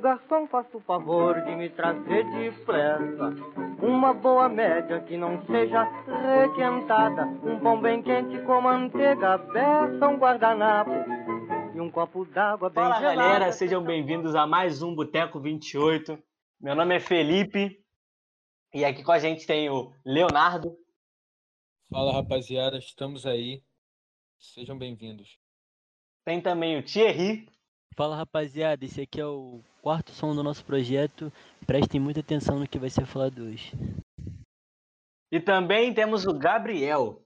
garçom, 0.00 0.46
faça 0.48 0.76
o 0.76 0.80
favor 0.80 1.40
de 1.42 1.54
me 1.54 1.68
trazer 1.68 2.24
depressa 2.30 3.30
uma 3.82 4.14
boa 4.14 4.48
média 4.48 5.00
que 5.02 5.16
não 5.16 5.44
seja 5.46 5.84
requentada, 6.42 7.26
um 7.44 7.60
pão 7.60 7.80
bem 7.80 8.02
quente 8.02 8.40
com 8.42 8.60
manteiga, 8.60 9.38
beça, 9.38 10.08
um 10.08 10.16
guardanapo 10.16 10.90
e 11.74 11.80
um 11.80 11.90
copo 11.90 12.24
d'água 12.24 12.70
bem 12.70 12.82
Fala 12.82 12.98
gelada. 12.98 13.16
galera, 13.16 13.52
sejam 13.52 13.82
bem-vindos 13.82 14.34
a 14.34 14.46
mais 14.46 14.82
um 14.82 14.94
Boteco 14.94 15.38
28. 15.38 16.18
Meu 16.60 16.74
nome 16.74 16.96
é 16.96 17.00
Felipe 17.00 17.78
e 18.72 18.84
aqui 18.84 19.02
com 19.04 19.12
a 19.12 19.18
gente 19.18 19.46
tem 19.46 19.68
o 19.68 19.92
Leonardo. 20.04 20.76
Fala 21.90 22.12
rapaziada, 22.12 22.78
estamos 22.78 23.26
aí. 23.26 23.62
Sejam 24.38 24.78
bem-vindos. 24.78 25.38
Tem 26.24 26.40
também 26.40 26.78
o 26.78 26.82
Thierry. 26.82 27.46
Fala 27.96 28.16
rapaziada, 28.16 28.84
esse 28.84 29.02
aqui 29.02 29.20
é 29.20 29.26
o 29.26 29.62
quarto 29.80 30.12
som 30.12 30.34
do 30.34 30.42
nosso 30.42 30.64
projeto. 30.64 31.32
Prestem 31.66 32.00
muita 32.00 32.20
atenção 32.20 32.58
no 32.58 32.68
que 32.68 32.78
vai 32.78 32.90
ser 32.90 33.06
falado 33.06 33.44
hoje. 33.44 33.72
E 35.32 35.40
também 35.40 35.94
temos 35.94 36.26
o 36.26 36.32
Gabriel. 36.32 37.22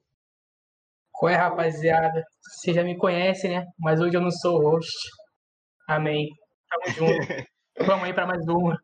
Qual 1.12 1.30
é, 1.30 1.36
rapaziada? 1.36 2.24
Vocês 2.42 2.74
já 2.74 2.82
me 2.82 2.96
conhecem, 2.96 3.50
né? 3.50 3.66
Mas 3.78 4.00
hoje 4.00 4.16
eu 4.16 4.20
não 4.20 4.30
sou 4.30 4.60
host. 4.60 4.92
Amém. 5.88 6.28
Tamo 6.68 6.94
junto. 6.94 7.48
Vamos 7.86 8.04
aí 8.04 8.12
pra 8.12 8.26
mais 8.26 8.46
uma. 8.46 8.80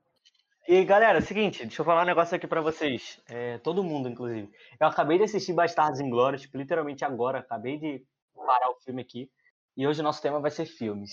E 0.68 0.84
galera, 0.84 1.18
é 1.18 1.21
o 1.21 1.24
seguinte, 1.24 1.65
deixa 1.65 1.80
eu 1.80 1.84
falar 1.84 2.02
um 2.02 2.07
negócio 2.07 2.37
aqui 2.37 2.46
pra 2.46 2.60
vocês. 2.60 3.21
É, 3.29 3.59
todo 3.59 3.82
mundo, 3.82 4.09
inclusive. 4.09 4.49
Eu 4.80 4.87
acabei 4.87 5.18
de 5.18 5.24
assistir 5.24 5.52
Bastardos 5.52 6.01
Inglórios, 6.01 6.43
tipo, 6.43 6.57
literalmente 6.57 7.05
agora. 7.05 7.40
Acabei 7.40 7.79
de 7.79 8.05
parar 8.34 8.71
o 8.71 8.80
filme 8.80 9.02
aqui. 9.02 9.29
E 9.77 9.87
hoje 9.87 10.01
o 10.01 10.05
nosso 10.05 10.23
tema 10.23 10.40
vai 10.40 10.51
ser 10.51 10.66
filmes. 10.66 11.10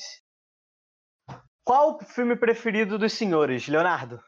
Qual 1.68 1.98
o 1.98 2.00
filme 2.00 2.34
preferido 2.34 2.98
dos 2.98 3.12
senhores, 3.12 3.68
Leonardo? 3.68 4.24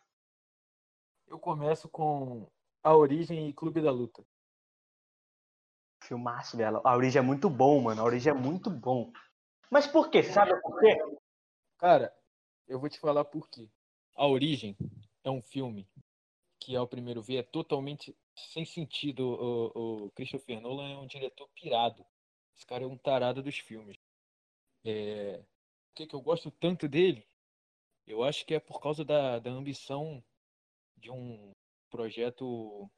Eu 1.25 1.39
começo 1.39 1.87
com 1.87 2.51
A 2.83 2.93
Origem 2.93 3.47
e 3.47 3.53
Clube 3.53 3.81
da 3.81 3.89
Luta. 3.93 4.27
Filmaço 6.03 6.57
dela. 6.57 6.81
A 6.83 6.97
Origem 6.97 7.19
é 7.19 7.23
muito 7.23 7.49
bom, 7.49 7.79
mano. 7.79 8.01
A 8.01 8.03
Origem 8.03 8.31
é 8.31 8.35
muito 8.35 8.69
bom. 8.69 9.13
Mas 9.71 9.87
por 9.87 10.09
quê? 10.09 10.21
Sabe 10.21 10.53
por 10.61 10.77
quê? 10.81 10.97
Cara, 11.77 12.13
eu 12.67 12.77
vou 12.77 12.89
te 12.89 12.99
falar 12.99 13.23
por 13.23 13.47
quê. 13.47 13.69
A 14.17 14.27
Origem 14.27 14.75
é 15.23 15.31
um 15.31 15.41
filme 15.41 15.87
que, 16.59 16.75
ao 16.75 16.89
primeiro 16.89 17.21
ver, 17.21 17.37
é 17.37 17.43
totalmente 17.43 18.13
sem 18.35 18.65
sentido. 18.65 19.21
O, 19.73 20.07
o 20.07 20.11
Christopher 20.11 20.59
Nolan 20.59 20.91
é 20.91 20.97
um 20.97 21.07
diretor 21.07 21.47
pirado. 21.55 22.05
Esse 22.53 22.65
cara 22.65 22.83
é 22.83 22.87
um 22.87 22.97
tarado 22.97 23.41
dos 23.41 23.57
filmes. 23.57 23.95
É... 24.83 25.37
Por 25.37 25.95
que, 25.95 26.07
que 26.07 26.15
eu 26.15 26.21
gosto 26.21 26.51
tanto 26.51 26.85
dele? 26.85 27.28
Eu 28.09 28.23
acho 28.23 28.43
que 28.43 28.55
é 28.55 28.59
por 28.59 28.81
causa 28.81 29.05
da, 29.05 29.37
da 29.37 29.51
ambição 29.51 30.23
de 30.97 31.11
um 31.11 31.53
projeto 31.91 32.89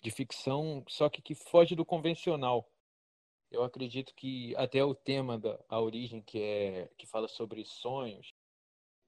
de 0.00 0.10
ficção, 0.10 0.84
só 0.88 1.08
que 1.08 1.22
que 1.22 1.36
foge 1.36 1.76
do 1.76 1.86
convencional. 1.86 2.68
Eu 3.48 3.62
acredito 3.62 4.12
que 4.16 4.56
até 4.56 4.82
o 4.82 4.92
tema 4.92 5.38
da 5.38 5.56
a 5.68 5.80
origem, 5.80 6.20
que 6.20 6.42
é 6.42 6.88
que 6.98 7.06
fala 7.06 7.28
sobre 7.28 7.64
sonhos, 7.64 8.34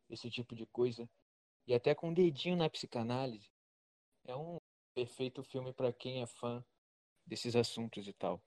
esse 0.09 0.31
tipo 0.31 0.55
de 0.55 0.65
coisa, 0.67 1.11
e 1.67 1.75
até 1.75 1.93
com 1.93 2.11
um 2.11 2.15
dedinho 2.15 2.55
na 2.55 2.71
psicanálise, 2.71 3.51
é 4.25 4.37
um 4.37 4.59
perfeito 4.95 5.43
filme 5.43 5.73
para 5.73 5.93
quem 5.93 6.23
é 6.23 6.27
fã 6.27 6.65
desses 7.27 7.57
assuntos 7.57 8.07
e 8.07 8.13
tal. 8.13 8.41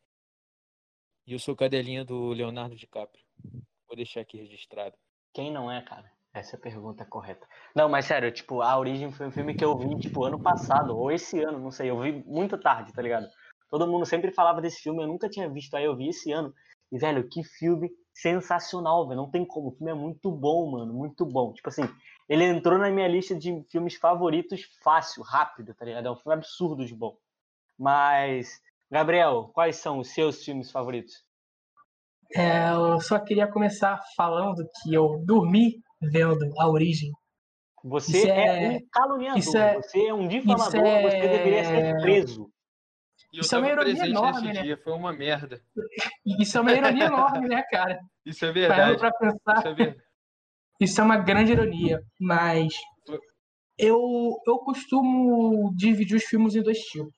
E 1.27 1.33
eu 1.33 1.39
sou 1.39 1.57
cadelinha 1.57 2.05
do 2.05 2.29
Leonardo 2.29 2.73
DiCaprio. 2.73 3.25
Vou 3.85 3.97
deixar 3.97 4.21
aqui 4.21 4.37
registrado. 4.37 4.97
Quem 5.33 5.51
não 5.51 5.69
é, 5.69 5.81
cara? 5.81 6.12
Essa 6.33 6.55
é 6.55 6.57
a 6.57 6.61
pergunta 6.61 7.05
correta. 7.05 7.47
Não, 7.75 7.87
mas 7.87 8.05
sério, 8.05 8.31
tipo, 8.31 8.61
A 8.61 8.77
Origem 8.77 9.11
foi 9.11 9.27
um 9.27 9.31
filme 9.31 9.53
que 9.53 9.63
eu 9.63 9.77
vi, 9.77 9.99
tipo, 9.99 10.23
ano 10.23 10.39
passado, 10.39 10.97
ou 10.97 11.11
esse 11.11 11.39
ano, 11.39 11.59
não 11.59 11.69
sei, 11.69 11.89
eu 11.89 11.99
vi 12.01 12.23
muito 12.25 12.57
tarde, 12.57 12.91
tá 12.91 13.01
ligado? 13.01 13.27
Todo 13.69 13.87
mundo 13.87 14.05
sempre 14.05 14.31
falava 14.31 14.61
desse 14.61 14.81
filme, 14.81 15.03
eu 15.03 15.07
nunca 15.07 15.29
tinha 15.29 15.49
visto, 15.49 15.75
aí 15.75 15.85
eu 15.85 15.95
vi 15.95 16.09
esse 16.09 16.31
ano. 16.31 16.53
E, 16.91 16.97
velho, 16.97 17.27
que 17.27 17.43
filme 17.43 17.91
sensacional, 18.13 19.07
velho. 19.07 19.21
Não 19.21 19.31
tem 19.31 19.45
como. 19.45 19.69
O 19.69 19.71
filme 19.71 19.91
é 19.91 19.95
muito 19.95 20.31
bom, 20.31 20.69
mano. 20.69 20.93
Muito 20.93 21.25
bom. 21.25 21.51
Tipo 21.53 21.69
assim, 21.69 21.83
ele 22.29 22.43
entrou 22.43 22.77
na 22.77 22.89
minha 22.91 23.07
lista 23.07 23.35
de 23.35 23.63
filmes 23.71 23.95
favoritos 23.95 24.61
fácil, 24.83 25.23
rápido, 25.23 25.73
tá 25.73 25.85
ligado? 25.85 26.07
É 26.07 26.11
um 26.11 26.15
filme 26.15 26.35
absurdo 26.35 26.85
de 26.85 26.93
bom. 26.93 27.17
Mas, 27.77 28.61
Gabriel, 28.91 29.49
quais 29.53 29.77
são 29.77 29.97
os 29.97 30.09
seus 30.13 30.43
filmes 30.45 30.71
favoritos? 30.71 31.25
É, 32.35 32.71
eu 32.71 32.99
só 32.99 33.19
queria 33.19 33.47
começar 33.47 33.99
falando 34.15 34.63
que 34.81 34.93
eu 34.93 35.19
dormi 35.25 35.81
vendo 36.11 36.45
A 36.59 36.67
Origem. 36.69 37.11
Você 37.83 38.29
é... 38.29 38.63
é- 38.75 38.77
um 38.77 38.87
caluniador, 38.91 39.37
isso 39.39 39.57
é- 39.57 39.75
você 39.75 40.05
é 40.07 40.13
um 40.13 40.27
difamador, 40.27 40.67
isso 40.67 40.77
é- 40.77 41.01
você 41.01 41.27
deveria 41.27 41.63
ser 41.65 42.01
preso. 42.01 42.49
E 43.31 43.39
Isso 43.39 43.55
é 43.55 43.57
uma 43.57 43.69
ironia 43.69 44.05
enorme, 44.05 44.53
né? 44.53 44.61
dia, 44.61 44.77
foi 44.77 44.93
uma 44.93 45.11
merda. 45.11 45.59
Isso 46.39 46.55
é 46.55 46.61
uma 46.61 46.71
ironia 46.71 47.05
enorme, 47.05 47.47
né, 47.47 47.63
cara? 47.71 47.99
Isso 48.23 48.45
é 48.45 48.51
verdade. 48.51 48.99
pra 48.99 49.11
pensar, 49.11 49.57
Isso 49.57 49.67
é 49.67 49.73
verdade. 49.73 50.03
isso 50.79 51.01
é 51.01 51.03
uma 51.03 51.17
grande 51.17 51.51
ironia. 51.51 51.99
Mas 52.21 52.73
eu, 53.77 53.99
eu 54.45 54.57
costumo 54.59 55.73
dividir 55.75 56.15
os 56.15 56.23
filmes 56.25 56.55
em 56.55 56.61
dois 56.61 56.77
tipos. 56.77 57.11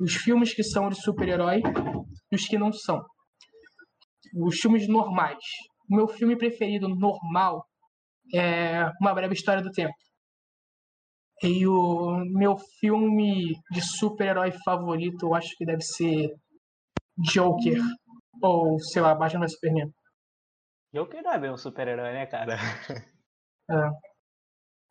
Os 0.00 0.14
filmes 0.14 0.54
que 0.54 0.62
são 0.62 0.88
de 0.88 0.96
super-herói 1.00 1.62
e 2.32 2.34
os 2.34 2.46
que 2.46 2.56
não 2.56 2.72
são. 2.72 3.04
Os 4.34 4.58
filmes 4.58 4.88
normais. 4.88 5.44
O 5.90 5.94
meu 5.94 6.08
filme 6.08 6.36
preferido 6.36 6.88
normal 6.88 7.66
é 8.32 8.90
Uma 9.00 9.14
Breve 9.14 9.34
História 9.34 9.62
do 9.62 9.70
Tempo. 9.70 9.94
E 11.42 11.66
o 11.66 12.24
meu 12.24 12.56
filme 12.80 13.54
de 13.70 13.80
super-herói 13.80 14.52
favorito, 14.64 15.26
eu 15.26 15.34
acho 15.34 15.54
que 15.56 15.66
deve 15.66 15.82
ser 15.82 16.32
Joker. 17.18 17.78
Ou, 18.42 18.78
sei 18.78 19.02
lá, 19.02 19.14
Batman 19.14 19.46
vs 19.46 19.52
Superman. 19.52 19.92
Joker 20.94 21.22
não 21.22 21.32
é 21.32 21.38
bem 21.38 21.50
um 21.50 21.56
super-herói, 21.56 22.12
né, 22.12 22.26
cara? 22.26 22.56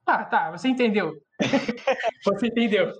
Ah, 0.05 0.25
tá, 0.25 0.51
você 0.51 0.67
entendeu. 0.67 1.13
você 2.25 2.47
entendeu. 2.47 2.91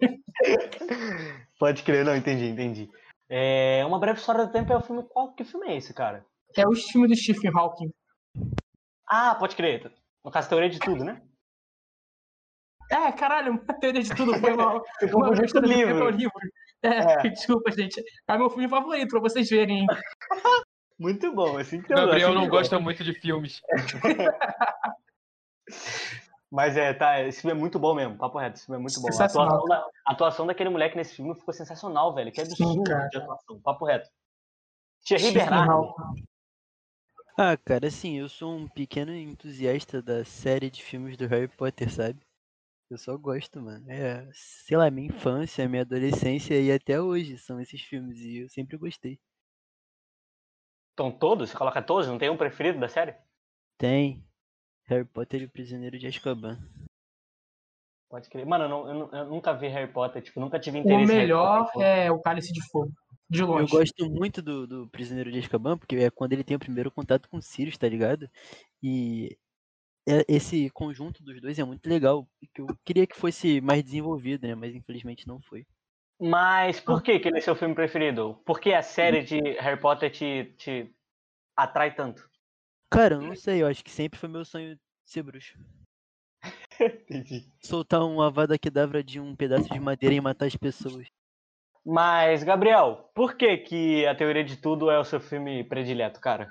Pode 1.59 1.83
crer, 1.83 2.05
não, 2.05 2.15
entendi, 2.15 2.45
entendi. 2.45 2.89
É, 3.29 3.83
Uma 3.85 3.99
Breve 3.99 4.19
História 4.19 4.45
do 4.45 4.51
Tempo 4.53 4.71
é 4.71 4.77
o 4.77 4.81
filme. 4.81 5.03
Qual 5.09 5.33
que 5.33 5.43
filme 5.43 5.67
é 5.67 5.75
esse, 5.75 5.93
cara? 5.93 6.25
É 6.55 6.65
o 6.65 6.73
filme 6.73 7.07
do 7.07 7.15
Stephen 7.15 7.51
Hawking. 7.53 7.91
Ah, 9.05 9.35
pode 9.35 9.55
crer. 9.55 9.91
No 10.23 10.31
caso, 10.31 10.49
teoria 10.49 10.69
de 10.69 10.79
tudo, 10.79 11.03
né? 11.03 11.21
É, 12.91 13.11
caralho, 13.11 13.53
uma 13.53 13.79
teoria 13.79 14.01
de 14.01 14.15
tudo 14.15 14.37
foi 14.39 14.53
mal. 14.55 14.83
Eu 15.01 15.09
confundi 15.09 15.51
com 15.51 15.59
o 15.59 15.61
livro. 15.61 15.99
É 15.99 16.03
o 16.03 16.09
livro. 16.09 16.39
É, 16.83 17.29
desculpa, 17.29 17.71
gente. 17.71 18.03
É 18.27 18.37
meu 18.37 18.49
filme 18.49 18.69
favorito, 18.69 19.09
pra 19.09 19.19
vocês 19.19 19.49
verem. 19.49 19.79
hein? 19.81 19.87
Muito 20.99 21.33
bom, 21.33 21.57
assim 21.57 21.81
que 21.81 21.89
Gabriel 21.89 22.33
não 22.33 22.43
eu 22.43 22.49
gosta 22.49 22.79
muito 22.79 23.03
de 23.03 23.13
filmes. 23.19 23.59
Mas 26.51 26.77
é, 26.77 26.93
tá, 26.93 27.19
esse 27.23 27.41
filme 27.41 27.57
é 27.57 27.59
muito 27.59 27.79
bom 27.79 27.95
mesmo, 27.95 28.15
papo 28.15 28.37
reto, 28.37 28.57
esse 28.57 28.67
filme 28.67 28.79
é 28.79 28.81
muito 28.81 29.01
bom. 29.01 29.07
A 29.07 29.25
atuação, 29.25 29.65
da, 29.65 29.87
a 30.07 30.11
atuação 30.11 30.45
daquele 30.45 30.69
moleque 30.69 30.95
nesse 30.95 31.15
filme 31.15 31.33
ficou 31.35 31.51
sensacional, 31.51 32.13
velho. 32.13 32.31
Que 32.31 32.41
absurdo 32.41 32.83
cara. 32.83 33.07
de 33.09 33.17
atuação, 33.17 33.59
papo 33.61 33.85
reto. 33.85 34.07
Thierry. 35.03 35.39
Hawking. 35.41 36.23
Ah, 37.37 37.55
cara, 37.57 37.87
assim, 37.87 38.17
eu 38.17 38.27
sou 38.27 38.55
um 38.55 38.67
pequeno 38.67 39.13
entusiasta 39.15 40.01
da 40.01 40.23
série 40.25 40.69
de 40.71 40.81
filmes 40.83 41.15
do 41.17 41.27
Harry 41.27 41.47
Potter, 41.47 41.91
sabe? 41.91 42.19
Eu 42.89 42.97
só 42.97 43.17
gosto, 43.17 43.61
mano. 43.61 43.89
É, 43.91 44.29
sei 44.33 44.77
lá, 44.77 44.89
minha 44.91 45.07
infância, 45.07 45.67
minha 45.69 45.83
adolescência 45.83 46.59
e 46.61 46.71
até 46.71 47.01
hoje 47.01 47.37
são 47.37 47.59
esses 47.59 47.81
filmes 47.81 48.19
e 48.19 48.37
eu 48.39 48.49
sempre 48.49 48.77
gostei. 48.77 49.19
Estão 50.91 51.11
todos? 51.11 51.49
Você 51.49 51.57
coloca 51.57 51.81
todos? 51.83 52.07
Não 52.07 52.17
tem 52.17 52.29
um 52.29 52.37
preferido 52.37 52.79
da 52.79 52.87
série? 52.87 53.15
Tem 53.77 54.23
Harry 54.85 55.05
Potter 55.05 55.41
e 55.41 55.45
o 55.45 55.49
Prisioneiro 55.51 55.99
de 55.99 56.07
Azkaban. 56.07 56.59
Pode 58.09 58.29
crer. 58.29 58.45
Mano, 58.45 58.65
eu, 58.65 58.69
não- 58.93 59.11
eu 59.11 59.25
nunca 59.25 59.53
vi 59.53 59.67
Harry 59.67 59.91
Potter, 59.91 60.21
tipo, 60.21 60.39
nunca 60.39 60.59
tive 60.59 60.77
O 60.77 60.81
interesse 60.81 61.11
em 61.11 61.15
Harry 61.15 61.17
melhor 61.23 61.65
Potter. 61.65 61.81
é 61.81 62.11
o 62.11 62.21
Cálice 62.21 62.53
de 62.53 62.61
Fogo. 62.69 62.93
De 63.33 63.41
Eu 63.41 63.47
longe. 63.47 63.71
gosto 63.71 64.09
muito 64.09 64.41
do, 64.41 64.67
do 64.67 64.89
Prisioneiro 64.89 65.31
de 65.31 65.39
Azkaban, 65.39 65.77
porque 65.77 65.95
é 65.95 66.09
quando 66.11 66.33
ele 66.33 66.43
tem 66.43 66.55
o 66.55 66.59
primeiro 66.59 66.91
contato 66.91 67.27
com 67.27 67.37
o 67.37 67.41
Sirius, 67.41 67.77
tá 67.77 67.89
ligado? 67.89 68.29
E 68.81 69.37
é- 70.07 70.25
esse 70.27 70.69
conjunto 70.69 71.23
dos 71.23 71.41
dois 71.41 71.57
é 71.57 71.63
muito 71.63 71.87
legal. 71.87 72.27
que 72.53 72.61
Eu 72.61 72.67
queria 72.85 73.07
que 73.07 73.15
fosse 73.17 73.59
mais 73.61 73.83
desenvolvido, 73.83 74.47
né? 74.47 74.55
Mas 74.55 74.75
infelizmente 74.75 75.27
não 75.27 75.41
foi. 75.41 75.65
Mas 76.19 76.79
por 76.79 77.01
que, 77.01 77.19
que 77.19 77.27
ele 77.27 77.39
é 77.39 77.41
seu 77.41 77.55
filme 77.55 77.75
preferido? 77.75 78.35
Por 78.45 78.59
que 78.59 78.73
a 78.73 78.81
série 78.81 79.23
de 79.23 79.39
Harry 79.59 79.79
Potter 79.79 80.11
te, 80.11 80.53
te 80.57 80.95
atrai 81.55 81.95
tanto? 81.95 82.29
Cara, 82.89 83.15
eu 83.15 83.21
não 83.21 83.35
sei, 83.35 83.61
eu 83.61 83.67
acho 83.67 83.83
que 83.83 83.91
sempre 83.91 84.19
foi 84.19 84.29
meu 84.29 84.45
sonho 84.45 84.79
ser 85.03 85.23
bruxo. 85.23 85.57
Entendi. 87.09 87.51
Soltar 87.61 88.03
um 88.03 88.21
avada 88.21 88.57
kedavra 88.57 89.03
de 89.03 89.19
um 89.19 89.35
pedaço 89.35 89.69
de 89.69 89.79
madeira 89.79 90.15
e 90.15 90.21
matar 90.21 90.45
as 90.45 90.55
pessoas. 90.55 91.07
Mas, 91.85 92.43
Gabriel, 92.43 93.09
por 93.13 93.35
que, 93.35 93.57
que 93.57 94.05
a 94.05 94.15
teoria 94.15 94.43
de 94.43 94.57
tudo 94.57 94.89
é 94.89 94.97
o 94.97 95.03
seu 95.03 95.19
filme 95.19 95.63
predileto, 95.67 96.19
cara? 96.21 96.47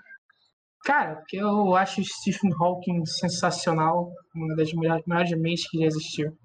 Cara, 0.85 1.17
porque 1.17 1.37
eu 1.37 1.75
acho 1.75 2.03
Stephen 2.05 2.51
Hawking 2.61 3.05
sensacional, 3.07 4.13
uma 4.35 4.55
das 4.57 4.73
maiores 5.07 5.31
mentes 5.39 5.69
que 5.71 5.79
já 5.79 5.87
existiu. 5.87 6.37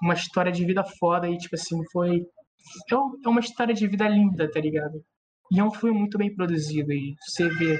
Uma 0.00 0.14
história 0.14 0.52
de 0.52 0.64
vida 0.64 0.84
foda 0.98 1.28
e, 1.28 1.36
tipo 1.36 1.56
assim, 1.56 1.76
foi. 1.92 2.20
É 2.20 2.94
é 2.94 3.28
uma 3.28 3.40
história 3.40 3.74
de 3.74 3.86
vida 3.86 4.08
linda, 4.08 4.50
tá 4.50 4.60
ligado? 4.60 5.04
E 5.52 5.60
é 5.60 5.64
um 5.64 5.70
filme 5.70 5.98
muito 5.98 6.16
bem 6.16 6.34
produzido 6.34 6.92
e 6.92 7.14
você 7.20 7.48
vê. 7.48 7.78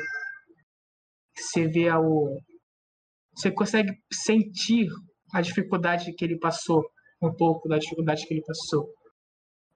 Você 1.37 1.69
vê 1.69 1.91
o. 1.93 2.39
Você 3.37 3.51
consegue 3.51 3.93
sentir 4.13 4.89
a 5.33 5.41
dificuldade 5.41 6.13
que 6.15 6.25
ele 6.25 6.39
passou, 6.39 6.83
um 7.23 7.33
pouco 7.35 7.69
da 7.69 7.79
dificuldade 7.79 8.27
que 8.27 8.35
ele 8.35 8.43
passou. 8.45 8.89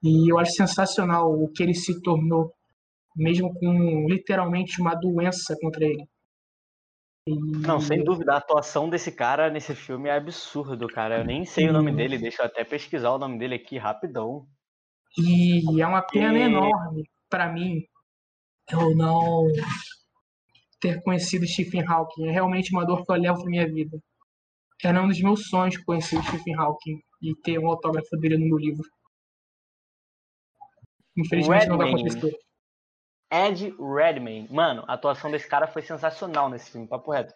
E 0.03 0.33
eu 0.33 0.39
acho 0.39 0.53
sensacional 0.53 1.31
o 1.33 1.49
que 1.53 1.63
ele 1.63 1.75
se 1.75 2.01
tornou 2.03 2.53
mesmo 3.17 3.53
com 3.55 4.07
literalmente 4.09 4.81
uma 4.81 4.95
doença 4.95 5.57
contra 5.61 5.85
ele. 5.85 6.07
E- 7.27 7.35
Não, 7.67 7.81
sem 7.81 8.03
dúvida, 8.03 8.33
a 8.33 8.39
atuação 8.39 8.89
desse 8.89 9.13
cara 9.13 9.51
nesse 9.51 9.75
filme 9.75 10.09
é 10.09 10.13
absurdo, 10.17 10.87
cara. 10.89 11.19
Eu 11.19 11.25
nem 11.25 11.45
sei 11.45 11.69
o 11.69 11.73
nome 11.73 11.93
dele, 11.95 12.19
deixa 12.19 12.43
eu 12.43 12.47
até 12.47 12.65
pesquisar 12.65 13.11
o 13.11 13.19
nome 13.19 13.39
dele 13.39 13.57
aqui 13.57 13.77
rapidão. 13.77 14.47
E 15.19 15.81
é 15.81 15.87
uma 15.87 16.03
pena 16.03 16.39
E- 16.39 16.43
enorme 16.43 17.03
para 17.29 17.53
mim 17.53 17.83
eu 18.71 18.97
não 18.97 19.47
ter 20.81 21.03
conhecido 21.03 21.47
Stephen 21.47 21.85
Hawking. 21.87 22.29
É 22.29 22.31
realmente 22.31 22.73
uma 22.73 22.87
dor 22.87 23.05
que 23.05 23.13
eu 23.13 23.17
levo 23.17 23.41
pra 23.43 23.51
minha 23.51 23.67
vida. 23.69 23.99
Era 24.83 25.03
um 25.03 25.09
dos 25.09 25.21
meus 25.21 25.47
sonhos 25.49 25.77
conhecer 25.79 26.17
o 26.19 26.23
Stephen 26.23 26.55
Hawking 26.55 26.99
e 27.23 27.35
ter 27.43 27.59
um 27.59 27.67
autógrafo 27.69 28.17
dele 28.17 28.39
no 28.39 28.47
meu 28.47 28.57
livro. 28.57 28.83
Infelizmente 31.17 31.67
não 31.69 31.77
vai 31.79 31.87
Redmayne. 31.89 32.11
acontecer. 32.11 32.39
Ed 33.33 33.77
Redmayne. 33.79 34.49
Mano, 34.51 34.85
a 34.89 34.95
atuação 34.95 35.31
desse 35.31 35.49
cara 35.49 35.67
foi 35.67 35.83
sensacional 35.83 36.49
nesse 36.49 36.71
filme, 36.71 36.89
papo 36.89 37.13
reto. 37.13 37.33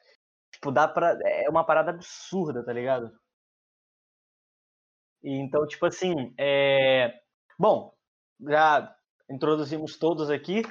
Tipo, 0.52 0.70
dá 0.70 0.86
pra. 0.88 1.16
É 1.22 1.48
uma 1.48 1.64
parada 1.64 1.90
absurda, 1.90 2.64
tá 2.64 2.72
ligado? 2.72 3.12
E 5.22 5.32
então, 5.40 5.66
tipo 5.66 5.86
assim, 5.86 6.34
é. 6.38 7.14
Bom, 7.58 7.94
já 8.40 8.94
introduzimos 9.30 9.98
todos 9.98 10.30
aqui. 10.30 10.62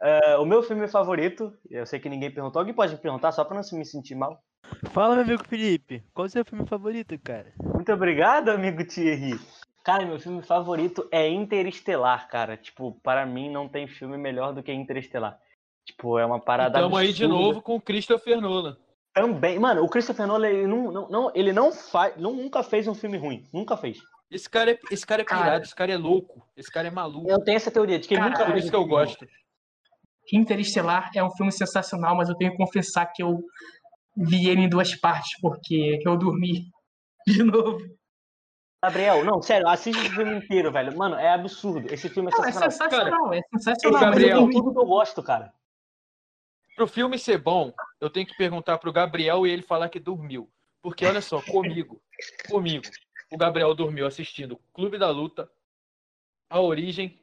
É, 0.00 0.36
o 0.36 0.44
meu 0.44 0.64
filme 0.64 0.88
favorito, 0.88 1.56
eu 1.70 1.86
sei 1.86 2.00
que 2.00 2.08
ninguém 2.08 2.32
perguntou, 2.32 2.58
alguém 2.58 2.74
pode 2.74 2.92
me 2.92 3.00
perguntar 3.00 3.30
só 3.30 3.44
pra 3.44 3.54
não 3.54 3.62
se 3.62 3.76
me 3.76 3.86
sentir 3.86 4.16
mal? 4.16 4.42
Fala, 4.90 5.14
meu 5.14 5.24
amigo 5.24 5.44
Felipe, 5.44 6.02
qual 6.12 6.26
o 6.26 6.28
seu 6.28 6.44
filme 6.44 6.66
favorito, 6.66 7.16
cara? 7.20 7.52
Muito 7.62 7.92
obrigado, 7.92 8.48
amigo 8.48 8.84
Thierry. 8.84 9.38
Cara, 9.84 10.06
meu 10.06 10.18
filme 10.20 10.42
favorito 10.42 11.08
é 11.10 11.28
Interestelar, 11.28 12.28
cara. 12.28 12.56
Tipo, 12.56 12.92
para 13.02 13.26
mim 13.26 13.50
não 13.50 13.68
tem 13.68 13.86
filme 13.88 14.16
melhor 14.16 14.52
do 14.52 14.62
que 14.62 14.72
Interestelar. 14.72 15.38
Tipo, 15.84 16.18
é 16.18 16.24
uma 16.24 16.40
parada 16.40 16.78
Estamos 16.78 16.98
aí 16.98 17.12
de 17.12 17.26
novo 17.26 17.60
com 17.60 17.74
o 17.76 17.80
Christopher 17.80 18.40
Nolan. 18.40 18.76
Também, 19.12 19.58
mano, 19.58 19.82
o 19.82 19.88
Christopher 19.88 20.26
Nolan, 20.26 20.48
ele 20.48 20.66
não, 20.66 20.90
não, 20.92 21.08
não- 21.08 21.32
ele 21.34 21.52
não 21.52 21.72
faz, 21.72 22.16
não, 22.16 22.32
nunca 22.32 22.62
fez 22.62 22.86
um 22.86 22.94
filme 22.94 23.18
ruim, 23.18 23.44
nunca 23.52 23.76
fez. 23.76 23.98
Esse 24.30 24.48
cara 24.48 24.70
é, 24.70 24.78
esse 24.90 25.04
cara 25.04 25.20
é 25.20 25.24
Cara. 25.24 25.42
pirado, 25.42 25.64
esse 25.64 25.74
cara 25.74 25.92
é 25.92 25.96
louco, 25.98 26.46
esse 26.56 26.70
cara 26.70 26.88
é 26.88 26.90
maluco. 26.90 27.28
Eu 27.28 27.38
tenho 27.44 27.56
essa 27.56 27.70
teoria 27.70 27.98
de 27.98 28.08
que 28.08 28.14
ele 28.14 28.22
nunca 28.22 28.44
Por 28.44 28.52
fez 28.52 28.62
isso 28.64 28.70
que 28.70 28.76
eu 28.76 28.86
gosto. 28.86 29.26
Interestelar 30.32 31.10
é 31.14 31.22
um 31.22 31.30
filme 31.32 31.52
sensacional, 31.52 32.16
mas 32.16 32.28
eu 32.28 32.36
tenho 32.36 32.52
que 32.52 32.56
confessar 32.56 33.06
que 33.06 33.22
eu 33.22 33.44
vi 34.16 34.48
ele 34.48 34.62
em 34.62 34.68
duas 34.68 34.94
partes, 34.94 35.38
porque 35.40 36.00
eu 36.06 36.16
dormi 36.16 36.70
de 37.26 37.42
novo. 37.42 37.78
Gabriel, 38.82 39.24
não, 39.24 39.40
sério, 39.40 39.68
assiste 39.68 39.98
esse 40.00 40.10
filme 40.10 40.36
inteiro, 40.38 40.72
velho. 40.72 40.96
Mano, 40.96 41.14
é 41.14 41.32
absurdo. 41.32 41.92
Esse 41.92 42.08
filme 42.08 42.30
é 42.32 42.36
Não, 42.36 42.44
é 42.44 42.50
sensacional. 42.52 42.90
sensacional, 42.90 43.32
é 43.34 43.40
sensacional. 43.52 43.92
mas 43.92 44.02
eu 44.02 44.10
Gabriel, 44.10 44.28
Tem 44.28 44.38
dormi. 44.40 44.54
tudo 44.54 44.72
que 44.72 44.78
eu 44.80 44.86
gosto, 44.86 45.22
cara. 45.22 45.54
Pro 46.74 46.86
filme 46.88 47.18
ser 47.18 47.38
bom, 47.38 47.72
eu 48.00 48.10
tenho 48.10 48.26
que 48.26 48.36
perguntar 48.36 48.78
pro 48.78 48.92
Gabriel 48.92 49.46
e 49.46 49.50
ele 49.50 49.62
falar 49.62 49.88
que 49.88 50.00
dormiu. 50.00 50.50
Porque 50.82 51.06
olha 51.06 51.20
só, 51.20 51.40
comigo, 51.40 52.02
comigo, 52.50 52.84
o 53.30 53.36
Gabriel 53.36 53.72
dormiu 53.72 54.04
assistindo 54.04 54.58
Clube 54.72 54.98
da 54.98 55.10
Luta, 55.10 55.48
A 56.50 56.60
Origem 56.60 57.20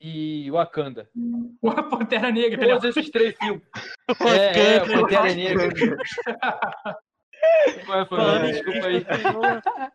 e 0.00 0.50
Wakanda. 0.50 1.10
O 1.60 1.72
Pantera 1.90 2.30
Negra. 2.30 2.68
Todos 2.68 2.84
esses 2.96 3.10
três 3.10 3.36
filmes. 3.36 3.62
É, 4.24 4.76
é, 4.76 4.82
o 4.82 5.00
Pantera 5.02 5.34
Negra. 5.34 5.68
Vai, 7.86 8.04
Falando 8.06 8.40
Fernando, 8.40 8.44
em 8.46 8.52
desculpa 8.52 8.86
aí. 8.86 9.06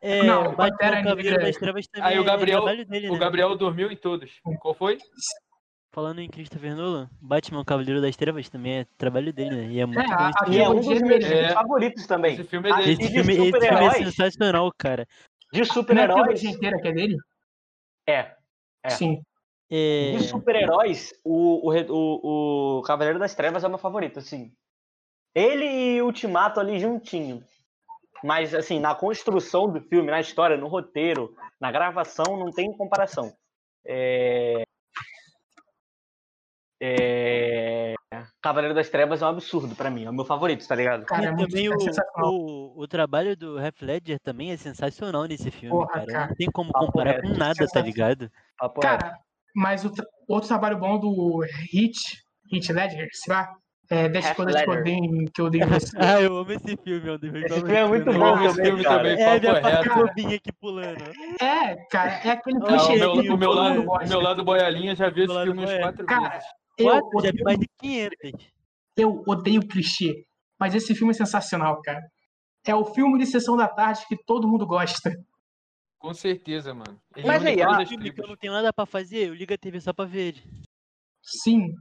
É, 0.01 0.24
Não, 0.24 0.56
Batman 0.56 1.03
Cavaleiro 1.03 1.39
das 1.42 1.57
Trevas 1.57 1.88
também 1.88 2.09
Aí 2.09 2.18
o 2.19 2.21
é 2.21 2.25
Gabriel- 2.25 2.59
trabalho 2.62 2.86
dele, 2.86 3.09
O 3.09 3.13
né? 3.13 3.19
Gabriel 3.19 3.56
dormiu 3.57 3.92
em 3.92 3.95
todos. 3.95 4.31
Qual 4.59 4.74
foi? 4.74 4.98
Falando 5.94 6.19
em 6.19 6.30
Christopher 6.30 6.74
Nolan, 6.75 7.09
Batman 7.21 7.65
Cavaleiro 7.65 8.01
das 8.01 8.15
Trevas 8.15 8.48
também 8.50 8.80
é 8.80 8.86
trabalho 8.98 9.33
dele, 9.33 9.56
né? 9.56 9.68
E 9.71 9.80
é 9.81 9.86
muito 9.86 10.00
É, 10.00 10.07
bom 10.07 10.13
a- 10.13 10.30
esse 10.30 10.44
a 10.45 10.53
E 10.56 10.62
é 10.62 10.69
um 10.69 10.75
dos 10.80 11.01
meus 11.01 11.25
É. 11.25 11.50
favoritos 11.53 12.07
também. 12.07 12.33
Esse 12.36 12.44
filme 12.45 12.69
é 12.69 12.75
dele. 12.77 12.92
Esse 12.94 13.01
de 13.01 13.07
filme, 13.09 13.33
esse 13.33 13.51
filme 13.59 13.86
é 13.86 13.92
sensacional, 13.92 14.71
cara. 14.77 15.06
De 15.51 15.59
é 15.59 15.63
a 15.63 15.65
super-heróis. 15.65 16.21
trilogia 16.24 16.50
inteira 16.51 16.80
que 16.81 16.88
é 16.88 16.92
dele? 16.94 17.18
É. 18.07 18.31
É. 18.86 18.89
Sim. 18.89 19.21
É... 19.69 20.13
De 20.18 20.24
super-heróis, 20.24 21.13
o, 21.25 21.69
o, 21.69 21.74
o, 21.89 22.80
o 22.80 22.81
Cavaleiro 22.83 23.19
das 23.19 23.36
Trevas 23.36 23.63
é 23.63 23.68
o 23.68 23.69
meu 23.69 23.80
favorito, 23.80 24.19
assim. 24.19 24.54
Ele 25.33 25.66
e 25.66 26.01
Ultimato 26.01 26.60
ali 26.60 26.80
juntinho. 26.80 27.44
Mas, 28.24 28.54
assim, 28.54 28.80
na 28.80 28.94
construção 28.94 29.72
do 29.72 29.81
filme, 29.81 30.12
na 30.12 30.19
história, 30.19 30.57
no 30.57 30.68
roteiro, 30.68 31.36
na 31.60 31.72
gravação, 31.72 32.38
não 32.38 32.51
tem 32.51 32.72
comparação. 32.78 33.33
É... 33.86 34.63
É... 36.83 37.94
Cavaleiro 38.42 38.75
das 38.75 38.89
Trevas 38.89 39.22
é 39.22 39.25
um 39.25 39.30
absurdo 39.30 39.75
pra 39.75 39.89
mim, 39.89 40.06
é 40.06 40.10
o 40.10 40.13
meu 40.13 40.25
favorito, 40.25 40.68
tá 40.68 40.75
ligado? 40.75 41.06
Cara, 41.06 41.28
é 41.28 41.33
e 41.33 41.38
também 41.38 41.69
o, 41.69 41.78
o, 42.24 42.81
o 42.81 42.88
trabalho 42.88 43.38
do 43.38 43.60
Heath 43.60 43.81
Ledger 43.81 44.19
também 44.19 44.51
é 44.51 44.57
sensacional 44.57 45.25
nesse 45.25 45.51
filme, 45.51 45.69
Porra, 45.69 45.88
cara. 45.92 46.06
cara. 46.07 46.28
Não 46.28 46.36
tem 46.36 46.51
como 46.51 46.72
Papo 46.72 46.88
comparar 46.88 47.22
com 47.22 47.30
nada, 47.30 47.68
tá 47.68 47.81
ligado? 47.81 48.31
Papo. 48.57 48.81
Cara, 48.81 49.18
mas 49.56 49.86
o 49.86 49.92
tra- 49.92 50.06
outro 50.28 50.48
trabalho 50.48 50.78
bom 50.80 51.00
do 51.00 51.42
Hit, 51.72 52.00
Hit 52.51 52.74
Ledger, 52.74 53.07
sei 53.13 53.33
lá, 53.33 53.56
é 53.91 54.09
10 54.09 54.25
Heath 54.25 54.35
coisas 54.38 54.61
que 54.61 54.69
eu 54.69 54.73
odeio, 54.73 55.31
que 55.33 55.41
eu 55.41 55.45
odeio 55.45 55.63
em 55.65 55.67
você. 55.69 55.97
Ah, 55.99 56.21
eu 56.21 56.38
amo 56.38 56.51
esse 56.51 56.77
filme, 56.77 57.09
é 57.09 57.17
dos 57.17 57.31
meus 57.31 57.45
Esse 57.45 57.55
filme 57.55 57.73
é 57.73 57.88
muito 57.88 58.05
bom 58.05 58.11
Eu 58.13 58.25
amo 58.35 58.45
esse 58.45 58.61
filme 58.63 58.83
cara. 58.83 58.97
também, 58.97 59.21
É, 59.21 59.39
minha 59.39 59.61
parte 59.61 59.89
bobinha 59.89 60.35
aqui 60.38 60.51
pulando. 60.53 61.04
É, 61.42 61.75
cara, 61.92 62.11
é 62.23 62.30
aquele 62.31 62.59
Não, 62.59 62.68
Não, 62.68 62.75
o 62.75 62.80
clichê 62.87 62.97
meu, 63.27 63.37
meu 63.37 63.51
lado, 63.51 63.85
meu 64.07 64.21
lado 64.21 64.44
boiolinha 64.44 64.95
já 64.95 65.09
viu 65.09 65.25
esse 65.25 65.44
filme 65.44 65.59
uns 65.59 65.66
boiolinha. 65.66 65.81
quatro 65.81 66.06
Cara, 66.06 66.30
vezes. 66.30 66.47
Eu 66.77 66.85
Quatro, 66.85 67.09
já 67.21 67.31
vi 67.31 67.42
odeio, 67.42 67.44
mais 67.44 67.59
de 67.59 67.68
500. 67.80 68.18
eu 68.97 69.23
odeio 69.27 69.68
clichê, 69.68 70.25
mas 70.59 70.73
esse 70.73 70.95
filme 70.95 71.11
é 71.11 71.13
sensacional, 71.13 71.81
cara. 71.81 72.01
É 72.66 72.73
o 72.73 72.85
filme 72.85 73.19
de 73.19 73.25
sessão 73.25 73.57
da 73.57 73.68
tarde 73.68 74.06
que 74.07 74.16
todo 74.25 74.47
mundo 74.47 74.66
gosta. 74.66 75.11
Com 75.99 76.13
certeza, 76.13 76.73
mano. 76.73 76.99
Ele 77.16 77.27
Mas 77.27 77.45
aí, 77.45 77.61
ah, 77.61 77.85
filme 77.85 78.11
que 78.11 78.21
eu 78.21 78.27
não 78.27 78.35
tenho 78.35 78.54
nada 78.54 78.71
pra 78.73 78.85
fazer, 78.85 79.27
eu 79.27 79.33
ligo 79.35 79.54
a 79.54 79.57
TV 79.57 79.80
só 79.81 79.92
pra 79.94 80.06
ver 80.06 80.30
ele. 80.30 80.44
Sim. 81.21 81.75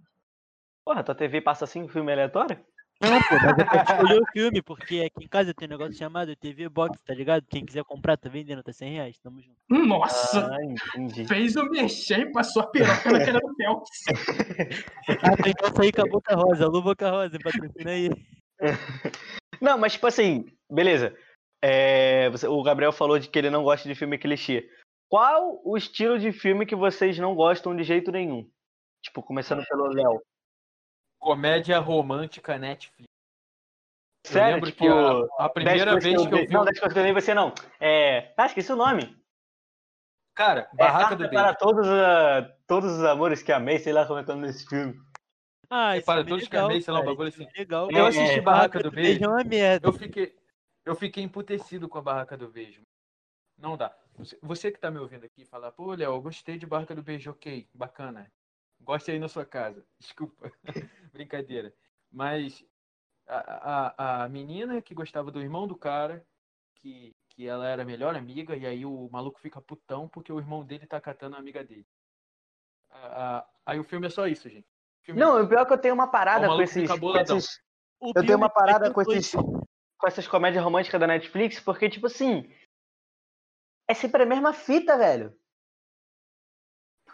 Porra, 0.90 1.04
tua 1.04 1.14
TV 1.14 1.40
passa 1.40 1.64
assim 1.66 1.84
um 1.84 1.88
filme 1.88 2.10
aleatório? 2.10 2.58
Não, 3.00 3.20
pô, 3.22 3.34
mas 3.36 3.58
eu 3.58 3.64
tenho 3.70 3.84
que 3.84 3.92
escolher 3.92 4.20
o 4.20 4.26
filme, 4.32 4.60
porque 4.62 5.02
aqui 5.06 5.24
em 5.24 5.28
casa 5.28 5.54
tem 5.54 5.68
um 5.68 5.70
negócio 5.70 5.94
chamado 5.94 6.34
TV 6.34 6.68
Box, 6.68 6.98
tá 7.06 7.14
ligado? 7.14 7.46
Quem 7.48 7.64
quiser 7.64 7.84
comprar, 7.84 8.16
tá 8.16 8.28
vendendo, 8.28 8.60
tá 8.60 8.72
100 8.72 8.94
reais, 8.94 9.16
tamo 9.20 9.40
junto. 9.40 9.56
Nossa, 9.68 10.48
Ah, 10.52 10.64
entendi. 10.64 11.28
fez 11.28 11.54
o 11.54 11.62
mexer 11.70 12.18
e 12.22 12.32
passou 12.32 12.62
a 12.62 12.66
piroca 12.66 13.08
na 13.12 13.24
cara 13.24 13.38
do 13.38 13.54
Phelps. 13.54 14.04
Ah, 15.22 15.36
tem 15.40 15.54
que 15.54 15.70
sair 15.76 15.92
com 15.92 16.02
a 16.02 16.06
Boca 16.06 16.34
Rosa, 16.34 16.64
alô 16.64 16.82
Boca 16.82 17.08
Rosa, 17.08 17.38
patrocina 17.38 17.90
aí. 17.92 18.10
Não, 19.62 19.78
mas 19.78 19.92
tipo 19.92 20.08
assim, 20.08 20.44
beleza. 20.68 21.16
É, 21.62 22.28
você- 22.30 22.48
o 22.48 22.60
Gabriel 22.64 22.90
falou 22.90 23.16
de 23.16 23.28
que 23.28 23.38
ele 23.38 23.48
não 23.50 23.62
gosta 23.62 23.88
de 23.88 23.94
filme 23.94 24.18
clichê. 24.18 24.68
Qual 25.08 25.60
o 25.64 25.76
estilo 25.76 26.18
de 26.18 26.32
filme 26.32 26.66
que 26.66 26.74
vocês 26.74 27.16
não 27.16 27.36
gostam 27.36 27.76
de 27.76 27.84
jeito 27.84 28.10
nenhum? 28.10 28.50
Tipo, 29.04 29.22
começando 29.22 29.64
pelo 29.68 29.86
Léo. 29.86 30.20
Comédia 31.20 31.78
romântica 31.78 32.58
Netflix. 32.58 33.08
Eu 34.24 34.32
Sério, 34.32 34.54
lembro 34.54 34.70
tipo, 34.70 34.84
que 34.84 34.88
a, 34.88 35.44
a 35.44 35.48
primeira 35.48 35.92
10 35.92 36.02
coisas 36.02 36.04
vez 36.04 36.28
que 36.28 36.34
eu 36.34 36.46
vi. 36.46 36.52
Não, 36.52 36.64
10 36.64 36.78
coisas 36.80 36.92
que 36.94 36.98
eu 36.98 37.02
odeio 37.02 37.14
você 37.14 37.34
não. 37.34 37.52
É. 37.78 38.32
Ah, 38.36 38.46
esqueci 38.46 38.72
o 38.72 38.76
nome. 38.76 39.16
Cara, 40.34 40.60
É 40.72 40.76
Barraca 40.76 41.08
Carta 41.10 41.16
do 41.16 41.28
para 41.30 41.42
Beijo. 41.48 41.58
todos, 41.58 41.86
ah, 41.88 42.56
todos 42.66 42.92
os 42.92 43.04
amores 43.04 43.42
que 43.42 43.52
amei, 43.52 43.78
sei 43.78 43.92
lá 43.92 44.06
como 44.06 44.18
é 44.18 44.24
que 44.24 44.30
é 44.30 44.36
desse 44.36 44.66
filme. 44.66 44.98
Ah, 45.68 45.94
É 45.94 45.98
esse 45.98 46.06
para 46.06 46.20
é 46.20 46.24
todos 46.24 46.48
que 46.48 46.54
legal, 46.54 46.66
amei, 46.70 46.80
sei 46.80 46.94
lá, 46.94 47.00
um 47.00 47.04
bagulho 47.04 47.28
esse 47.28 47.42
assim. 47.42 47.52
é 47.54 47.58
legal. 47.58 47.88
Eu 47.90 48.06
assisti 48.06 48.38
É, 48.38 48.40
Barraca 48.40 48.80
do 48.80 48.90
Beijo. 48.90 49.22
é 49.24 49.28
uma 49.28 49.44
merda. 49.44 49.88
Eu 49.88 49.92
fiquei, 49.92 50.36
eu 50.86 50.94
fiquei 50.96 51.22
emputecido 51.22 51.88
com 51.88 51.98
a 51.98 52.02
Barraca 52.02 52.36
do 52.36 52.48
Beijo. 52.48 52.80
Não 53.58 53.76
dá. 53.76 53.94
Você- 54.16 54.38
Você 54.42 54.70
que 54.72 54.78
tá 54.78 54.90
me 54.90 54.98
ouvindo 54.98 55.24
aqui 55.26 55.44
falar, 55.44 55.70
pô, 55.72 55.92
Léo, 55.94 56.14
eu 56.14 56.22
gostei 56.22 56.56
de 56.56 56.66
Barraca 56.66 56.94
do 56.94 57.02
Beijo, 57.02 57.30
ok, 57.30 57.68
bacana. 57.74 58.30
Goste 58.80 59.10
aí 59.10 59.18
na 59.18 59.28
sua 59.28 59.44
casa. 59.44 59.84
Desculpa. 60.00 60.50
Brincadeira. 61.12 61.74
Mas 62.10 62.64
a, 63.26 63.92
a, 64.18 64.24
a 64.24 64.28
menina 64.28 64.80
que 64.82 64.94
gostava 64.94 65.30
do 65.30 65.40
irmão 65.40 65.66
do 65.68 65.76
cara, 65.76 66.26
que, 66.76 67.14
que 67.28 67.46
ela 67.46 67.68
era 67.68 67.82
a 67.82 67.86
melhor 67.86 68.14
amiga, 68.16 68.56
e 68.56 68.66
aí 68.66 68.84
o 68.84 69.08
maluco 69.10 69.40
fica 69.40 69.60
putão 69.60 70.08
porque 70.08 70.32
o 70.32 70.38
irmão 70.38 70.64
dele 70.64 70.86
tá 70.86 71.00
catando 71.00 71.36
a 71.36 71.38
amiga 71.38 71.62
dele. 71.62 71.86
A- 72.90 73.46
aí 73.64 73.78
o 73.78 73.84
filme 73.84 74.06
é 74.06 74.10
só 74.10 74.26
isso, 74.26 74.48
gente. 74.48 74.66
O 74.66 75.04
filme 75.04 75.20
é 75.20 75.24
Não, 75.24 75.42
o 75.42 75.48
pior 75.48 75.60
é 75.62 75.66
que 75.66 75.72
eu 75.72 75.78
tenho 75.78 75.94
uma 75.94 76.08
parada 76.08 76.46
com 76.48 76.60
esses, 76.62 76.90
com 76.98 77.16
esses, 77.16 77.60
Eu 78.00 78.24
tenho 78.24 78.36
uma 78.36 78.48
parada 78.50 78.92
com 78.92 79.02
esses, 79.02 79.32
com 79.32 80.06
essas 80.06 80.26
comédias 80.26 80.64
românticas 80.64 81.00
da 81.00 81.06
Netflix, 81.06 81.60
porque, 81.60 81.88
tipo 81.88 82.06
assim. 82.06 82.52
É 83.88 83.94
sempre 83.94 84.22
a 84.22 84.26
mesma 84.26 84.52
fita, 84.52 84.96
velho. 84.96 85.36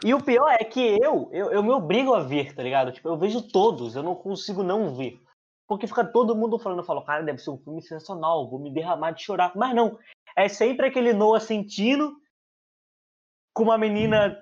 E 0.04 0.12
o 0.12 0.22
pior 0.22 0.50
é 0.50 0.64
que 0.64 0.98
eu, 1.02 1.30
eu, 1.32 1.50
eu 1.50 1.62
me 1.62 1.70
obrigo 1.70 2.14
a 2.14 2.22
ver, 2.22 2.54
tá 2.54 2.62
ligado? 2.62 2.92
Tipo, 2.92 3.08
eu 3.08 3.16
vejo 3.16 3.42
todos, 3.42 3.96
eu 3.96 4.02
não 4.02 4.14
consigo 4.14 4.62
não 4.62 4.94
ver. 4.94 5.20
Porque 5.66 5.86
fica 5.86 6.04
todo 6.04 6.36
mundo 6.36 6.58
falando, 6.58 6.78
eu 6.78 6.84
falo, 6.84 7.02
cara, 7.02 7.22
deve 7.22 7.38
ser 7.38 7.50
um 7.50 7.58
filme 7.58 7.82
sensacional, 7.82 8.48
vou 8.48 8.58
me 8.58 8.70
derramar 8.70 9.12
de 9.12 9.22
chorar. 9.22 9.52
Mas 9.56 9.74
não. 9.74 9.98
É 10.36 10.48
sempre 10.48 10.86
aquele 10.86 11.12
Noah 11.12 11.40
sentindo 11.40 12.16
com 13.54 13.64
uma 13.64 13.78
menina, 13.78 14.40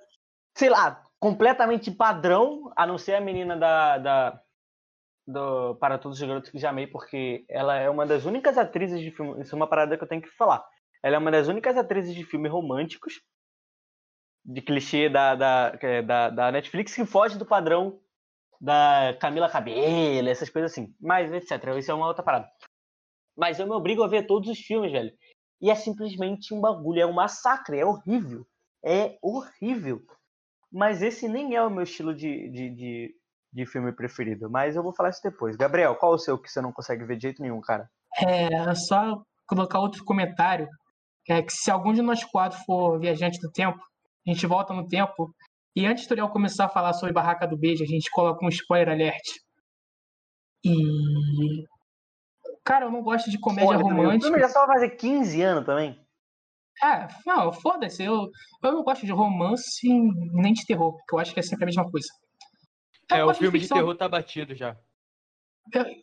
sei 0.57 0.69
lá, 0.69 1.03
completamente 1.21 1.91
padrão, 1.91 2.71
a 2.77 2.87
não 2.87 2.99
ser 2.99 3.15
a 3.15 3.21
menina 3.21 3.57
da, 3.57 3.99
da 3.99 4.41
do 5.27 5.77
Para 5.77 5.99
Todos 5.99 6.21
os 6.21 6.27
Garotos 6.27 6.51
que 6.51 6.59
Já 6.59 6.71
Amei, 6.71 6.87
porque 6.87 7.45
ela 7.49 7.77
é 7.77 7.89
uma 7.89 8.05
das 8.05 8.25
únicas 8.25 8.59
atrizes 8.59 9.01
de 9.01 9.11
filme. 9.11 9.41
Isso 9.41 9.55
é 9.55 9.57
uma 9.57 9.67
parada 9.67 9.97
que 9.97 10.05
eu 10.05 10.09
tenho 10.09 10.21
que 10.21 10.29
falar. 10.31 10.65
Ela 11.03 11.17
é 11.17 11.19
uma 11.19 11.31
das 11.31 11.49
únicas 11.49 11.77
atrizes 11.77 12.15
de 12.15 12.25
filmes 12.25 12.53
românticos, 12.53 13.23
de 14.45 14.61
clichê 14.61 15.09
da, 15.09 15.35
da, 15.35 15.79
é 15.81 16.03
da, 16.03 16.31
da 16.31 16.53
Netflix, 16.53 16.95
que 16.95 17.07
foge 17.07 17.39
do 17.39 17.47
padrão 17.47 17.99
da 18.61 19.17
Camila 19.21 19.49
Cabello, 19.49 20.29
essas 20.29 20.51
coisas 20.51 20.73
assim. 20.73 20.95
Mas, 21.01 21.33
etc. 21.33 21.77
Isso 21.79 21.91
é 21.91 21.95
uma 21.95 22.07
outra 22.07 22.23
parada. 22.23 22.49
Mas 23.37 23.59
eu 23.59 23.67
me 23.67 23.73
obrigo 23.73 24.03
a 24.03 24.09
ver 24.09 24.27
todos 24.27 24.49
os 24.49 24.59
filmes, 24.59 24.93
velho. 24.93 25.13
E 25.61 25.71
é 25.71 25.75
simplesmente 25.75 26.53
um 26.53 26.61
bagulho, 26.61 27.01
é 27.01 27.07
um 27.07 27.13
massacre, 27.13 27.79
é 27.79 27.87
horrível. 27.87 28.47
É 28.85 29.17
horrível. 29.23 30.03
Mas 30.71 31.03
esse 31.03 31.29
nem 31.29 31.55
é 31.55 31.63
o 31.63 31.71
meu 31.71 31.85
estilo 31.85 32.15
de, 32.15 32.51
de, 32.51 32.71
de, 32.71 33.15
de 33.53 33.67
filme 33.67 33.93
preferido. 33.93 34.51
Mas 34.51 34.77
eu 34.77 34.83
vou 34.83 34.95
falar 34.95 35.11
isso 35.11 35.23
depois. 35.23 35.57
Gabriel, 35.57 35.97
qual 35.97 36.13
o 36.13 36.19
seu 36.19 36.39
que 36.39 36.51
você 36.51 36.61
não 36.61 36.73
consegue 36.73 37.05
ver 37.05 37.17
de 37.17 37.23
jeito 37.23 37.41
nenhum, 37.41 37.61
cara? 37.61 37.89
É 38.19 38.75
só 38.75 39.23
colocar 39.47 39.81
outro 39.81 40.05
comentário. 40.05 40.69
É 41.29 41.43
que 41.43 41.53
se 41.53 41.71
algum 41.71 41.93
de 41.93 42.03
nós 42.03 42.23
quatro 42.25 42.59
for 42.67 42.99
viajante 43.01 43.41
do 43.41 43.51
tempo, 43.51 43.81
a 44.27 44.31
gente 44.31 44.47
volta 44.47 44.73
no 44.73 44.87
tempo. 44.89 45.35
E 45.77 45.85
antes 45.87 46.05
do 46.05 46.07
tutorial 46.09 46.31
começar 46.31 46.67
a 46.67 46.69
falar 46.69 46.93
sobre 46.93 47.13
Barraca 47.13 47.47
do 47.47 47.57
Beijo, 47.57 47.83
a 47.83 47.87
gente 47.87 48.11
coloca 48.11 48.45
um 48.45 48.49
spoiler 48.49 48.89
alert. 48.91 49.23
E. 50.65 51.65
Cara, 52.65 52.87
eu 52.87 52.91
não 52.91 53.03
gosto 53.03 53.31
de 53.31 53.39
comédia. 53.39 53.77
O 53.77 53.83
romântica. 53.83 54.27
filme 54.27 54.41
já 54.41 54.49
só 54.49 54.67
vai 54.67 54.77
fazer 54.77 54.91
15 54.97 55.43
anos 55.43 55.67
também. 55.67 56.01
É, 56.83 57.07
não, 57.27 57.53
foda-se. 57.53 58.03
Eu, 58.03 58.31
eu 58.63 58.73
não 58.73 58.83
gosto 58.83 59.05
de 59.05 59.13
romance 59.13 59.87
nem 60.33 60.53
de 60.53 60.65
terror, 60.65 60.97
porque 60.97 61.15
eu 61.15 61.19
acho 61.19 61.33
que 61.35 61.41
é 61.41 61.43
sempre 61.43 61.65
a 61.65 61.67
mesma 61.67 61.89
coisa. 61.91 62.07
Eu 63.11 63.17
É, 63.17 63.25
o 63.25 63.35
filme 63.35 63.59
de 63.59 63.65
ficção. 63.65 63.79
terror 63.79 63.95
tá 63.97 64.09
batido 64.09 64.55
já. 64.55 64.77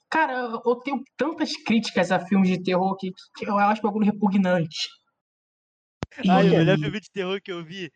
Cara, 0.09 0.33
eu- 0.65 0.75
tenho 0.83 1.01
tantas 1.17 1.55
críticas 1.63 2.11
a 2.11 2.19
filmes 2.19 2.49
de 2.49 2.63
terror 2.63 2.95
que, 2.97 3.11
que 3.35 3.45
eu 3.47 3.57
acho 3.57 3.81
o 3.81 3.83
bagulho 3.83 4.05
repugnante. 4.05 4.87
E- 6.23 6.29
Ai, 6.29 6.49
o 6.49 6.51
melhor 6.51 6.77
filme 6.77 6.99
de 6.99 7.11
terror 7.11 7.39
que 7.41 7.51
eu 7.51 7.63
vi 7.63 7.91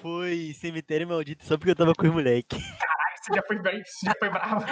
foi 0.00 0.52
Cemitério 0.54 1.06
Maldito, 1.08 1.44
só 1.44 1.56
porque 1.56 1.70
eu 1.70 1.76
tava 1.76 1.92
com 1.94 2.06
os 2.06 2.12
moleque. 2.12 2.56
Você 3.20 3.34
já 3.34 3.42
foi 3.42 3.58
bem, 3.58 3.82
você 3.84 4.06
já 4.06 4.14
foi 4.18 4.30
bravo. 4.30 4.64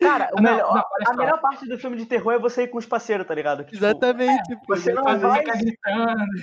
Cara, 0.00 0.30
o 0.32 0.40
Não, 0.40 0.52
melhor- 0.52 0.74
não, 0.74 0.80
a 0.80 1.06
só. 1.06 1.16
melhor 1.16 1.40
parte 1.40 1.68
do 1.68 1.78
filme 1.78 1.96
de 1.98 2.06
terror 2.06 2.32
é 2.32 2.38
você 2.38 2.62
ir 2.62 2.68
com 2.68 2.78
os 2.78 2.86
parceiros, 2.86 3.26
tá 3.26 3.34
ligado? 3.34 3.64
Que, 3.64 3.72
tipo, 3.72 3.84
Exatamente, 3.84 4.56
pô. 4.56 4.74
você 4.74 4.92
não 4.94 5.02
vai- 5.04 5.42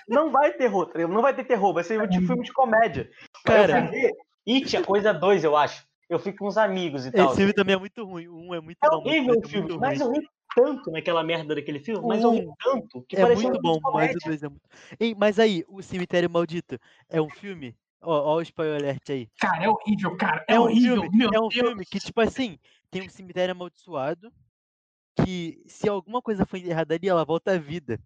não 0.08 0.30
vai 0.32 0.54
terror, 0.54 0.86
tá 0.88 0.98
ligado? 1.00 1.14
Não 1.14 1.22
vai 1.22 1.34
ter 1.34 1.46
terror, 1.46 1.74
vai 1.74 1.84
ser 1.84 2.08
tipo 2.10 2.28
filme 2.28 2.44
de 2.44 2.54
comédia. 2.54 3.10
Cara, 3.44 3.90
It, 4.48 4.78
a 4.78 4.84
coisa 4.84 5.14
2, 5.14 5.44
eu 5.44 5.56
acho. 5.56 5.84
Eu 6.10 6.20
fico 6.20 6.40
com 6.40 6.48
uns 6.48 6.58
amigos 6.58 7.06
e 7.08 7.12
tal. 7.12 7.28
esse 7.28 7.38
filme 7.38 7.54
também 7.54 7.76
é 7.76 7.80
muito 7.80 8.04
ruim. 8.06 8.28
Um 8.28 8.54
é 8.54 8.60
muito 8.62 8.78
É 8.84 8.90
bom, 8.90 8.98
horrível 8.98 9.28
mas 9.36 9.38
o 9.38 9.46
é 9.46 9.50
filme, 9.50 9.68
muito 9.70 9.80
mas 9.82 10.02
ruim. 10.02 10.10
eu 10.16 10.22
ri 10.22 10.28
tanto 10.54 10.92
naquela 10.92 11.24
merda 11.24 11.56
daquele 11.56 11.80
filme, 11.80 12.06
mas 12.06 12.24
Um 12.24 12.36
eu 12.36 12.40
ri 12.42 12.48
tanto 12.62 13.06
que 13.08 13.16
É 13.16 13.26
muito 13.34 13.58
um 13.58 13.62
bom, 13.62 13.80
mas 13.94 14.14
o 14.16 14.20
dois 14.26 14.44
é 14.44 14.50
muito. 14.50 14.70
Ei, 15.00 15.16
mas 15.16 15.40
aí, 15.40 15.64
o 15.68 15.82
Cemitério 15.82 16.30
Maldito 16.30 16.78
é 17.10 17.22
um 17.22 17.30
filme? 17.30 17.76
Ó, 18.02 18.34
ó 18.34 18.36
o 18.38 18.42
spoiler 18.42 18.78
alert 18.82 19.10
aí. 19.10 19.30
Cara, 19.40 19.64
é 19.64 19.70
horrível, 19.70 20.18
cara. 20.18 20.44
É, 20.48 20.56
É 20.56 20.60
um 20.60 20.64
horrível. 20.64 21.02
filme, 21.04 21.18
Meu 21.18 21.30
é 21.34 21.40
um 21.40 21.48
Deus. 21.50 21.54
filme 21.54 21.86
que, 21.86 22.00
tipo 22.00 22.20
assim, 22.22 22.58
tem 22.90 23.04
um 23.04 23.10
cemitério 23.10 23.52
amaldiçoado 23.54 24.32
que 25.24 25.62
se 25.68 25.88
alguma 25.88 26.22
coisa 26.22 26.46
for 26.46 26.58
errada 26.58 26.96
ali, 26.96 27.08
ela 27.08 27.24
volta 27.26 27.52
à 27.54 27.58
vida. 27.58 28.00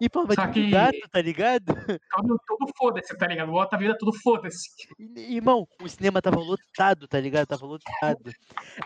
E, 0.00 0.08
pô, 0.08 0.24
vai 0.26 0.36
que- 0.52 0.60
um 0.60 0.70
gato, 0.70 1.08
tá 1.10 1.20
ligado? 1.22 1.64
Todo, 2.10 2.38
todo 2.46 2.72
foda-se, 2.76 3.16
tá 3.16 3.26
ligado? 3.28 3.50
Volta 3.50 3.76
a 3.76 3.78
vida, 3.78 3.96
tudo 3.98 4.12
foda-se. 4.12 4.68
Irmão, 5.16 5.66
o 5.80 5.88
cinema 5.88 6.20
tava 6.20 6.36
lotado, 6.40 7.06
tá 7.08 7.18
ligado? 7.20 7.46
Tava 7.46 7.64
lotado. 7.64 8.32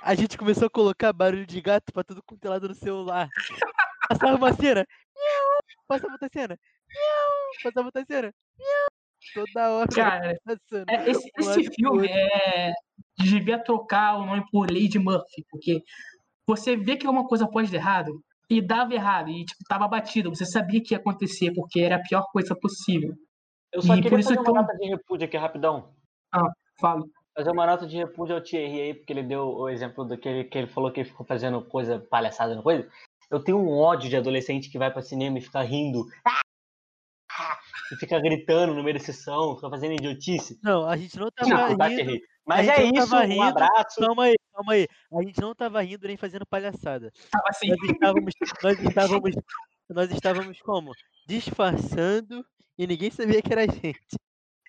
A 0.02 0.14
gente 0.14 0.36
começou 0.36 0.66
a 0.66 0.70
colocar 0.70 1.12
barulho 1.12 1.46
de 1.46 1.60
gato 1.62 1.92
pra 1.92 2.04
tudo 2.04 2.22
quanto 2.22 2.44
é 2.44 2.48
lado 2.50 2.68
no 2.68 2.74
celular. 2.74 3.28
Passava 4.08 4.36
uma 4.36 4.52
cena, 4.52 4.86
passava 5.86 6.12
outra 6.12 6.28
cena, 6.32 6.58
passava 7.62 7.86
outra 7.88 8.04
cena. 8.06 8.34
Toda 9.34 9.70
hora 9.72 9.88
Cara, 9.88 10.38
passando. 10.44 10.88
é, 10.88 11.10
esse, 11.10 11.30
um 11.40 11.44
lado 11.44 11.60
esse 11.60 11.64
pro 11.70 11.74
filme 11.74 12.08
é. 12.08 12.72
Devia 13.20 13.58
trocar 13.62 14.16
o 14.16 14.24
nome 14.26 14.44
por 14.50 14.70
Lady 14.70 14.98
Murphy, 14.98 15.44
porque 15.50 15.82
você 16.46 16.76
vê 16.76 16.96
que 16.96 17.06
alguma 17.06 17.26
coisa 17.26 17.48
pode 17.48 17.70
dar 17.70 17.76
errado 17.78 18.20
e 18.48 18.60
dava 18.62 18.94
errado, 18.94 19.28
e 19.28 19.44
tipo, 19.44 19.62
tava 19.68 19.88
batido. 19.88 20.30
Você 20.34 20.46
sabia 20.46 20.80
que 20.82 20.94
ia 20.94 20.98
acontecer, 20.98 21.52
porque 21.52 21.80
era 21.80 21.96
a 21.96 22.02
pior 22.02 22.24
coisa 22.32 22.54
possível. 22.54 23.14
Eu 23.72 23.82
só 23.82 23.92
E 23.94 23.96
queria 23.96 24.10
por 24.10 24.20
isso 24.20 24.28
fazer 24.30 24.42
que 24.42 24.50
uma 24.50 24.58
eu- 24.60 24.62
nota 24.62 24.76
de 24.78 24.86
repúdio 24.88 25.26
aqui 25.26 25.36
rapidão. 25.36 25.92
Falo. 26.80 27.10
Fazer 27.36 27.50
uma 27.50 27.66
nota 27.66 27.86
de 27.86 27.96
repúdio 27.96 28.34
ao 28.36 28.40
Thierry 28.40 28.80
aí, 28.80 28.94
porque 28.94 29.12
ele 29.12 29.22
deu 29.24 29.46
o 29.48 29.68
exemplo 29.68 30.04
do 30.04 30.16
que 30.16 30.28
ele, 30.28 30.44
que 30.44 30.56
ele 30.58 30.66
falou 30.68 30.90
que 30.90 31.00
ele 31.00 31.08
ficou 31.08 31.26
fazendo 31.26 31.60
coisa 31.62 31.98
palhaçada 32.10 32.54
no 32.54 32.62
coisa. 32.62 32.88
Eu 33.30 33.42
tenho 33.42 33.58
um 33.58 33.76
ódio 33.78 34.08
de 34.08 34.16
adolescente 34.16 34.70
que 34.70 34.78
vai 34.78 34.90
pra 34.92 35.02
cinema 35.02 35.38
e 35.38 35.42
fica 35.42 35.60
rindo. 35.62 36.06
E 37.92 37.96
fica 37.96 38.20
gritando 38.20 38.74
no 38.74 38.82
meio 38.82 38.98
da 38.98 39.04
sessão, 39.04 39.54
fica 39.56 39.70
fazendo 39.70 39.92
idiotice. 39.94 40.58
Não, 40.62 40.86
a 40.86 40.96
gente 40.96 41.18
não 41.18 41.30
tava 41.30 41.76
tá, 41.76 41.88
rindo. 41.88 42.20
Mas 42.46 42.68
é 42.68 42.84
não 42.84 43.02
isso, 43.02 43.16
um 43.16 43.20
rindo, 43.26 43.42
abraço. 43.42 44.00
Calma 44.00 44.24
aí, 44.24 44.34
calma 44.54 44.72
aí. 44.72 44.86
A 45.12 45.22
gente 45.22 45.40
não 45.40 45.54
tava 45.54 45.80
rindo 45.82 46.06
nem 46.06 46.16
fazendo 46.16 46.46
palhaçada. 46.46 47.10
Tava 47.30 47.44
assim. 47.48 47.68
Nós 47.68 47.78
estávamos, 47.90 48.34
nós 48.62 48.78
estávamos, 48.80 49.34
nós 49.90 50.10
estávamos 50.10 50.60
como? 50.60 50.92
Disfarçando 51.26 52.44
e 52.78 52.86
ninguém 52.86 53.10
sabia 53.10 53.42
que 53.42 53.52
era 53.52 53.62
a 53.62 53.66
gente. 53.66 54.16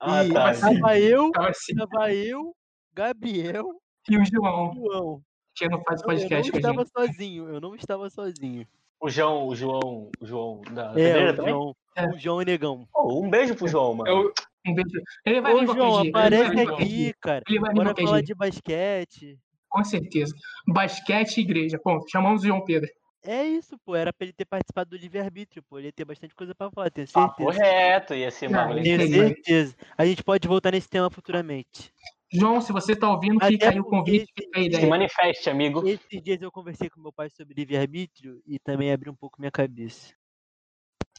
Ah, 0.02 0.24
e 0.24 0.32
tá. 0.32 0.54
tava 0.54 1.00
eu, 1.00 1.32
Tava 1.32 1.50
assim. 1.50 1.76
tava 1.76 2.14
eu, 2.14 2.56
Gabriel 2.94 3.66
E 4.10 4.18
o 4.18 4.26
João, 4.26 4.74
João. 4.76 5.22
que 5.56 5.68
não 5.68 5.82
faz 5.84 6.02
Eu 6.02 6.08
não 6.08 6.16
podcast 6.16 6.52
com 6.52 6.58
a 6.58 6.60
estava 6.60 6.84
gente. 6.86 6.92
sozinho, 6.92 7.50
eu 7.50 7.60
não 7.62 7.76
estava 7.76 8.10
sozinho. 8.10 8.66
O 9.02 9.10
João, 9.10 9.48
o 9.48 9.56
João, 9.56 10.12
o 10.20 10.26
João 10.26 10.62
da 10.72 10.94
É, 11.00 11.32
o? 11.32 11.36
João, 11.36 11.76
É. 11.96 12.06
o 12.08 12.20
João 12.20 12.42
e 12.42 12.46
Negão. 12.46 12.88
Pô, 12.92 13.22
um 13.24 13.30
beijo 13.30 13.56
pro 13.56 13.68
João, 13.68 13.94
mano. 13.94 14.10
Eu, 14.10 14.34
Um 14.68 14.74
beijo. 14.74 14.90
Ele 15.26 15.40
vai 15.42 15.54
Ô 15.54 15.66
João, 15.66 16.02
dia. 16.02 16.12
vai 16.12 16.28
aparece 16.28 16.56
dia. 16.56 16.64
aqui, 16.74 17.14
cara. 17.22 17.44
Ele 17.48 17.60
vai 17.62 17.74
Bora 17.74 17.96
falar 17.96 18.18
dia. 18.18 18.24
de 18.24 18.36
basquete. 18.36 19.40
Com 19.70 19.84
certeza. 19.86 20.36
Basquete 20.68 21.38
e 21.38 21.42
igreja. 21.42 21.80
Ponto. 21.82 22.10
Chamamos 22.10 22.44
o 22.44 22.48
João 22.48 22.64
Pedro. 22.66 22.90
É 23.24 23.44
isso, 23.46 23.78
pô. 23.86 23.96
Era 23.96 24.12
pra 24.12 24.26
ele 24.26 24.34
ter 24.34 24.46
participado 24.46 24.90
do 24.90 24.98
livre-arbítrio, 24.98 25.64
pô. 25.70 25.78
Ele 25.80 25.88
ia 25.88 25.94
ter 25.94 26.04
bastante 26.06 26.36
coisa 26.36 26.54
pra 26.54 26.70
falar, 26.72 26.90
tenho 26.92 27.08
certeza. 27.08 27.52
reto, 27.64 28.14
ia 28.14 28.32
ser 28.32 28.50
um 28.50 28.72
ele- 28.72 28.84
Tenho 28.98 29.08
certeza. 29.14 29.76
A 29.98 30.06
gente 30.06 30.24
pode 30.24 30.46
voltar 30.48 30.72
nesse 30.72 30.90
tema 30.90 31.10
futuramente. 31.10 31.92
João, 32.32 32.62
se 32.62 32.72
você 32.72 32.96
tá 32.96 33.10
ouvindo, 33.10 33.38
Até 33.38 33.48
fica 33.48 33.70
aí 33.70 33.80
o 33.80 33.84
convite, 33.84 34.32
fica 34.38 34.60
aí 34.60 34.72
Se 34.72 34.86
manifeste, 34.86 35.50
amigo. 35.50 35.88
Esses 35.88 36.22
dias 36.22 36.42
eu 36.42 36.52
conversei 36.52 36.90
com 36.90 37.02
meu 37.02 37.12
pai 37.12 37.30
sobre 37.30 37.56
livre-arbítrio 37.56 38.42
e 38.46 38.60
também 38.60 38.92
abri 38.92 39.10
um 39.10 39.16
pouco 39.16 39.40
minha 39.40 39.52
cabeça. 39.52 40.14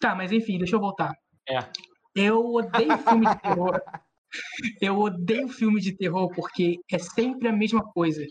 Tá, 0.00 0.14
mas 0.14 0.30
enfim, 0.30 0.58
deixa 0.58 0.76
eu 0.76 0.80
voltar. 0.80 1.12
É. 1.48 1.58
Eu 2.14 2.44
odeio 2.54 2.96
filme 2.98 3.26
de 3.26 3.38
terror. 3.42 3.80
Eu 4.80 4.98
odeio 4.98 5.48
filme 5.48 5.80
de 5.80 5.96
terror 5.96 6.30
porque 6.34 6.76
é 6.90 6.98
sempre 6.98 7.48
a 7.48 7.52
mesma 7.52 7.82
coisa. 7.82 8.24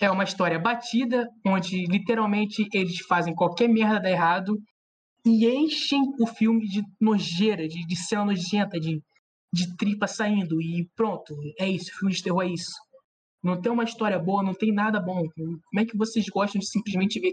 É 0.00 0.10
uma 0.10 0.24
história 0.24 0.58
batida, 0.58 1.26
onde 1.44 1.86
literalmente 1.86 2.68
eles 2.72 2.98
fazem 3.08 3.34
qualquer 3.34 3.68
merda 3.68 4.00
dar 4.00 4.10
errado 4.10 4.56
e 5.26 5.46
enchem 5.46 6.02
o 6.20 6.26
filme 6.26 6.66
de 6.68 6.82
nojeira, 7.00 7.66
de, 7.66 7.84
de 7.84 7.96
cena 7.96 8.26
nojenta, 8.26 8.78
de, 8.78 9.00
de 9.52 9.76
tripa 9.76 10.06
saindo. 10.06 10.60
E 10.60 10.88
pronto, 10.96 11.34
é 11.58 11.68
isso. 11.68 11.90
Filme 11.98 12.14
de 12.14 12.22
terror 12.22 12.42
é 12.42 12.48
isso. 12.48 12.72
Não 13.42 13.60
tem 13.60 13.70
uma 13.70 13.84
história 13.84 14.18
boa, 14.18 14.42
não 14.42 14.54
tem 14.54 14.72
nada 14.72 15.00
bom. 15.00 15.22
Como 15.36 15.80
é 15.80 15.84
que 15.84 15.96
vocês 15.96 16.26
gostam 16.28 16.58
de 16.58 16.66
simplesmente 16.66 17.20
ver 17.20 17.32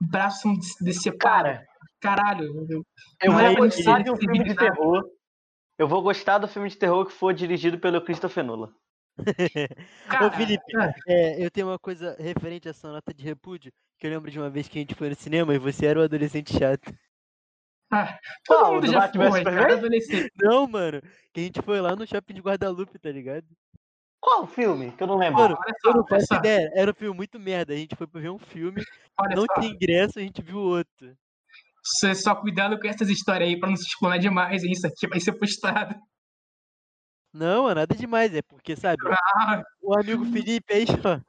braços 0.00 0.40
sendo 0.40 0.58
des- 0.60 0.76
decepados? 0.80 1.52
Cara, 1.52 1.66
Caralho. 2.00 2.44
eu- 2.70 2.84
eu 3.22 3.32
Não 3.32 3.38
vou 3.38 3.40
é 3.40 3.54
gostar 3.56 4.02
de 4.02 4.10
um 4.10 4.16
filme 4.16 4.44
de 4.44 4.54
terror. 4.54 5.02
Eu 5.78 5.88
vou 5.88 6.00
gostar 6.02 6.38
do 6.38 6.48
filme 6.48 6.68
de 6.68 6.76
terror 6.76 7.04
que 7.06 7.12
for 7.12 7.34
dirigido 7.34 7.78
pelo 7.78 8.00
Christopher 8.00 8.44
Nolan. 8.44 8.72
Ô, 9.18 10.30
Felipe, 10.36 10.62
é. 11.08 11.44
eu 11.44 11.50
tenho 11.50 11.66
uma 11.68 11.78
coisa 11.78 12.16
referente 12.18 12.68
a 12.68 12.70
essa 12.70 12.90
nota 12.90 13.12
de 13.12 13.24
repúdio, 13.24 13.72
que 13.98 14.06
eu 14.06 14.10
lembro 14.10 14.30
de 14.30 14.38
uma 14.38 14.48
vez 14.50 14.68
que 14.68 14.78
a 14.78 14.80
gente 14.82 14.94
foi 14.94 15.08
no 15.08 15.14
cinema 15.16 15.54
e 15.54 15.58
você 15.58 15.86
era 15.86 16.00
o 16.00 16.02
adolescente 16.02 16.52
chato. 16.56 16.92
Ah, 17.90 18.18
todo 18.44 18.58
Qual? 18.60 18.74
mundo 18.74 18.86
Do 18.86 18.92
já 18.92 19.00
foi, 19.12 19.38
Superman? 19.38 19.42
cara, 19.62 19.74
adolescente. 19.74 20.32
Não, 20.42 20.66
mano, 20.66 21.00
que 21.32 21.40
a 21.40 21.42
gente 21.44 21.62
foi 21.62 21.80
lá 21.80 21.94
no 21.94 22.06
shopping 22.06 22.34
de 22.34 22.40
Guadalupe, 22.40 22.98
tá 22.98 23.10
ligado? 23.10 23.46
Qual 24.20 24.46
filme? 24.46 24.90
Que 24.92 25.02
eu 25.02 25.06
não 25.06 25.16
lembro. 25.18 25.40
Mano, 25.40 25.56
eu 25.84 25.94
não 25.94 26.06
faço 26.06 26.34
ideia. 26.34 26.68
Era 26.74 26.90
um 26.90 26.94
filme 26.94 27.16
muito 27.16 27.38
merda. 27.38 27.72
A 27.74 27.76
gente 27.76 27.94
foi 27.94 28.06
pra 28.08 28.20
ver 28.20 28.30
um 28.30 28.38
filme, 28.38 28.82
olha 29.20 29.36
não 29.36 29.44
só. 29.44 29.54
tinha 29.60 29.72
ingresso, 29.72 30.18
a 30.18 30.22
gente 30.22 30.42
viu 30.42 30.58
outro. 30.58 31.16
Você 31.84 32.12
só 32.16 32.34
cuidado 32.34 32.80
com 32.80 32.88
essas 32.88 33.08
histórias 33.08 33.48
aí 33.48 33.60
pra 33.60 33.68
não 33.68 33.76
se 33.76 33.84
explanar 33.86 34.18
demais, 34.18 34.64
hein? 34.64 34.72
Isso 34.72 34.86
aqui 34.86 35.06
vai 35.06 35.20
ser 35.20 35.32
postado. 35.34 35.94
Não, 37.32 37.70
é 37.70 37.74
nada 37.74 37.94
demais, 37.94 38.34
é 38.34 38.42
porque, 38.42 38.74
sabe, 38.74 38.96
Ah, 39.36 39.62
o 39.82 39.96
amigo 39.96 40.24
Felipe 40.24 40.72
aí, 40.72 40.86
ó, 41.04 41.20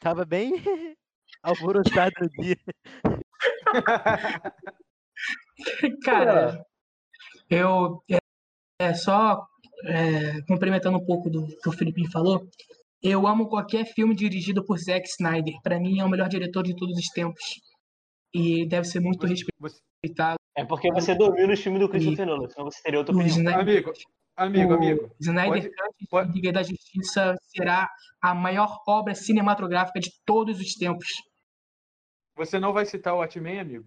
tava 0.00 0.24
bem 0.26 0.52
alvoroçado 1.42 2.12
no 2.20 2.28
dia. 2.28 2.56
cara, 6.04 6.64
eu 7.50 8.02
é, 8.10 8.18
é 8.80 8.94
só 8.94 9.46
é, 9.86 10.40
complementando 10.48 10.98
um 10.98 11.04
pouco 11.04 11.28
do 11.30 11.46
que 11.46 11.68
o 11.68 11.72
Felipe 11.72 12.10
falou. 12.10 12.46
Eu 13.02 13.26
amo 13.26 13.48
qualquer 13.48 13.84
filme 13.84 14.14
dirigido 14.14 14.64
por 14.64 14.78
Zack 14.78 15.08
Snyder. 15.08 15.54
Pra 15.62 15.78
mim 15.80 15.98
é 15.98 16.04
o 16.04 16.08
melhor 16.08 16.28
diretor 16.28 16.62
de 16.62 16.76
todos 16.76 16.96
os 16.96 17.06
tempos. 17.08 17.42
E 18.32 18.66
deve 18.68 18.86
ser 18.86 19.00
muito 19.00 19.26
Você- 19.26 19.78
respeitado. 20.04 20.36
É 20.56 20.64
porque 20.64 20.92
você 20.92 21.14
dormiu 21.14 21.48
no 21.48 21.56
filme 21.56 21.78
do 21.78 21.88
Christopher 21.88 22.26
Nolan, 22.26 22.48
senão 22.48 22.70
você 22.70 22.80
teria 22.82 22.98
outra 23.00 23.14
O 23.14 23.18
opinião. 23.18 23.36
Snyder, 23.38 23.84
Amigo, 23.84 23.92
amigo, 24.36 24.72
o 24.72 24.76
amigo. 24.76 25.16
Snyder 25.20 25.62
pode- 25.62 25.68
Cut 25.70 26.06
pode- 26.10 26.28
de 26.28 26.34
Liga 26.36 26.52
da 26.52 26.62
Justiça 26.62 27.34
será 27.48 27.90
a 28.20 28.34
maior 28.34 28.78
obra 28.86 29.14
cinematográfica 29.14 29.98
de 30.00 30.10
todos 30.24 30.58
os 30.60 30.74
tempos. 30.74 31.08
Você 32.36 32.58
não 32.58 32.72
vai 32.72 32.86
citar 32.86 33.14
o 33.14 33.18
Watchmen, 33.18 33.58
amigo? 33.60 33.84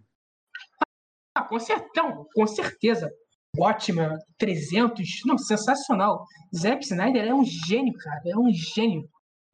Ah, 1.35 1.43
com, 1.43 1.59
cer 1.59 1.85
não, 1.95 2.25
com 2.33 2.47
certeza. 2.47 3.11
Watchmen 3.57 4.17
300, 4.37 5.21
não, 5.25 5.37
sensacional. 5.37 6.25
Zack 6.55 6.83
Snyder 6.83 7.25
é 7.25 7.33
um 7.33 7.43
gênio, 7.43 7.93
cara. 7.93 8.21
É 8.25 8.37
um 8.37 8.51
gênio. 8.51 9.07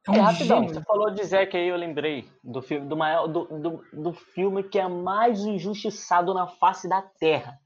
É 0.07 0.11
um 0.11 0.15
É, 0.15 0.19
rapidão, 0.19 0.59
gênio. 0.61 0.73
você 0.73 0.81
falou 0.81 1.11
de 1.11 1.23
Zack 1.23 1.55
aí, 1.55 1.67
eu 1.67 1.75
lembrei 1.75 2.27
do 2.43 2.61
filme, 2.61 2.87
do, 2.87 2.97
maior, 2.97 3.27
do, 3.27 3.45
do, 3.45 3.83
do 3.93 4.13
filme 4.13 4.63
que 4.63 4.79
é 4.79 4.87
mais 4.87 5.41
injustiçado 5.41 6.33
na 6.33 6.47
face 6.47 6.87
da 6.87 7.01
Terra. 7.01 7.59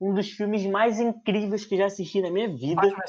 Um 0.00 0.12
dos 0.14 0.30
filmes 0.30 0.66
mais 0.66 0.98
incríveis 1.00 1.64
que 1.64 1.76
já 1.76 1.86
assisti 1.86 2.20
na 2.20 2.30
minha 2.30 2.48
vida. 2.48 2.80
Batman. 2.80 3.02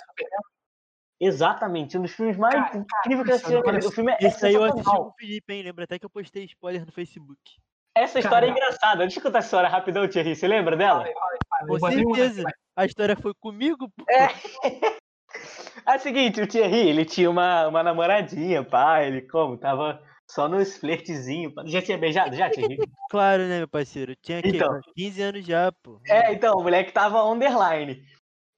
Exatamente, 1.20 1.98
um 1.98 2.02
dos 2.02 2.12
filmes 2.12 2.38
mais 2.38 2.54
Cara, 2.54 2.78
incríveis 2.78 3.26
que 3.26 3.32
eu 3.32 3.36
assisti 3.36 3.54
na 3.54 3.62
minha 3.62 3.74
vida. 3.74 3.88
O 3.88 3.92
filme 3.92 4.12
é 4.12 4.18
Esse 4.28 4.46
aí 4.46 4.54
eu 4.54 4.64
assisti 4.64 4.84
com 4.84 4.98
o 5.04 5.14
Felipe, 5.14 5.54
hein? 5.54 5.64
Lembra 5.64 5.84
até 5.86 5.98
que 5.98 6.06
eu 6.06 6.10
postei 6.10 6.44
spoiler 6.46 6.86
no 6.86 6.92
Facebook. 6.92 7.40
Essa 7.96 8.20
história 8.20 8.48
é 8.48 8.50
engraçada. 8.50 9.00
Deixa 9.04 9.20
eu 9.20 9.24
contar 9.24 9.40
essa 9.40 9.48
história 9.48 9.70
rapidão, 9.70 10.08
Thierry. 10.08 10.36
Você 10.36 10.48
lembra 10.48 10.76
dela? 10.76 11.06
Com 11.68 11.76
um- 11.76 11.80
certeza. 11.80 12.44
A 12.76 12.86
história 12.86 13.16
foi 13.16 13.34
comigo, 13.36 13.90
pô. 13.96 14.06
É 15.86 15.96
o 15.96 16.00
seguinte, 16.00 16.40
o 16.40 16.48
Thierry, 16.48 16.88
ele 16.90 17.04
tinha 17.06 17.30
uma, 17.30 17.68
uma 17.68 17.82
namoradinha, 17.82 18.64
pá, 18.64 19.04
ele 19.04 19.24
como? 19.24 19.58
Tava 19.58 20.00
só 20.30 20.48
nos 20.48 20.78
flertezinhos. 20.78 21.54
pá. 21.54 21.64
Já 21.66 21.82
tinha 21.82 21.98
beijado? 21.98 22.36
Já, 22.36 22.50
Thierry? 22.50 22.78
Claro, 23.10 23.44
né, 23.48 23.58
meu 23.58 23.68
parceiro? 23.68 24.16
Tinha 24.22 24.40
aqui, 24.40 24.50
Então. 24.50 24.80
15 24.96 25.22
anos 25.22 25.46
já, 25.46 25.72
pô. 25.72 26.00
É, 26.08 26.32
então, 26.34 26.56
o 26.58 26.64
moleque 26.64 26.92
tava 26.92 27.24
underline. 27.26 28.04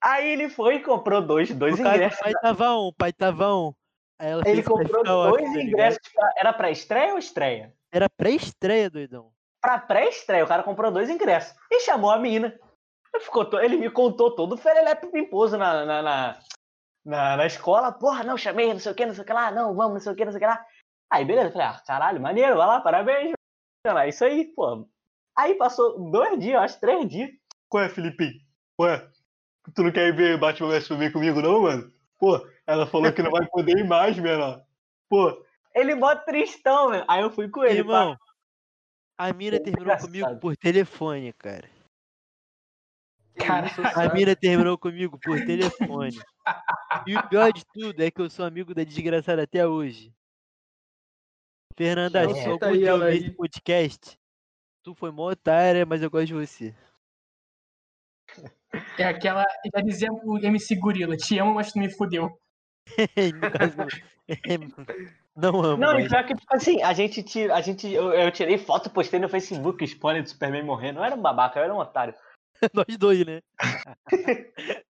Aí 0.04 0.27
ele 0.34 0.50
foi 0.50 0.75
e 0.75 0.80
comprou 0.84 1.22
dois, 1.22 1.50
dois 1.56 1.77
caso, 1.77 1.96
ingressos. 1.96 2.20
o 2.20 2.24
pai 2.24 2.34
tava 2.34 2.72
o 2.74 2.94
pai 2.94 3.13
tava 3.13 3.46
ela 4.20 4.44
Ele 4.46 4.62
comprou 4.62 5.04
dois 5.04 5.42
tá 5.44 5.62
ingressos. 5.62 6.00
Pra... 6.13 6.34
Era 6.38 6.54
pra 6.54 6.70
estreia 6.72 7.13
ou 7.13 7.18
estreia? 7.20 7.74
Era 7.96 8.10
pré-estreia, 8.10 8.90
doidão. 8.90 9.32
Pra 9.62 9.80
pré-estreia, 9.80 10.44
o 10.44 10.48
cara 10.48 10.64
comprou 10.64 10.92
dois 10.92 11.10
ingressos. 11.10 11.56
E 11.72 11.80
chamou 11.80 12.12
a. 12.12 12.20
Ele, 12.28 12.54
ficou 13.22 13.46
to- 13.46 13.62
ele 13.62 13.78
me 13.78 13.90
contou 13.90 14.36
todo 14.36 14.56
o 14.56 14.58
ferelepe 14.58 15.08
pimposo 15.08 15.58
na, 15.58 15.86
na, 15.86 16.02
na, 16.02 16.40
na, 17.06 17.38
na 17.38 17.46
escola. 17.46 17.94
Porra, 17.94 18.25
não, 18.25 18.38
chamei, 18.38 18.74
não 18.74 18.81
sei 18.81 18.92
o 18.92 18.96
que, 18.96 19.05
não 19.05 19.14
sei 19.14 19.24
o 19.24 19.25
que 19.25 19.31
lá. 19.31 19.50
Não, 19.50 19.74
vamos, 19.74 19.94
não 19.94 20.00
sei 20.01 20.12
o 20.12 20.16
que, 20.16 20.25
não 20.25 20.34
sei 20.34 20.40
o 20.40 20.42
que 20.42 20.46
lá. 20.46 20.66
Aí, 21.10 21.24
beleza. 21.24 21.53
Falei, 21.53 21.68
ah, 21.68 21.81
caralho, 21.88 22.20
maneiro, 22.20 22.58
vai 22.58 22.68
lá, 22.68 22.81
parabéns. 22.81 23.31
É 23.88 24.10
isso 24.10 24.25
aí, 24.25 24.44
pô. 24.53 24.86
Aí 25.38 25.55
passou 25.55 26.12
dois 26.12 26.38
dias, 26.38 26.62
acho, 26.62 26.79
três 26.81 27.08
dias. 27.08 27.29
Ué, 27.74 27.88
Felipe? 27.88 28.42
Ué, 28.81 29.08
tu 29.74 29.84
não 29.84 29.92
quer 29.94 30.14
ver 30.14 30.38
Batman 30.38 30.68
vs 30.77 30.88
comigo, 31.14 31.42
não, 31.42 31.62
mano? 31.62 31.94
Pô, 32.20 32.46
ela 32.68 32.86
falou 32.86 33.14
que 33.14 33.24
não 33.24 33.31
vai 33.31 33.46
poder 33.48 33.77
ir 33.77 33.88
mais, 33.88 34.18
menor. 34.20 34.62
Pô, 35.10 35.45
ele 35.75 35.96
bota 35.96 36.24
tristão, 36.25 36.90
velho. 36.92 37.05
Aí 37.07 37.22
eu 37.22 37.31
fui 37.31 37.50
com 37.50 37.64
ele, 37.64 37.75
pá. 37.83 37.90
Irmão, 38.01 38.18
a 39.18 39.33
mina 39.33 39.57
É 39.57 39.59
terminou 39.59 39.83
engraçado. 39.83 40.07
comigo 40.07 40.40
por 40.40 40.57
telefone, 40.57 41.33
cara. 41.33 41.70
Cara, 43.38 43.68
Isso, 43.68 43.81
A 43.81 44.14
mina 44.14 44.35
terminou 44.35 44.77
comigo 44.77 45.20
por 45.20 45.38
telefone. 45.46 46.18
E 47.05 47.18
o 47.18 47.27
pior 47.27 47.51
de 47.51 47.64
tudo 47.74 48.01
é 48.01 48.09
que 48.09 48.22
eu 48.22 48.29
sou 48.29 48.46
amigo 48.46 48.74
da 48.74 48.83
desgraçada 48.83 49.44
até 49.44 49.68
hoje. 49.68 50.14
Fernanda, 51.77 52.24
Então 52.24 52.35
se 52.35 52.48
algum 52.48 52.72
dia 52.72 52.94
ouvir 52.94 53.05
aí. 53.07 53.18
esse 53.18 53.31
podcast, 53.31 54.18
tu 54.81 54.96
foi 54.96 55.11
mó 55.11 55.29
otária, 55.31 55.85
mas 55.85 56.01
eu 56.01 56.09
gosto 56.09 56.27
de 56.27 56.33
você. 56.33 56.74
é 58.98 59.03
aquela. 59.03 59.44
Já 59.75 59.81
dizia 59.81 60.09
o 60.11 60.38
MC 60.38 60.75
Gorila: 60.77 61.18
Te 61.18 61.38
amo, 61.38 61.55
mas 61.55 61.74
tu 61.74 61.79
me 61.79 61.90
fudeu. 61.90 62.40
não 65.35 65.61
amo, 65.61 65.77
Não, 65.77 65.91
e 65.91 66.03
mas... 66.03 66.07
pior 66.07 66.25
que, 66.25 66.35
tipo 66.35 66.55
assim, 66.55 66.81
a 66.81 66.93
gente 66.93 67.21
tira, 67.21 67.55
a 67.55 67.61
gente, 67.61 67.91
eu, 67.91 68.13
eu 68.13 68.31
tirei 68.31 68.57
foto, 68.57 68.89
postei 68.89 69.19
no 69.19 69.27
Facebook, 69.27 69.83
spoiler 69.83 70.24
do 70.24 70.29
Superman 70.29 70.63
morrendo. 70.63 71.00
Eu 71.00 71.03
era 71.03 71.15
um 71.15 71.21
babaca, 71.21 71.59
eu 71.59 71.63
era 71.63 71.74
um 71.74 71.79
otário. 71.79 72.13
nós 72.74 72.98
dois, 72.98 73.25
né? 73.25 73.41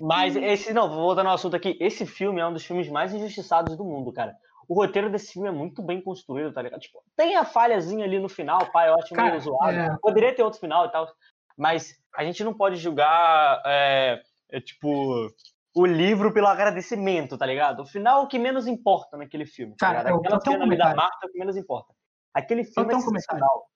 Mas 0.00 0.36
esse, 0.36 0.72
não, 0.72 0.88
vou 0.88 1.00
voltar 1.00 1.24
no 1.24 1.30
assunto 1.30 1.56
aqui. 1.56 1.76
Esse 1.80 2.06
filme 2.06 2.40
é 2.40 2.46
um 2.46 2.52
dos 2.52 2.64
filmes 2.64 2.88
mais 2.88 3.12
injustiçados 3.12 3.76
do 3.76 3.84
mundo, 3.84 4.12
cara. 4.12 4.36
O 4.68 4.74
roteiro 4.74 5.10
desse 5.10 5.32
filme 5.32 5.48
é 5.48 5.52
muito 5.52 5.82
bem 5.82 6.00
construído, 6.00 6.52
tá 6.52 6.62
ligado? 6.62 6.80
Tipo, 6.80 7.02
tem 7.16 7.34
a 7.34 7.44
falhazinha 7.44 8.04
ali 8.04 8.20
no 8.20 8.28
final, 8.28 8.70
pai, 8.70 8.88
eu 8.88 8.94
acho 8.94 9.14
Cara, 9.14 9.30
meio 9.30 9.40
zoado. 9.40 9.76
é. 9.76 9.96
Poderia 10.00 10.34
ter 10.34 10.42
outro 10.42 10.60
final 10.60 10.86
e 10.86 10.92
tal. 10.92 11.10
Mas 11.56 11.98
a 12.14 12.22
gente 12.22 12.44
não 12.44 12.54
pode 12.54 12.76
julgar, 12.76 13.60
é, 13.66 14.22
é, 14.50 14.60
tipo, 14.60 15.28
o 15.78 15.86
livro 15.86 16.32
pelo 16.32 16.46
agradecimento, 16.46 17.38
tá 17.38 17.46
ligado? 17.46 17.80
O 17.80 17.86
final 17.86 18.22
é 18.22 18.24
o 18.24 18.28
que 18.28 18.38
menos 18.38 18.66
importa 18.66 19.16
naquele 19.16 19.46
filme, 19.46 19.74
tá 19.76 19.86
Cara, 19.86 20.10
eu- 20.10 20.16
Aquela 20.16 20.34
eu 20.34 20.38
um 20.38 20.40
cena 20.52 20.64
ali 20.64 20.76
da. 20.76 20.94
Marta 20.94 21.18
é 21.24 21.26
o 21.26 21.30
que 21.30 21.38
menos 21.38 21.56
importa. 21.56 21.94
Aquele 22.34 22.64
filme 22.64 22.88
tenho 22.88 23.00
é 23.00 23.04
um 23.04 23.10
sensacional. 23.10 23.66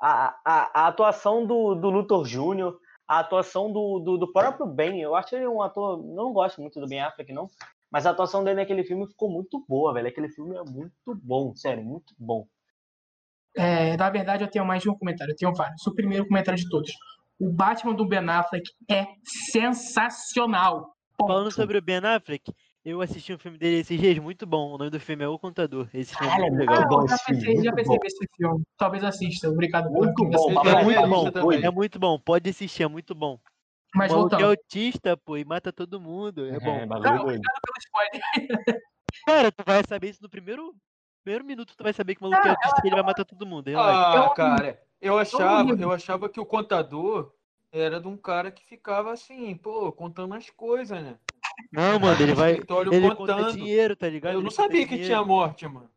A, 0.00 0.36
a, 0.44 0.80
a 0.82 0.86
atuação 0.88 1.46
do, 1.46 1.74
do 1.74 1.90
Luthor 1.90 2.24
Jr., 2.24 2.74
a 3.06 3.18
atuação 3.20 3.70
do, 3.70 3.98
do, 4.00 4.16
do 4.16 4.32
próprio 4.32 4.66
Ben, 4.66 5.00
eu 5.00 5.14
acho 5.14 5.34
ele 5.36 5.46
um 5.46 5.62
ator, 5.62 6.02
não 6.02 6.32
gosto 6.32 6.60
muito 6.60 6.80
do 6.80 6.86
Ben 6.88 7.00
Affleck, 7.00 7.32
não, 7.32 7.48
mas 7.90 8.06
a 8.06 8.10
atuação 8.10 8.42
dele 8.42 8.60
naquele 8.60 8.82
filme 8.82 9.06
ficou 9.06 9.30
muito 9.30 9.64
boa, 9.68 9.92
velho. 9.92 10.08
Aquele 10.08 10.28
filme 10.28 10.56
é 10.56 10.62
muito 10.62 11.14
bom, 11.22 11.54
sério, 11.54 11.84
muito 11.84 12.14
bom. 12.18 12.46
É, 13.56 13.96
na 13.96 14.10
verdade, 14.10 14.42
eu 14.42 14.50
tenho 14.50 14.64
mais 14.64 14.82
de 14.82 14.90
um 14.90 14.98
comentário, 14.98 15.32
eu 15.32 15.36
tenho 15.36 15.54
vários. 15.54 15.86
O 15.86 15.94
primeiro 15.94 16.26
comentário 16.26 16.58
de 16.58 16.68
todos. 16.68 16.90
O 17.38 17.52
Batman 17.52 17.94
do 17.94 18.06
Ben 18.06 18.28
Affleck 18.28 18.68
é 18.90 19.06
sensacional. 19.52 20.93
Falando 21.26 21.50
sobre 21.50 21.78
o 21.78 21.82
Ben 21.82 21.98
Affleck, 21.98 22.52
eu 22.84 23.00
assisti 23.00 23.32
um 23.32 23.38
filme 23.38 23.56
dele 23.58 23.80
esses 23.80 23.98
dias, 23.98 24.18
muito 24.18 24.46
bom. 24.46 24.74
O 24.74 24.78
nome 24.78 24.90
do 24.90 25.00
filme 25.00 25.24
é 25.24 25.28
O 25.28 25.38
Contador. 25.38 25.88
Esse 25.94 26.14
filme 26.16 26.32
é 26.32 26.38
muito 26.38 26.54
é 26.54 26.58
legal. 26.58 26.82
Ah, 26.82 26.86
bom 26.86 27.02
eu 27.02 27.08
já 27.08 27.14
esse 27.14 27.24
filme, 27.24 27.40
pensei, 27.44 27.64
já 27.64 27.70
bom. 27.70 27.98
nesse 28.02 28.28
filme. 28.36 28.64
Talvez 28.76 29.04
assista. 29.04 29.48
Obrigado 29.48 29.90
Muito 29.90 30.24
bom. 30.24 30.50
É 30.50 30.84
muito 30.84 31.08
bom, 31.08 31.30
também. 31.30 31.64
é 31.64 31.70
muito 31.70 31.98
bom. 31.98 32.18
Pode 32.18 32.50
assistir, 32.50 32.82
é 32.82 32.88
muito 32.88 33.14
bom. 33.14 33.38
Mas 33.94 34.12
o 34.12 34.28
é 34.28 34.42
autista, 34.42 35.16
pô, 35.16 35.36
e 35.36 35.44
mata 35.44 35.72
todo 35.72 36.00
mundo. 36.00 36.46
É 36.46 36.58
bom. 36.58 36.78
É, 36.78 36.86
bagulho 36.86 37.14
Não, 37.14 37.22
obrigado 37.22 37.60
pelo 37.62 37.78
spoiler. 37.78 38.22
Cara, 39.26 39.52
tu 39.52 39.62
vai 39.64 39.82
saber 39.88 40.10
isso 40.10 40.22
no 40.22 40.28
primeiro, 40.28 40.74
primeiro 41.22 41.44
minuto, 41.44 41.74
tu 41.76 41.84
vai 41.84 41.92
saber 41.92 42.16
que 42.16 42.20
o 42.20 42.28
maluco 42.28 42.46
é 42.46 42.50
autista 42.50 42.80
e 42.82 42.88
ele 42.88 42.96
vai 42.96 43.04
matar 43.04 43.24
todo 43.24 43.46
mundo. 43.46 43.68
Relaxa. 43.68 44.18
Ah, 44.20 44.24
Eu- 44.24 44.30
cara, 44.30 44.82
eu 45.00 45.16
achava, 45.18 45.70
eu 45.80 45.92
achava 45.92 46.28
que 46.28 46.40
o 46.40 46.44
contador 46.44 47.32
era 47.76 48.00
de 48.00 48.06
um 48.08 48.16
cara 48.16 48.50
que 48.52 48.64
ficava 48.64 49.12
assim, 49.12 49.56
pô, 49.56 49.90
contando 49.92 50.34
as 50.34 50.48
coisas, 50.50 51.02
né? 51.02 51.18
Não, 51.72 51.98
mano, 51.98 52.20
ele 52.22 52.34
vai. 52.34 52.52
Ele 52.52 52.64
conta 52.66 53.14
contando. 53.16 53.52
dinheiro, 53.52 53.96
tá 53.96 54.08
ligado? 54.08 54.32
Eu 54.34 54.38
Ele 54.38 54.44
não 54.44 54.50
sabia 54.50 54.82
que 54.82 54.90
dinheiro. 54.90 55.06
tinha 55.06 55.24
morte, 55.24 55.66
mano. 55.66 55.90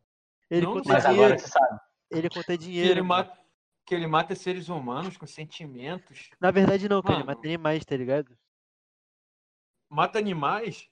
Ele 0.50 0.66
não, 0.66 0.72
conta 0.74 0.98
dinheiro. 1.00 1.08
agora 1.24 1.38
você 1.38 1.46
sabe. 1.48 1.80
Ele 2.10 2.28
conta 2.30 2.52
Que 2.52 2.58
dinheiro. 2.58 2.90
ele, 2.90 3.02
mano. 3.02 3.28
mata, 3.28 3.38
que 3.86 3.94
ele 3.94 4.06
mata 4.06 4.34
seres 4.34 4.68
humanos 4.68 5.16
com 5.16 5.26
sentimentos. 5.26 6.30
Na 6.40 6.50
verdade, 6.50 6.88
não, 6.88 7.00
cara. 7.02 7.16
Ele 7.18 7.24
mata 7.24 7.46
animais, 7.46 7.84
tá 7.84 7.96
ligado? 7.96 8.36
Mata 9.88 10.18
animais? 10.18 10.88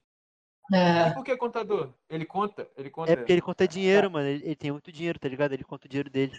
É, 0.73 1.09
E 1.09 1.15
por 1.15 1.23
que 1.25 1.37
contador? 1.37 1.93
Ele 2.09 2.25
conta, 2.27 2.69
ele 2.77 2.91
conta. 2.91 3.13
É 3.13 3.17
porque 3.17 3.33
ele 3.33 3.43
conta 3.43 3.69
dinheiro, 3.69 4.11
mano. 4.11 4.27
Ele, 4.29 4.45
ele 4.45 4.57
tem 4.57 4.73
muito 4.73 4.91
dinheiro, 4.91 5.19
tá 5.19 5.29
ligado? 5.29 5.53
Ele 5.53 5.63
conta 5.65 5.87
o 5.87 5.89
dinheiro 5.89 6.11
dele. 6.11 6.33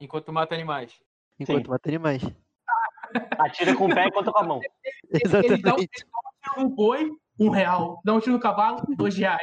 Enquanto 0.00 0.32
mata 0.32 0.54
animais. 0.54 0.92
Enquanto 1.38 1.68
mata 1.70 1.88
animais. 1.88 2.22
Atira 3.38 3.74
com 3.74 3.86
o 3.86 3.94
pé 3.94 4.06
e 4.06 4.10
conta 4.10 4.32
com 4.32 4.38
a 4.38 4.42
mão. 4.42 4.60
ele, 5.10 5.22
ele 5.46 5.62
dá 5.62 5.74
um, 5.74 5.78
ele 5.78 5.88
Exatamente. 5.88 6.02
dá 6.12 6.20
um 6.20 6.54
tiro 6.54 6.60
no 6.62 6.68
boi, 6.68 7.10
um 7.38 7.50
real. 7.50 8.00
Dá 8.04 8.14
um 8.14 8.20
tiro 8.20 8.32
no 8.32 8.40
cavalo, 8.40 8.82
dois 8.96 9.16
reais. 9.16 9.42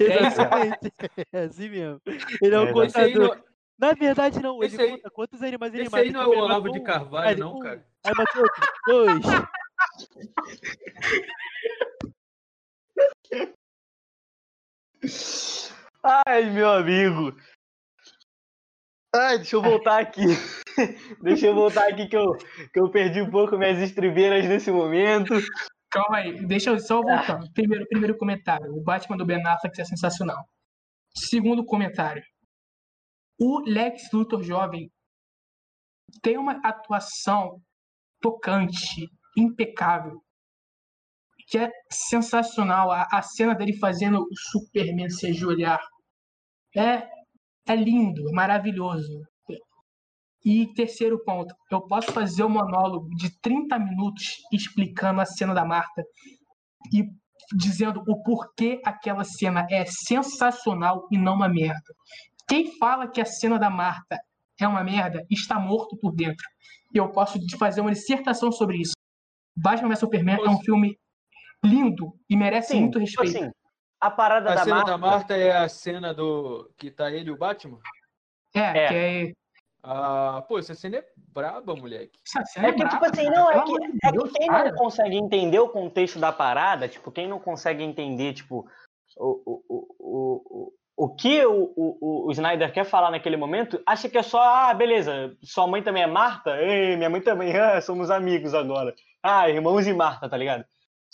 É. 0.00 0.26
Exatamente. 0.26 0.92
É 1.32 1.38
assim 1.44 1.68
mesmo. 1.68 2.00
Ele 2.42 2.54
é 2.54 2.58
É, 2.58 2.60
um 2.60 2.82
Esse 2.84 2.98
aí 3.00 3.12
contador. 3.12 3.36
não, 3.36 3.44
Na 3.88 3.92
verdade, 3.94 4.40
não. 4.42 4.56
Ele 4.62 4.66
Esse 4.66 4.80
aí- 4.82 4.90
conta 4.92 5.10
quantos 5.10 5.42
animais 5.42 5.74
ele 5.74 5.82
esse 5.84 5.92
mata. 5.92 6.02
aí 6.04 6.10
não 6.10 6.22
é 6.22 6.26
o 6.26 6.30
Olavo 6.38 6.70
de 6.72 6.80
Carvalho, 6.80 7.28
aí 7.28 7.36
não, 7.36 7.56
um, 7.56 7.60
cara. 7.60 7.86
Aí 8.04 8.12
matou 8.16 8.42
outro. 8.42 8.66
Dois. 8.86 9.26
Ai, 16.02 16.50
meu 16.50 16.70
amigo. 16.70 17.36
Ai, 19.14 19.38
deixa 19.38 19.56
eu 19.56 19.62
voltar 19.62 20.00
aqui. 20.00 20.22
deixa 21.22 21.46
eu 21.46 21.54
voltar 21.54 21.88
aqui 21.88 22.06
que 22.06 22.16
eu, 22.16 22.36
que 22.72 22.80
eu 22.80 22.90
perdi 22.90 23.22
um 23.22 23.30
pouco 23.30 23.56
minhas 23.56 23.78
estribeiras 23.78 24.44
nesse 24.46 24.70
momento. 24.70 25.34
Calma 25.90 26.18
aí, 26.18 26.46
deixa 26.46 26.70
eu 26.70 26.78
só 26.78 27.00
voltar. 27.00 27.40
Primeiro, 27.54 27.86
primeiro 27.86 28.16
comentário. 28.18 28.72
O 28.74 28.82
Batman 28.82 29.16
do 29.16 29.24
Ben 29.24 29.44
Affleck 29.46 29.80
é 29.80 29.84
sensacional. 29.84 30.44
Segundo 31.14 31.64
comentário. 31.64 32.22
O 33.38 33.60
Lex 33.66 34.10
Luthor 34.12 34.42
jovem 34.42 34.90
tem 36.22 36.38
uma 36.38 36.60
atuação 36.64 37.60
tocante, 38.20 39.08
impecável, 39.36 40.22
que 41.48 41.58
é 41.58 41.70
sensacional. 41.90 42.90
A, 42.90 43.06
a 43.12 43.22
cena 43.22 43.54
dele 43.54 43.78
fazendo 43.78 44.20
o 44.20 44.36
Superman 44.50 45.10
se 45.10 45.28
ajoelhar 45.28 45.80
é, 46.74 47.08
é 47.68 47.76
lindo, 47.76 48.30
maravilhoso. 48.32 49.22
E 50.46 50.72
terceiro 50.74 51.18
ponto, 51.24 51.52
eu 51.72 51.80
posso 51.80 52.12
fazer 52.12 52.44
um 52.44 52.48
monólogo 52.48 53.10
de 53.16 53.36
30 53.40 53.80
minutos 53.80 54.36
explicando 54.52 55.20
a 55.20 55.26
cena 55.26 55.52
da 55.52 55.64
Marta 55.64 56.04
e 56.94 57.02
dizendo 57.56 58.00
o 58.06 58.22
porquê 58.22 58.80
aquela 58.84 59.24
cena 59.24 59.66
é 59.68 59.84
sensacional 59.84 61.08
e 61.10 61.18
não 61.18 61.34
uma 61.34 61.48
merda. 61.48 61.92
Quem 62.48 62.78
fala 62.78 63.08
que 63.08 63.20
a 63.20 63.24
cena 63.24 63.58
da 63.58 63.68
Marta 63.68 64.20
é 64.60 64.68
uma 64.68 64.84
merda 64.84 65.26
está 65.28 65.58
morto 65.58 65.96
por 65.96 66.12
dentro. 66.14 66.46
E 66.94 66.98
eu 66.98 67.10
posso 67.10 67.40
fazer 67.58 67.80
uma 67.80 67.90
dissertação 67.90 68.52
sobre 68.52 68.76
isso. 68.76 68.94
Batman 69.56 69.88
vs 69.88 69.98
Superman 69.98 70.38
é 70.44 70.48
um 70.48 70.60
filme 70.60 70.96
lindo 71.64 72.16
e 72.30 72.36
merece 72.36 72.68
Sim, 72.68 72.82
muito 72.82 73.04
tipo 73.04 73.22
respeito. 73.22 73.46
assim, 73.46 73.52
a 74.00 74.10
parada 74.12 74.52
A 74.52 74.54
da 74.54 74.62
cena 74.62 74.76
Marta. 74.76 74.90
da 74.92 74.98
Marta 74.98 75.36
é 75.36 75.56
a 75.56 75.68
cena 75.68 76.14
do 76.14 76.72
que 76.78 76.88
tá 76.88 77.10
ele 77.10 77.30
e 77.30 77.32
o 77.32 77.36
Batman? 77.36 77.80
é, 78.54 78.60
é. 78.60 78.88
que 78.88 78.94
é. 78.94 79.45
Ah, 79.88 80.44
pô, 80.48 80.58
essa 80.58 80.74
cena 80.74 80.96
é 80.96 81.04
braba, 81.32 81.76
moleque. 81.76 82.18
Essa 82.26 82.44
cena 82.44 82.68
É 82.68 82.72
que, 82.72 82.78
tipo 82.78 82.90
braba, 82.90 83.06
assim, 83.06 83.24
cara. 83.24 83.36
não, 83.36 83.50
é 83.52 83.64
que, 83.64 83.72
é 84.04 84.12
que 84.12 84.28
quem 84.32 84.48
não 84.48 84.72
consegue 84.74 85.16
entender 85.16 85.60
o 85.60 85.68
contexto 85.68 86.18
da 86.18 86.32
parada, 86.32 86.88
tipo, 86.88 87.12
quem 87.12 87.28
não 87.28 87.38
consegue 87.38 87.84
entender, 87.84 88.32
tipo, 88.34 88.66
o, 89.16 89.42
o, 89.46 89.62
o, 89.68 89.86
o, 90.00 90.72
o 90.96 91.14
que 91.14 91.46
o, 91.46 91.72
o, 91.76 92.26
o 92.26 92.32
Snyder 92.32 92.72
quer 92.72 92.84
falar 92.84 93.12
naquele 93.12 93.36
momento, 93.36 93.80
acha 93.86 94.08
que 94.08 94.18
é 94.18 94.22
só, 94.22 94.40
ah, 94.42 94.74
beleza, 94.74 95.36
sua 95.40 95.68
mãe 95.68 95.82
também 95.84 96.02
é 96.02 96.06
Marta? 96.08 96.60
Ei, 96.60 96.96
minha 96.96 97.08
mãe 97.08 97.20
também, 97.20 97.54
ah, 97.56 97.80
somos 97.80 98.10
amigos 98.10 98.54
agora. 98.54 98.92
Ah, 99.22 99.48
irmãos 99.48 99.86
e 99.86 99.92
Marta, 99.92 100.28
tá 100.28 100.36
ligado? 100.36 100.64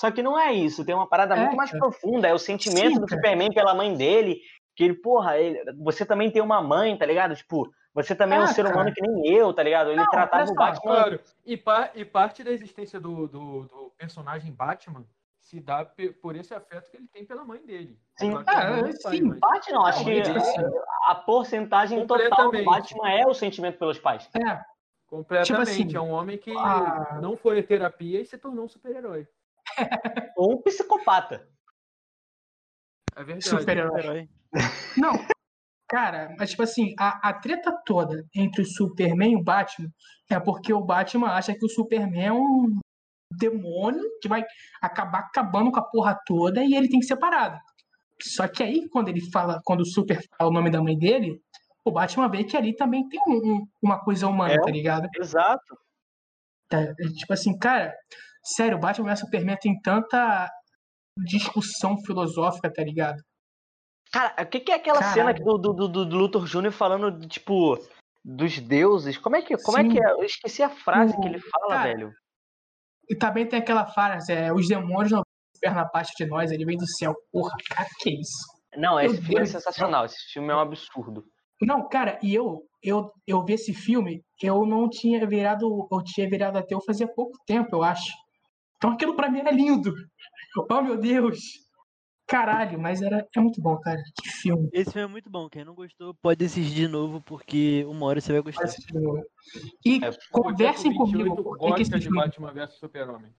Só 0.01 0.11
que 0.11 0.23
não 0.23 0.39
é 0.39 0.51
isso, 0.55 0.83
tem 0.85 0.95
uma 0.95 1.07
parada 1.09 1.35
É, 1.35 1.41
muito 1.41 1.57
mais 1.57 1.71
cara. 1.71 1.79
profunda, 1.83 2.27
é 2.27 2.33
o 2.33 2.39
sentimento 2.39 2.95
Sim, 2.95 3.01
do 3.01 3.07
cara. 3.07 3.21
Superman 3.21 3.53
pela 3.53 3.75
mãe 3.75 3.95
dele, 3.95 4.41
que 4.75 4.85
ele, 4.85 4.95
porra, 4.95 5.37
ele- 5.39 5.63
você 5.83 6.07
também 6.07 6.31
tem 6.31 6.41
uma 6.41 6.63
mãe, 6.63 6.97
tá 6.97 7.05
ligado? 7.05 7.37
Tipo, 7.37 7.71
você 7.95 8.15
também 8.15 8.39
é 8.39 8.41
um 8.41 8.45
Ah, 8.45 8.49
ser 8.49 8.63
cara. 8.65 8.75
humano 8.75 8.93
que 8.95 9.03
nem 9.03 9.27
eu, 9.35 9.53
tá 9.53 9.63
ligado? 9.63 9.89
Ele 9.91 9.97
Não, 10.01 10.09
tratava 10.11 10.51
o 10.51 10.55
Batman 10.55 10.81
Claro, 10.83 11.21
e, 11.45 11.57
pa- 11.57 11.91
e 11.95 12.05
parte 12.05 12.43
da 12.43 12.51
existência 12.51 12.99
do, 13.01 13.27
do, 13.29 13.63
do 13.65 13.93
personagem 13.99 14.53
Batman 14.53 15.05
se 15.41 15.61
dá 15.61 15.85
por 16.21 16.37
esse 16.37 16.55
afeto 16.55 16.91
que 16.91 16.97
ele 16.97 17.09
tem 17.09 17.25
pela 17.27 17.45
mãe 17.45 17.61
dele. 17.67 17.99
Sim. 18.17 18.31
Claro 18.31 18.45
que 18.45 18.51
é 18.51 18.55
Ah, 18.57 18.79
e 18.79 19.03
pai, 19.03 19.17
sim. 19.17 19.23
mas- 19.23 19.39
Bate 19.41 19.73
não, 19.73 19.85
acho 19.85 20.05
que 20.05 20.23
a 21.09 21.15
porcentagem 21.17 22.07
total 22.07 22.51
do. 22.51 22.65
Batman 22.65 23.11
é 23.11 23.27
o 23.27 23.35
sentimento 23.35 23.79
pelos 23.79 23.99
pais. 23.99 24.29
É, 24.35 24.61
Completamente. 25.07 25.47
Tipo 25.49 25.61
assim, 25.61 25.97
é 25.97 26.01
um 26.01 26.13
homem 26.13 26.39
que 26.39 26.51
a- 26.57 27.19
não 27.21 27.37
foi 27.37 27.59
à 27.59 27.63
terapia 27.63 28.21
e 28.21 28.25
se 28.25 28.39
tornou 28.39 28.65
um 28.65 28.69
super-herói. 28.69 29.29
Ou 30.37 30.55
um 30.55 30.63
psicopata. 30.63 31.47
É 33.15 33.23
verdade. 33.23 33.45
super-herói. 33.49 34.01
Herói. 34.01 34.29
Não, 34.97 35.13
cara, 35.93 36.35
mas 36.39 36.51
tipo 36.51 36.63
assim, 36.63 36.95
a, 36.99 37.29
a 37.29 37.33
treta 37.35 37.71
toda 37.85 38.25
entre 38.35 38.63
o 38.63 38.67
Superman 38.67 39.33
e 39.33 39.37
o 39.37 39.43
Batman 39.45 39.89
é 40.31 40.41
porque 40.41 40.73
o 40.73 40.81
Batman 40.83 41.29
acha 41.29 41.55
que 41.55 41.65
o 41.65 41.69
Superman 41.69 42.25
é 42.25 42.33
um 42.33 42.79
demônio 43.39 44.03
que 44.21 44.29
vai 44.29 44.43
acabar 44.81 45.21
acabando 45.21 45.71
com 45.71 45.79
a 45.79 45.83
porra 45.85 46.19
toda 46.27 46.65
e 46.65 46.75
ele 46.75 46.89
tem 46.89 46.99
que 47.01 47.07
ser 47.07 47.17
parado. 47.17 47.59
Só 48.23 48.49
que 48.49 48.63
aí, 48.63 48.89
quando 48.89 49.09
ele 49.09 49.21
fala, 49.31 49.61
quando 49.65 49.81
o 49.81 49.87
Super 49.87 50.21
fala 50.39 50.51
o 50.51 50.53
nome 50.53 50.71
da 50.71 50.81
mãe 50.83 50.97
dele, 50.97 51.41
o 51.85 51.91
Batman 51.91 52.29
vê 52.31 52.45
que 52.45 52.57
ali 52.57 52.75
também 52.75 53.07
tem 53.09 53.21
um- 53.27 53.55
um- 53.57 53.67
uma 53.83 53.99
coisa 54.03 54.29
humana, 54.29 54.55
É. 54.55 54.61
tá 54.61 54.71
ligado? 54.71 55.09
Exato. 55.19 55.77
Tá, 56.69 56.95
Tipo 57.19 57.33
assim, 57.35 57.59
cara, 57.59 57.93
sério, 58.43 58.79
o 58.79 58.81
Batman 58.81 59.09
vs 59.09 59.21
Superman 59.21 59.57
tem 59.61 59.79
tanta 59.83 60.49
discussão 61.19 61.99
filosófica, 62.07 62.73
tá 62.73 62.83
ligado? 62.83 63.21
Cara, 64.13 64.35
o 64.43 64.47
que, 64.47 64.61
que 64.61 64.71
é 64.73 64.75
aquela 64.75 64.99
Caralho. 65.01 65.15
cena 65.15 65.33
do, 65.33 65.59
do, 65.59 65.73
do, 65.89 66.05
do 66.07 66.17
Luthor 66.19 66.45
Jr. 66.47 66.71
falando, 66.71 67.27
tipo, 67.27 67.79
dos 68.25 68.59
deuses? 68.59 69.17
Como 69.17 69.37
é 69.37 69.43
que, 69.43 69.57
como 69.57 69.79
é, 69.79 69.89
que 69.89 69.99
é? 70.03 70.11
Eu 70.13 70.23
esqueci 70.23 70.63
a 70.63 70.69
frase 70.69 71.15
O- 71.17 71.21
que 71.21 71.29
ele 71.29 71.39
fala, 71.41 71.69
cara, 71.75 71.83
velho. 71.89 72.13
E 73.11 73.17
também 73.17 73.47
tem 73.47 73.59
aquela 73.59 73.87
frase, 73.87 74.33
é, 74.33 74.53
os 74.53 74.69
demônios 74.69 75.13
não 75.13 75.23
vêm 75.63 75.75
na 75.75 75.85
parte 75.87 76.13
de 76.17 76.29
nós, 76.29 76.51
ele 76.51 76.65
vem 76.65 76.77
do 76.77 76.87
céu. 76.87 77.15
Porra, 77.33 77.55
cara, 77.71 77.89
que 78.01 78.11
isso? 78.11 78.39
Não, 78.77 78.97
Meu 78.97 79.05
esse 79.07 79.17
filme 79.17 79.35
é 79.35 79.37
Deus 79.39 79.49
do 79.49 79.53
céu. 79.53 79.61
sensacional. 79.61 80.05
Esse 80.05 80.33
filme 80.33 80.51
é 80.53 80.57
um 80.57 80.61
absurdo. 80.61 81.25
Não, 81.61 81.89
cara, 81.89 82.19
e 82.23 82.35
eu, 82.35 82.63
eu, 82.83 83.11
eu 83.27 83.45
vi 83.45 83.53
esse 83.55 83.73
filme, 83.73 84.23
eu 84.43 84.67
não 84.67 84.89
tinha 84.91 85.25
virado, 85.27 85.89
eu 85.93 86.03
tinha 86.05 86.29
virado 86.29 86.59
ateu 86.59 86.81
fazia 86.85 87.07
pouco 87.07 87.33
tempo, 87.47 87.77
eu 87.77 87.83
acho. 87.83 88.13
Então 88.77 88.91
aquilo 88.91 89.15
pra 89.15 89.31
mim 89.31 89.39
era 89.41 89.51
lindo. 89.53 89.93
Oh, 90.71 90.83
meu 90.83 90.97
Deus. 90.99 91.39
Caralho, 92.33 92.81
mas 92.81 93.03
era, 93.03 93.29
é 93.37 93.41
muito 93.41 93.61
bom, 93.61 93.77
cara. 93.79 94.03
Que 94.23 94.31
filme. 94.31 94.71
Esse 94.73 94.91
filme 94.91 95.07
é 95.07 95.11
muito 95.11 95.29
bom. 95.29 95.51
Quem 95.51 95.67
não 95.67 95.75
gostou 95.75 96.15
pode 96.15 96.43
assistir 96.45 96.75
de 96.75 96.89
novo, 96.89 97.21
porque 97.21 97.85
uma 97.87 98.07
hora 98.07 98.23
você 98.23 98.33
vai 98.33 98.41
gostar. 98.41 98.65
Assiste 98.65 98.91
de 98.91 98.99
novo. 98.99 99.23
E 99.85 100.03
É, 100.03 100.11
conversem 100.31 100.91
O 100.93 100.95
Teco 100.95 101.07
28 101.07 101.35
comigo 101.35 101.59
por 101.59 101.75
que 101.77 101.83
esse 101.83 101.91
de 101.91 102.01
filme. 102.01 102.17
Batman 102.17 102.53
vs 102.55 102.75
Super-Homem. 102.79 103.35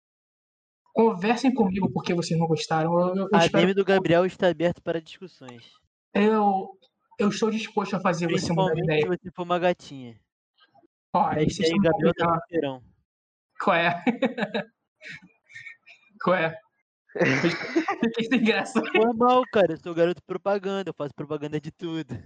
Conversem 0.93 1.51
comigo 1.51 1.89
porque 1.91 2.13
vocês 2.13 2.39
não 2.39 2.45
gostaram. 2.45 2.99
Eu, 2.99 3.08
eu, 3.08 3.15
eu 3.15 3.29
A 3.34 3.45
espero- 3.45 3.63
DM 3.65 3.73
do 3.73 3.84
Gabriel 3.84 4.27
está 4.27 4.47
aberto 4.47 4.79
para 4.84 5.01
discussões. 5.01 5.71
eu, 6.13 6.77
eu 7.17 7.29
estou 7.29 7.49
disposto 7.49 7.95
a 7.95 7.99
fazer 7.99 8.27
você 8.29 8.53
mudar 8.53 8.75
de 8.75 8.75
Principalmente 8.75 8.77
se 8.77 8.84
ideia. 8.84 9.08
você 9.08 9.32
for 9.32 9.41
uma 9.41 9.58
gatinha. 9.58 10.19
Ó, 11.15 11.25
aí 11.25 11.49
vocês 11.49 11.67
Hashtag 11.67 11.77
estão 11.77 11.91
Gabriel 11.91 12.13
complicando. 12.13 12.79
tá. 12.79 12.86
Qual 13.60 13.75
é? 13.75 14.03
Qual 16.23 16.36
é? 16.36 16.60
Fiquei 18.04 18.26
sem 18.26 18.43
graça. 18.43 18.82
Normal, 18.93 19.43
cara. 19.52 19.73
Eu 19.73 19.78
sou 19.78 19.93
garoto 19.93 20.21
propaganda. 20.23 20.89
Eu 20.89 20.93
faço 20.93 21.13
propaganda 21.15 21.60
de 21.60 21.71
tudo. 21.71 22.17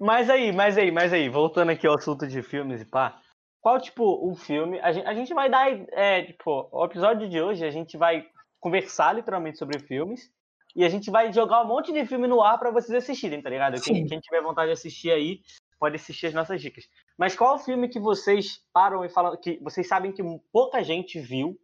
Mas 0.00 0.28
aí, 0.28 0.52
mas 0.52 0.76
aí, 0.76 0.90
mas 0.90 1.12
aí, 1.12 1.28
voltando 1.28 1.70
aqui 1.70 1.86
ao 1.86 1.94
assunto 1.94 2.26
de 2.26 2.42
filmes 2.42 2.82
e 2.82 2.84
pá. 2.84 3.18
Qual, 3.60 3.80
tipo, 3.80 4.28
um 4.28 4.36
filme. 4.36 4.78
A 4.80 4.92
gente, 4.92 5.06
a 5.06 5.14
gente 5.14 5.34
vai 5.34 5.48
dar. 5.48 5.68
É, 5.92 6.22
tipo, 6.22 6.68
o 6.70 6.84
episódio 6.84 7.28
de 7.28 7.40
hoje 7.40 7.64
a 7.64 7.70
gente 7.70 7.96
vai 7.96 8.26
conversar 8.60 9.14
literalmente 9.14 9.58
sobre 9.58 9.78
filmes. 9.78 10.30
E 10.74 10.84
a 10.84 10.88
gente 10.90 11.10
vai 11.10 11.32
jogar 11.32 11.62
um 11.62 11.66
monte 11.66 11.90
de 11.90 12.04
filme 12.04 12.28
no 12.28 12.42
ar 12.42 12.58
pra 12.58 12.70
vocês 12.70 13.02
assistirem, 13.02 13.40
tá 13.40 13.48
ligado? 13.48 13.80
Quem, 13.80 14.04
quem 14.06 14.20
tiver 14.20 14.42
vontade 14.42 14.66
de 14.66 14.74
assistir 14.74 15.10
aí, 15.10 15.40
pode 15.80 15.96
assistir 15.96 16.26
as 16.26 16.34
nossas 16.34 16.60
dicas. 16.60 16.84
Mas 17.16 17.34
qual 17.34 17.54
o 17.54 17.58
filme 17.58 17.88
que 17.88 17.98
vocês 17.98 18.60
param 18.74 19.02
e 19.02 19.08
falam 19.08 19.34
que 19.40 19.58
vocês 19.62 19.88
sabem 19.88 20.12
que 20.12 20.22
pouca 20.52 20.84
gente 20.84 21.18
viu? 21.18 21.58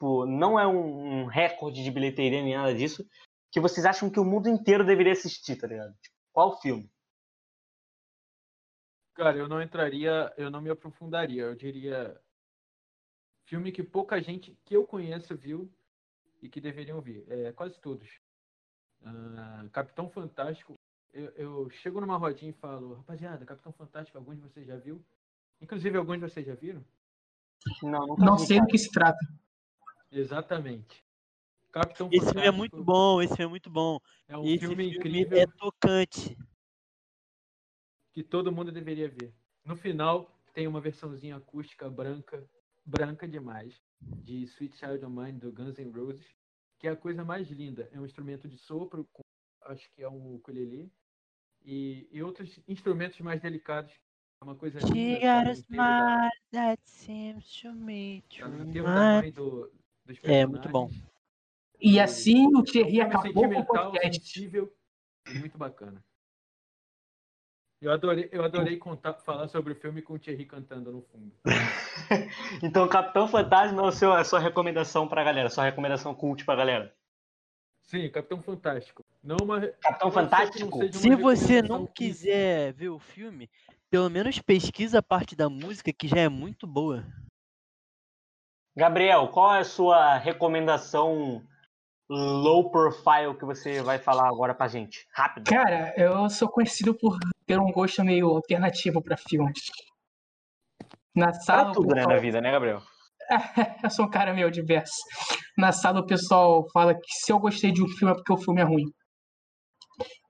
Tipo, 0.00 0.24
não 0.24 0.58
é 0.58 0.66
um, 0.66 1.24
um 1.24 1.26
recorde 1.26 1.84
de 1.84 1.90
bilheteria 1.90 2.42
nem 2.42 2.56
nada 2.56 2.74
disso. 2.74 3.06
Que 3.52 3.60
vocês 3.60 3.84
acham 3.84 4.08
que 4.08 4.18
o 4.18 4.24
mundo 4.24 4.48
inteiro 4.48 4.82
deveria 4.82 5.12
assistir, 5.12 5.56
tá 5.56 5.66
ligado? 5.66 5.94
Tipo, 6.00 6.16
qual 6.32 6.58
filme? 6.58 6.90
Cara, 9.12 9.36
eu 9.36 9.46
não 9.46 9.60
entraria, 9.60 10.32
eu 10.38 10.50
não 10.50 10.62
me 10.62 10.70
aprofundaria. 10.70 11.42
Eu 11.42 11.54
diria 11.54 12.18
filme 13.44 13.70
que 13.70 13.82
pouca 13.82 14.22
gente 14.22 14.58
que 14.64 14.74
eu 14.74 14.86
conheço 14.86 15.36
viu 15.36 15.70
e 16.40 16.48
que 16.48 16.62
deveriam 16.62 17.02
ver. 17.02 17.26
É, 17.28 17.52
quase 17.52 17.78
todos. 17.78 18.08
Ah, 19.04 19.66
Capitão 19.70 20.08
Fantástico. 20.08 20.78
Eu, 21.12 21.28
eu 21.32 21.70
chego 21.70 22.00
numa 22.00 22.16
rodinha 22.16 22.52
e 22.52 22.54
falo, 22.54 22.94
rapaziada, 22.94 23.44
Capitão 23.44 23.72
Fantástico, 23.72 24.16
alguns 24.16 24.36
de 24.36 24.42
vocês 24.42 24.66
já 24.66 24.78
viu? 24.78 25.04
Inclusive, 25.60 25.98
alguns 25.98 26.14
de 26.14 26.20
vocês 26.20 26.46
já 26.46 26.54
viram? 26.54 26.82
Não, 27.82 28.06
nunca 28.06 28.24
Não 28.24 28.38
vi, 28.38 28.46
sei 28.46 28.60
do 28.60 28.66
que 28.66 28.78
se 28.78 28.90
trata. 28.90 29.18
Exatamente. 30.10 31.04
Capitão 31.72 32.08
Esse 32.10 32.26
filme 32.26 32.40
é 32.40 32.50
Fantástico 32.50 32.58
muito 32.58 32.84
bom. 32.84 33.22
Esse 33.22 33.36
filme 33.36 33.48
é 33.48 33.50
muito 33.50 33.70
bom. 33.70 34.00
É 34.28 34.36
um 34.36 34.44
Esse 34.44 34.58
filme 34.58 34.76
filme 34.76 34.98
incrível 34.98 35.38
é 35.38 35.46
tocante. 35.46 36.36
que 38.12 38.22
todo 38.22 38.52
mundo 38.52 38.72
deveria 38.72 39.08
ver. 39.08 39.32
No 39.64 39.76
final, 39.76 40.30
tem 40.52 40.66
uma 40.66 40.80
versãozinha 40.80 41.36
acústica 41.36 41.88
branca, 41.88 42.44
branca 42.84 43.26
demais, 43.26 43.80
de 44.00 44.42
Sweet 44.42 44.76
Child 44.76 45.04
of 45.04 45.14
Mine, 45.14 45.38
do 45.38 45.52
Guns 45.52 45.78
N' 45.78 45.92
Roses, 45.92 46.26
que 46.78 46.88
é 46.88 46.90
a 46.90 46.96
coisa 46.96 47.24
mais 47.24 47.48
linda. 47.50 47.88
É 47.92 48.00
um 48.00 48.04
instrumento 48.04 48.48
de 48.48 48.58
sopro, 48.58 49.08
com, 49.12 49.22
acho 49.66 49.88
que 49.92 50.02
é 50.02 50.08
um 50.08 50.34
ukulele, 50.34 50.90
e, 51.62 52.08
e 52.10 52.22
outros 52.22 52.58
instrumentos 52.66 53.20
mais 53.20 53.40
delicados. 53.40 53.92
É 54.40 54.44
uma 54.44 54.56
coisa 54.56 54.78
linda. 54.80 54.94
She 54.94 55.20
sabe? 55.20 55.44
got 55.44 55.46
a 55.46 55.54
smile 55.54 56.30
that 56.52 56.82
seems 56.84 57.60
to 57.60 57.72
me 57.74 58.24
to 58.30 58.46
Em 58.46 58.72
termos 58.72 59.34
do 59.34 59.70
É, 60.22 60.46
muito 60.46 60.68
bom. 60.68 60.90
E 61.80 61.98
assim 61.98 62.46
o 62.54 62.62
Thierry 62.62 63.00
acabou 63.00 63.48
com 63.48 63.60
o 63.60 63.64
podcast. 63.64 64.20
sensível 64.20 64.72
muito 65.38 65.56
bacana. 65.56 66.04
Eu 67.80 67.92
adorei, 67.92 68.28
eu 68.30 68.44
adorei 68.44 68.76
contar, 68.76 69.14
falar 69.14 69.48
sobre 69.48 69.72
o 69.72 69.76
filme 69.76 70.02
com 70.02 70.12
o 70.12 70.18
Thierry 70.18 70.44
cantando 70.44 70.92
no 70.92 71.02
fundo. 71.02 71.32
Então, 72.62 72.88
Capitão 72.88 73.28
Fantasma 73.28 73.82
é 73.82 73.84
o 73.84 73.92
seu, 73.92 74.12
a 74.12 74.24
sua 74.24 74.40
recomendação 74.40 75.06
pra 75.06 75.22
galera, 75.22 75.48
sua 75.48 75.64
recomendação 75.64 76.14
cult 76.14 76.44
pra 76.44 76.56
galera. 76.56 76.92
Sim, 77.82 78.08
Capitão 78.10 78.42
Fantástico. 78.42 79.04
Não 79.22 79.36
uma, 79.42 79.60
Capitão 79.60 80.08
não 80.08 80.12
Fantástico? 80.12 80.76
uma 80.76 80.92
Se 80.92 81.14
você 81.14 81.62
não 81.62 81.86
quiser 81.86 82.72
ver 82.72 82.88
o 82.88 82.98
filme, 82.98 83.48
pelo 83.90 84.08
menos 84.10 84.38
pesquisa 84.40 84.98
a 84.98 85.02
parte 85.02 85.34
da 85.36 85.48
música 85.48 85.92
que 85.92 86.08
já 86.08 86.18
é 86.18 86.28
muito 86.28 86.66
boa. 86.66 87.04
Gabriel, 88.84 89.28
qual 89.28 89.54
é 89.56 89.58
a 89.58 89.64
sua 89.64 90.16
recomendação 90.16 91.42
low 92.08 92.70
profile 92.70 93.36
que 93.38 93.44
você 93.44 93.82
vai 93.82 93.98
falar 93.98 94.26
agora 94.26 94.54
pra 94.54 94.68
gente? 94.68 95.06
Rápido. 95.12 95.50
Cara, 95.50 95.92
eu 95.98 96.30
sou 96.30 96.48
conhecido 96.48 96.94
por 96.94 97.18
ter 97.46 97.60
um 97.60 97.70
gosto 97.70 98.02
meio 98.02 98.28
alternativo 98.28 99.02
pra 99.02 99.18
filmes. 99.18 99.60
Na 101.14 101.26
Pra 101.26 101.34
sala, 101.34 101.70
o 101.72 101.74
tudo, 101.74 101.94
né, 101.94 102.06
na 102.06 102.16
vida, 102.16 102.40
né, 102.40 102.50
Gabriel? 102.52 102.80
eu 103.84 103.90
sou 103.90 104.06
um 104.06 104.10
cara 104.10 104.32
meio 104.32 104.50
diverso. 104.50 104.94
Na 105.58 105.72
sala 105.72 106.00
o 106.00 106.06
pessoal 106.06 106.66
fala 106.72 106.94
que 106.94 107.12
se 107.22 107.30
eu 107.30 107.38
gostei 107.38 107.70
de 107.72 107.82
um 107.82 107.88
filme 107.88 108.12
é 108.14 108.16
porque 108.16 108.32
o 108.32 108.38
filme 108.38 108.62
é 108.62 108.64
ruim. 108.64 108.86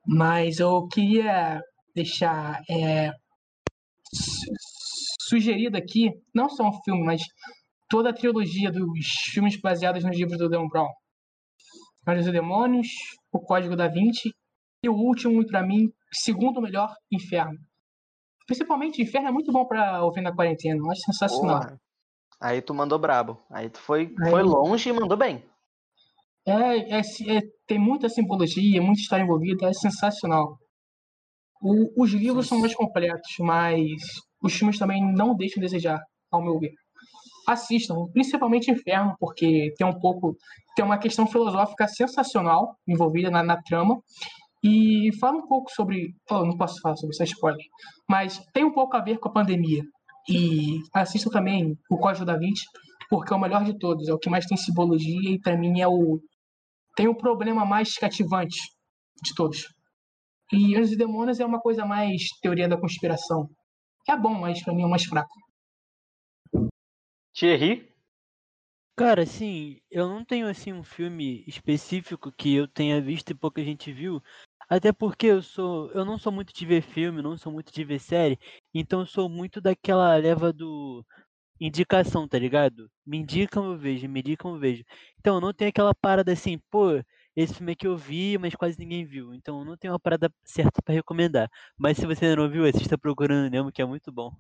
Mas 0.05 0.59
eu 0.59 0.89
queria 0.89 1.63
deixar 1.95 2.61
é, 2.69 3.13
su- 4.13 4.51
sugerido 5.29 5.77
aqui, 5.77 6.11
não 6.35 6.49
só 6.49 6.65
um 6.65 6.83
filme, 6.83 7.05
mas 7.05 7.23
toda 7.91 8.11
a 8.11 8.15
trilogia 8.15 8.71
dos 8.71 9.07
filmes 9.33 9.61
baseados 9.61 10.05
nos 10.05 10.17
livros 10.17 10.39
do 10.39 10.49
Dan 10.49 10.67
Brown. 10.69 10.89
Anjos 12.09 12.29
e 12.29 12.33
Demônios, 12.33 12.87
O 13.33 13.41
Código 13.41 13.77
da 13.77 13.89
Vinci 13.89 14.31
e 14.83 14.89
o 14.89 14.95
último, 14.95 15.45
para 15.47 15.63
mim, 15.63 15.89
segundo 16.13 16.63
melhor, 16.63 16.95
Inferno. 17.13 17.59
Principalmente, 18.47 19.03
Inferno 19.03 19.29
é 19.29 19.33
muito 19.33 19.53
bom 19.53 19.67
para 19.67 20.03
ouvir 20.03 20.23
na 20.23 20.35
quarentena, 20.35 20.79
eu 20.79 20.91
acho 20.91 21.03
sensacional. 21.03 21.61
Porra. 21.61 21.77
Aí 22.41 22.63
tu 22.63 22.73
mandou 22.73 22.99
brabo. 22.99 23.39
Aí 23.51 23.69
tu 23.69 23.79
foi, 23.79 24.13
Aí- 24.25 24.31
foi 24.31 24.43
longe 24.43 24.89
e 24.89 24.93
mandou 24.93 25.17
bem. 25.17 25.45
É, 26.47 26.97
é, 26.97 27.01
é- 27.01 27.43
tem 27.67 27.79
muita 27.79 28.09
simbologia, 28.09 28.81
muita 28.81 29.01
história 29.03 29.23
envolvida, 29.23 29.69
é 29.69 29.73
sensacional. 29.75 30.57
O- 31.61 32.03
os 32.03 32.11
livros 32.13 32.49
são 32.49 32.59
mais 32.59 32.75
completos, 32.75 33.31
mas 33.41 33.79
os 34.43 34.55
filmes 34.55 34.79
também 34.79 35.03
não 35.15 35.37
deixam 35.37 35.61
a 35.61 35.67
desejar, 35.67 36.01
ao 36.33 36.43
meu 36.43 36.59
ver. 36.59 36.73
Assistam, 37.53 38.07
principalmente 38.13 38.71
Inferno, 38.71 39.15
porque 39.19 39.73
tem 39.77 39.87
um 39.87 39.99
pouco, 39.99 40.37
tem 40.75 40.85
uma 40.85 40.99
questão 40.99 41.27
filosófica 41.27 41.87
sensacional 41.89 42.77
envolvida 42.87 43.31
na, 43.31 43.43
na 43.43 43.61
trama. 43.63 44.01
E 44.63 45.11
fala 45.19 45.39
um 45.39 45.47
pouco 45.47 45.71
sobre. 45.71 46.15
Oh, 46.31 46.45
não 46.45 46.57
posso 46.57 46.81
falar 46.81 46.97
sobre 46.97 47.17
é 47.19 47.25
spoiler. 47.25 47.65
Mas 48.09 48.39
tem 48.53 48.65
um 48.65 48.73
pouco 48.73 48.97
a 48.97 49.01
ver 49.01 49.19
com 49.19 49.29
a 49.29 49.33
pandemia. 49.33 49.83
E 50.29 50.79
assistam 50.95 51.31
também 51.31 51.77
o 51.91 51.97
Código 51.97 52.27
da 52.27 52.37
Vinci, 52.37 52.65
porque 53.09 53.33
é 53.33 53.37
o 53.37 53.41
melhor 53.41 53.65
de 53.65 53.79
todos, 53.79 54.09
é 54.09 54.13
o 54.13 54.19
que 54.19 54.29
mais 54.29 54.47
tem 54.47 54.57
simbologia 54.57 55.31
e 55.31 55.41
para 55.41 55.57
mim 55.57 55.81
é 55.81 55.89
o 55.89 56.21
tem 56.95 57.09
o 57.09 57.17
problema 57.17 57.65
mais 57.65 57.97
cativante 57.97 58.59
de 59.23 59.35
todos. 59.35 59.67
E 60.53 60.77
Anjos 60.77 60.93
e 60.93 60.97
Demônios 60.97 61.41
é 61.41 61.47
uma 61.47 61.61
coisa 61.61 61.87
mais 61.87 62.23
teoria 62.43 62.69
da 62.69 62.77
conspiração. 62.77 63.49
É 64.09 64.17
bom, 64.17 64.35
mas 64.35 64.63
pra 64.63 64.75
mim 64.75 64.83
é 64.83 64.87
mais 64.87 65.05
fraco. 65.05 65.31
Thierry? 67.35 67.89
Cara, 68.97 69.23
assim, 69.23 69.81
eu 69.91 70.07
não 70.09 70.25
tenho 70.25 70.47
assim 70.47 70.73
um 70.73 70.83
filme 70.85 71.43
específico 71.47 72.31
que 72.31 72.55
eu 72.55 72.69
tenha 72.69 73.01
visto 73.01 73.31
e 73.31 73.35
pouca 73.35 73.65
gente 73.65 73.93
viu. 73.93 74.23
Até 74.69 74.93
porque 74.93 75.27
eu 75.27 75.43
sou, 75.43 75.91
eu 75.93 76.05
não 76.05 76.19
sou 76.19 76.31
muito 76.31 76.53
de 76.53 76.67
ver 76.67 76.83
filme, 76.83 77.23
não 77.23 77.37
sou 77.39 77.51
muito 77.53 77.73
de 77.73 77.83
ver 77.83 77.99
série, 77.99 78.39
então 78.75 79.01
eu 79.01 79.07
sou 79.07 79.29
muito 79.29 79.61
daquela 79.61 80.15
leva 80.17 80.53
do 80.53 81.05
indicação, 81.61 82.29
tá 82.29 82.39
ligado? 82.39 82.91
Me 83.07 83.19
indicam, 83.19 83.65
eu 83.73 83.79
vejo, 83.79 84.09
me 84.09 84.21
indicam, 84.21 84.55
eu 84.55 84.61
vejo. 84.61 84.85
Então 85.19 85.37
eu 85.37 85.41
não 85.41 85.53
tenho 85.55 85.71
aquela 85.71 85.95
parada 85.95 86.33
assim, 86.33 86.59
pô, 86.71 87.03
esse 87.37 87.55
filme 87.55 87.73
aqui 87.73 87.87
eu 87.87 87.97
vi, 87.97 88.39
mas 88.39 88.55
quase 88.55 88.79
ninguém 88.79 89.05
viu. 89.05 89.35
Então 89.35 89.61
eu 89.61 89.65
não 89.65 89.77
tenho 89.77 89.93
uma 89.95 90.01
parada 90.01 90.33
certa 90.45 90.83
pra 90.83 90.95
recomendar. 90.95 91.51
Mas 91.79 91.97
se 91.99 92.07
você 92.07 92.27
ainda 92.27 92.43
não 92.43 92.51
viu, 92.51 92.67
assista 92.67 92.99
Procurando 92.99 93.51
Nemo, 93.51 93.73
que 93.73 93.83
é 93.83 93.87
muito 93.87 94.13
bom. 94.13 94.33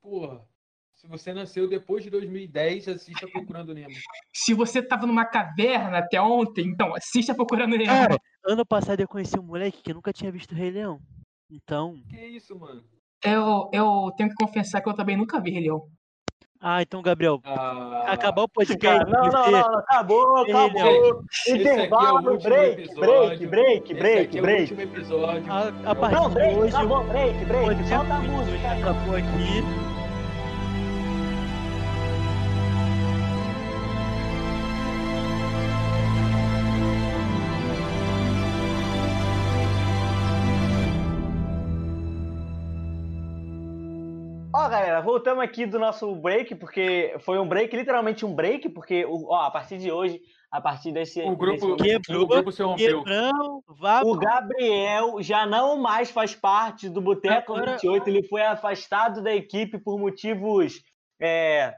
Porra, 0.00 0.46
se 1.06 1.10
você 1.10 1.32
nasceu 1.32 1.68
depois 1.68 2.02
de 2.02 2.10
2010, 2.10 2.88
assista 2.88 3.26
Procurando 3.32 3.72
Nemo. 3.72 3.94
Se 4.34 4.52
você 4.54 4.82
tava 4.82 5.06
numa 5.06 5.24
caverna 5.24 5.98
até 5.98 6.20
ontem, 6.20 6.66
então 6.66 6.94
assista 6.94 7.34
Procurando 7.34 7.76
Nemo. 7.76 7.86
Cara, 7.86 8.16
ano 8.44 8.66
passado 8.66 9.00
eu 9.00 9.08
conheci 9.08 9.38
um 9.38 9.42
moleque 9.44 9.82
que 9.82 9.94
nunca 9.94 10.12
tinha 10.12 10.32
visto 10.32 10.54
Rei 10.54 10.70
Leão. 10.70 10.98
Então, 11.50 11.94
Que 12.10 12.26
isso, 12.26 12.58
mano? 12.58 12.82
Eu, 13.24 13.70
eu 13.72 14.12
tenho 14.16 14.28
que 14.30 14.34
confessar 14.34 14.80
que 14.80 14.88
eu 14.88 14.94
também 14.94 15.16
nunca 15.16 15.40
vi 15.40 15.50
Rei 15.52 15.62
Leão. 15.62 15.86
ah, 16.60 16.82
então 16.82 17.00
Gabriel, 17.02 17.40
Ah, 17.44 18.04
acabar 18.12 18.42
o 18.42 18.48
podcast 18.48 19.04
não, 19.10 19.22
não, 19.22 19.30
você, 19.44 19.50
não, 19.52 19.78
acabou, 19.78 20.36
acabou. 20.38 21.22
é 21.48 21.50
Intervalo, 21.56 22.32
último 22.32 22.42
break, 22.42 22.82
episódio. 22.82 23.48
break, 23.48 23.94
break, 23.94 23.94
break, 23.94 24.38
é 24.38 24.40
break. 24.40 24.72
último 24.72 24.80
episódio. 24.82 25.52
a, 25.52 25.68
a 25.68 25.70
Não, 25.70 25.94
partir 25.94 26.14
Não, 26.16 26.28
de 26.28 26.34
break, 26.34 26.56
hoje, 26.58 26.76
acabou, 26.76 27.04
break, 27.04 27.44
break. 27.44 27.88
Solta 27.88 28.14
a 28.14 28.18
28 28.18 28.32
música. 28.32 28.72
acabou 28.72 29.14
aqui. 29.16 29.95
Ó, 44.66 44.68
galera, 44.68 45.00
voltamos 45.00 45.44
aqui 45.44 45.64
do 45.64 45.78
nosso 45.78 46.12
break, 46.16 46.56
porque 46.56 47.14
foi 47.20 47.38
um 47.38 47.46
break, 47.46 47.74
literalmente 47.76 48.26
um 48.26 48.34
break, 48.34 48.68
porque 48.70 49.04
o- 49.04 49.28
ó, 49.28 49.42
a 49.42 49.50
partir 49.50 49.78
de 49.78 49.92
hoje, 49.92 50.20
a 50.50 50.60
partir 50.60 50.90
desse. 50.90 51.22
O 51.22 51.36
grupo, 51.36 51.76
desse- 51.76 52.00
Quebrou, 52.00 52.22
o 52.24 52.26
grupo 52.26 52.50
se 52.50 52.62
rompeu. 52.64 53.04
Quebrão, 53.04 53.62
O 54.04 54.16
Gabriel 54.16 55.22
já 55.22 55.46
não 55.46 55.76
mais 55.76 56.10
faz 56.10 56.34
parte 56.34 56.88
do 56.88 57.00
Boteco 57.00 57.52
Agora- 57.54 57.72
28, 57.72 58.08
ele 58.08 58.24
foi 58.24 58.42
afastado 58.42 59.22
da 59.22 59.32
equipe 59.32 59.78
por 59.78 59.98
motivos 59.98 60.82
é, 61.20 61.72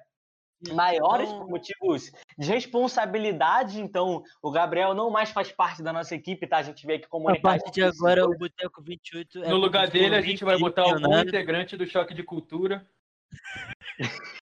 maiores, 0.73 1.29
Então- 1.29 1.40
por 1.40 1.49
motivos 1.51 2.11
de 2.37 2.49
responsabilidade. 2.49 3.81
Então, 3.81 4.23
o 4.42 4.51
Gabriel 4.51 4.94
não 4.94 5.11
mais 5.11 5.31
faz 5.31 5.53
parte 5.53 5.83
da 5.83 5.92
nossa 5.92 6.14
equipe, 6.14 6.47
tá? 6.47 6.59
A 6.59 6.62
gente 6.62 6.87
veio 6.87 6.99
aqui 6.99 7.07
A 7.07 7.11
comunicar. 7.11 7.42
partir 7.42 7.71
de 7.71 7.83
agora, 7.83 8.25
o 8.27 8.37
Boteco 8.37 8.83
28 8.83 9.42
é 9.44 9.49
No 9.49 9.57
lugar 9.57 9.88
dele, 9.88 10.16
a 10.16 10.21
gente 10.21 10.44
vai 10.44 10.59
botar 10.59 10.83
um 10.83 10.87
algum 10.87 10.97
milionário. 11.01 11.29
integrante 11.29 11.77
do 11.77 11.87
Choque 11.87 12.14
de 12.14 12.23
Cultura. 12.23 12.87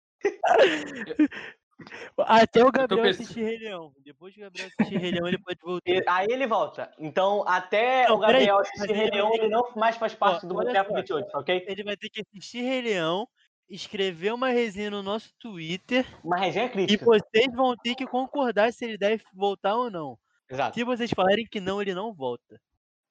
Até 2.17 2.65
o 2.65 2.71
Gabriel 2.71 3.03
pensando- 3.03 3.23
assistir 3.23 3.43
Rei 3.43 3.59
Leão. 3.59 3.93
Depois 4.05 4.33
que 4.35 4.41
o 4.41 4.45
Gabriel 4.45 4.69
assistir 4.69 4.99
Rei 4.99 5.11
Leão, 5.11 5.27
ele 5.27 5.39
pode 5.39 5.59
voltar. 5.61 5.91
E- 5.91 6.05
Aí 6.07 6.27
ele 6.31 6.47
volta. 6.47 6.93
Então, 6.99 7.45
até 7.49 8.07
Não, 8.09 8.17
o 8.17 8.19
Gabriel 8.19 8.59
assistir 8.59 8.93
Rei 8.93 9.11
Leão, 9.11 9.35
ele 9.35 9.49
não 9.49 9.69
mais 9.75 9.97
faz 9.97 10.15
parte 10.15 10.45
Ó, 10.45 10.49
do 10.49 10.55
Boteco 10.55 10.91
só. 10.91 10.95
28, 10.97 11.29
ok? 11.35 11.65
Ele 11.67 11.83
vai 11.83 11.97
ter 11.97 12.09
que 12.09 12.21
assistir 12.21 12.63
Rei 12.63 12.83
Leão, 12.83 13.27
escrever 13.75 14.33
uma 14.35 14.49
resenha 14.51 14.91
no 14.91 15.03
nosso 15.03 15.33
Twitter 15.39 16.07
Uma 16.23 16.37
resenha 16.37 16.67
e 16.67 16.71
crítica. 16.71 17.05
vocês 17.05 17.47
vão 17.55 17.75
ter 17.77 17.95
que 17.95 18.07
concordar 18.07 18.73
se 18.73 18.85
ele 18.85 18.99
deve 18.99 19.25
voltar 19.35 19.75
ou 19.75 19.91
não. 19.91 20.19
Exato. 20.51 20.75
Se 20.79 20.85
vocês 20.85 21.11
falarem 21.11 21.47
que 21.47 21.61
não, 21.61 21.81
ele 21.81 21.95
não 21.95 22.13
volta. 22.13 22.61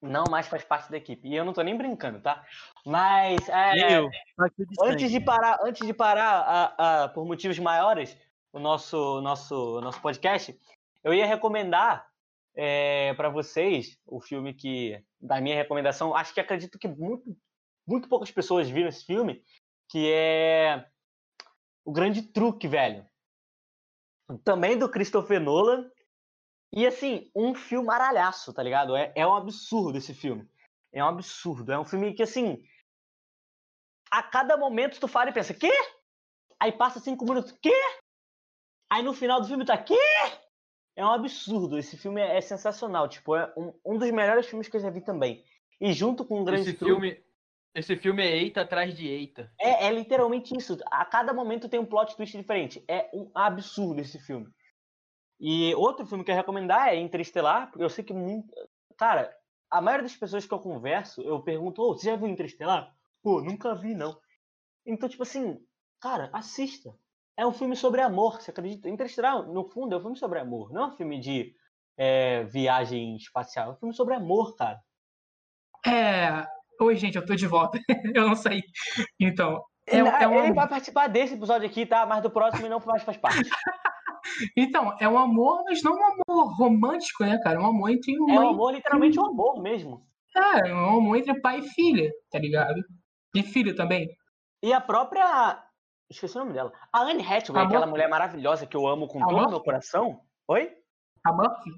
Não 0.01 0.23
mais 0.29 0.47
faz 0.47 0.63
parte 0.63 0.89
da 0.91 0.97
equipe. 0.97 1.27
E 1.27 1.35
eu 1.35 1.43
não 1.45 1.53
tô 1.53 1.61
nem 1.61 1.75
brincando, 1.77 2.19
tá? 2.19 2.43
Mas, 2.85 3.47
é, 3.49 3.97
eu. 3.97 4.09
Antes 4.83 5.11
de 5.11 5.19
parar, 5.19 5.59
antes 5.63 5.85
de 5.85 5.93
parar 5.93 6.39
a- 6.77 7.03
a- 7.03 7.09
por 7.09 7.25
motivos 7.25 7.57
maiores, 7.59 8.15
o 8.53 8.59
nosso, 8.59 9.21
nosso, 9.21 9.79
nosso 9.81 10.01
podcast, 10.01 10.57
eu 11.03 11.13
ia 11.13 11.25
recomendar 11.25 12.07
é, 12.55 13.13
para 13.13 13.29
vocês 13.29 13.97
o 14.05 14.19
filme 14.19 14.53
que, 14.53 15.01
da 15.21 15.39
minha 15.39 15.55
recomendação, 15.55 16.13
acho 16.15 16.33
que 16.33 16.39
acredito 16.41 16.77
que 16.77 16.87
muito, 16.87 17.23
muito 17.87 18.09
poucas 18.09 18.29
pessoas 18.29 18.69
viram 18.69 18.89
esse 18.89 19.05
filme, 19.05 19.41
que 19.91 20.09
é 20.09 20.89
O 21.83 21.91
Grande 21.91 22.21
Truque, 22.21 22.65
velho. 22.65 23.05
Também 24.45 24.79
do 24.79 24.89
Christopher 24.89 25.41
Nolan. 25.41 25.91
E 26.71 26.87
assim, 26.87 27.29
um 27.35 27.53
filme 27.53 27.91
aralhaço, 27.91 28.53
tá 28.53 28.63
ligado? 28.63 28.95
É, 28.95 29.11
é 29.13 29.27
um 29.27 29.35
absurdo 29.35 29.97
esse 29.97 30.13
filme. 30.13 30.49
É 30.93 31.03
um 31.03 31.07
absurdo. 31.07 31.73
É 31.73 31.77
um 31.77 31.83
filme 31.83 32.13
que, 32.13 32.23
assim, 32.23 32.63
a 34.09 34.23
cada 34.23 34.55
momento 34.55 34.97
tu 34.97 35.09
fala 35.09 35.29
e 35.29 35.33
pensa, 35.33 35.53
quê? 35.53 35.71
Aí 36.57 36.71
passa 36.71 37.01
cinco 37.01 37.25
minutos, 37.25 37.51
quê? 37.61 37.75
Aí 38.89 39.03
no 39.03 39.13
final 39.13 39.41
do 39.41 39.47
filme 39.47 39.65
tá, 39.65 39.77
quê? 39.77 39.99
É 40.95 41.03
um 41.03 41.11
absurdo. 41.11 41.77
Esse 41.77 41.97
filme 41.97 42.21
é, 42.21 42.37
é 42.37 42.41
sensacional. 42.41 43.09
Tipo, 43.09 43.35
é 43.35 43.53
um, 43.57 43.73
um 43.85 43.97
dos 43.97 44.09
melhores 44.11 44.45
filmes 44.45 44.69
que 44.69 44.77
eu 44.77 44.81
já 44.81 44.89
vi 44.89 45.01
também. 45.01 45.43
E 45.81 45.91
junto 45.91 46.23
com 46.23 46.41
o 46.41 46.45
Grande 46.45 46.69
Esse 46.69 46.77
Truque, 46.77 46.93
filme, 46.93 47.30
esse 47.73 47.95
filme 47.95 48.23
é 48.23 48.37
eita 48.37 48.61
atrás 48.61 48.95
de 48.95 49.07
eita. 49.07 49.51
é, 49.59 49.87
é 49.87 49.91
literalmente 49.91 50.55
isso. 50.55 50.77
A 50.91 51.05
cada 51.05 51.33
momento 51.33 51.69
tem 51.69 51.79
um 51.79 51.85
plot 51.85 52.15
twist 52.15 52.37
diferente. 52.37 52.83
É 52.87 53.09
um 53.13 53.31
absurdo 53.33 54.01
esse 54.01 54.19
filme. 54.19 54.47
E 55.39 55.73
outro 55.75 56.05
filme 56.05 56.23
que 56.23 56.29
eu 56.31 56.35
ia 56.35 56.41
recomendar 56.41 56.89
é 56.89 56.95
Interestelar, 56.97 57.71
porque 57.71 57.83
eu 57.83 57.89
sei 57.89 58.03
que 58.03 58.13
muito. 58.13 58.53
Cara, 58.97 59.35
a 59.69 59.81
maioria 59.81 60.03
das 60.03 60.15
pessoas 60.15 60.45
que 60.45 60.53
eu 60.53 60.59
converso, 60.59 61.21
eu 61.21 61.41
pergunto, 61.41 61.81
ô, 61.81 61.93
você 61.97 62.07
já 62.07 62.15
viu 62.15 62.27
Interestelar? 62.27 62.93
Pô, 63.23 63.41
nunca 63.41 63.73
vi, 63.73 63.95
não. 63.95 64.19
Então, 64.85 65.09
tipo 65.09 65.23
assim, 65.23 65.57
cara, 65.99 66.29
assista. 66.33 66.93
É 67.37 67.45
um 67.45 67.53
filme 67.53 67.75
sobre 67.75 68.01
amor, 68.01 68.41
você 68.41 68.51
acredita? 68.51 68.89
Interestelar, 68.89 69.47
no 69.47 69.63
fundo, 69.63 69.95
é 69.95 69.97
um 69.97 70.01
filme 70.01 70.17
sobre 70.17 70.39
amor. 70.39 70.71
Não 70.71 70.83
é 70.83 70.87
um 70.87 70.97
filme 70.97 71.19
de 71.19 71.55
é, 71.97 72.43
viagem 72.43 73.15
espacial. 73.15 73.69
É 73.69 73.73
um 73.73 73.77
filme 73.77 73.95
sobre 73.95 74.13
amor, 74.13 74.55
cara. 74.55 74.79
É. 75.85 76.45
Oi, 76.81 76.95
gente, 76.95 77.15
eu 77.15 77.25
tô 77.25 77.35
de 77.35 77.45
volta. 77.45 77.79
eu 78.15 78.27
não 78.27 78.35
saí. 78.35 78.63
Então. 79.19 79.63
É, 79.87 79.99
ele, 79.99 80.09
é 80.09 80.27
um 80.27 80.43
ele 80.43 80.53
vai 80.53 80.67
participar 80.67 81.07
desse 81.07 81.35
episódio 81.35 81.67
aqui, 81.67 81.85
tá? 81.85 82.05
Mas 82.05 82.23
do 82.23 82.29
próximo 82.29 82.63
ele 82.63 82.73
não 82.73 82.81
mais 82.85 83.03
faz 83.03 83.17
parte. 83.17 83.49
Então, 84.55 84.95
é 84.99 85.09
um 85.09 85.17
amor, 85.17 85.63
mas 85.65 85.81
não 85.81 85.93
um 85.93 86.05
amor 86.05 86.55
romântico, 86.55 87.23
né, 87.23 87.39
cara? 87.43 87.57
É 87.57 87.59
um 87.59 87.65
amor 87.65 87.89
entre 87.89 88.13
É 88.13 88.17
mãe. 88.17 88.37
um 88.37 88.49
amor, 88.49 88.71
literalmente 88.71 89.19
um 89.19 89.25
amor 89.25 89.61
mesmo. 89.61 90.05
É, 90.35 90.69
é 90.69 90.73
um 90.73 90.99
amor 90.99 91.17
entre 91.17 91.41
pai 91.41 91.59
e 91.59 91.69
filha, 91.69 92.09
tá 92.31 92.37
ligado? 92.37 92.81
E 93.35 93.41
filho 93.41 93.75
também. 93.75 94.07
E 94.63 94.71
a 94.71 94.79
própria. 94.79 95.61
Esqueci 96.09 96.37
o 96.37 96.41
nome 96.41 96.53
dela. 96.53 96.71
A 96.93 97.01
Anne 97.01 97.23
Hathaway, 97.23 97.65
aquela 97.65 97.87
mulher 97.87 98.07
maravilhosa 98.07 98.67
que 98.67 98.77
eu 98.77 98.85
amo 98.87 99.07
com 99.07 99.23
A 99.23 99.27
todo 99.27 99.47
o 99.47 99.49
meu 99.49 99.59
coração. 99.59 100.21
Oi? 100.47 100.71
A 101.25 101.33
Murphy? 101.33 101.71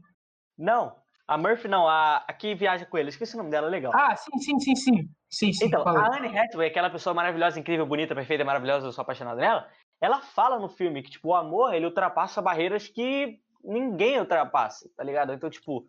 Não. 0.57 1.02
A 1.27 1.37
Murphy 1.37 1.67
não, 1.67 1.87
a, 1.87 2.17
a 2.27 2.33
que 2.33 2.53
viaja 2.53 2.85
com 2.85 2.97
ele. 2.97 3.09
Esqueci 3.09 3.35
o 3.35 3.37
nome 3.37 3.49
dela, 3.49 3.67
legal. 3.67 3.91
Ah, 3.95 4.15
sim, 4.15 4.37
sim, 4.39 4.59
sim, 4.59 4.75
sim. 4.75 5.09
Sim, 5.29 5.53
sim. 5.53 5.65
Então, 5.65 5.83
fala. 5.83 5.99
a 5.99 6.17
Anne 6.17 6.37
Hathaway, 6.37 6.67
aquela 6.67 6.89
pessoa 6.89 7.13
maravilhosa, 7.13 7.59
incrível, 7.59 7.85
bonita, 7.85 8.13
perfeita, 8.13 8.43
maravilhosa, 8.43 8.87
eu 8.87 8.91
sou 8.91 9.01
apaixonado 9.01 9.37
nela, 9.37 9.67
ela 10.01 10.21
fala 10.21 10.59
no 10.59 10.67
filme 10.67 11.01
que, 11.01 11.11
tipo, 11.11 11.29
o 11.29 11.35
amor, 11.35 11.73
ele 11.73 11.85
ultrapassa 11.85 12.41
barreiras 12.41 12.87
que 12.87 13.39
ninguém 13.63 14.19
ultrapassa, 14.19 14.89
tá 14.97 15.03
ligado? 15.03 15.33
Então, 15.33 15.49
tipo, 15.49 15.87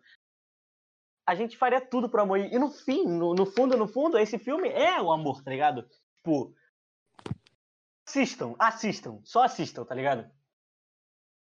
a 1.27 1.35
gente 1.35 1.57
faria 1.57 1.81
tudo 1.81 2.07
pro 2.07 2.21
amor. 2.21 2.39
E 2.39 2.57
no 2.57 2.69
fim, 2.69 3.05
no, 3.05 3.33
no 3.33 3.45
fundo, 3.45 3.75
no 3.75 3.87
fundo, 3.87 4.17
esse 4.17 4.39
filme 4.39 4.69
é 4.69 5.01
o 5.01 5.11
amor, 5.11 5.43
tá 5.43 5.51
ligado? 5.51 5.87
Tipo, 6.15 6.55
assistam, 8.07 8.55
assistam, 8.57 9.19
só 9.23 9.43
assistam, 9.43 9.83
tá 9.83 9.93
ligado? 9.93 10.29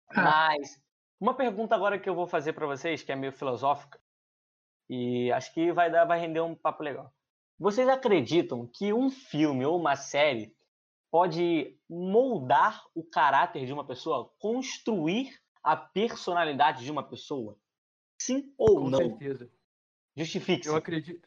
Ah. 0.09 0.23
Mas, 0.23 0.83
uma 1.25 1.35
pergunta 1.35 1.75
agora 1.75 1.99
que 1.99 2.07
eu 2.07 2.15
vou 2.15 2.27
fazer 2.27 2.53
pra 2.53 2.67
vocês, 2.67 3.03
que 3.03 3.11
é 3.11 3.17
meio 3.17 3.33
filosófica, 3.33 3.99
e 4.91 5.33
acho 5.33 5.55
que 5.55 5.73
vai, 5.73 5.91
dar, 5.91 6.05
vai 6.05 6.21
render 6.21 6.43
um 6.43 6.55
papo 6.55 6.83
legal. 6.83 7.11
Vocês 7.59 7.89
acreditam 7.89 8.67
que 8.67 8.93
um 8.93 9.11
filme 9.11 9.65
ou 9.65 9.81
uma 9.81 9.97
série 9.97 10.55
pode 11.11 11.79
moldar 11.89 12.85
o 12.95 13.03
caráter 13.03 13.65
de 13.65 13.73
uma 13.73 13.87
pessoa, 13.87 14.31
construir 14.39 15.41
a 15.63 15.75
personalidade 15.75 16.85
de 16.85 16.91
uma 16.91 17.03
pessoa? 17.03 17.57
Sim 18.21 18.53
ou 18.59 18.81
Com 18.81 18.91
não? 18.91 18.99
certeza. 18.99 19.51
Justifique-se. 20.15 20.69
Eu 20.69 20.77
acredito, 20.77 21.27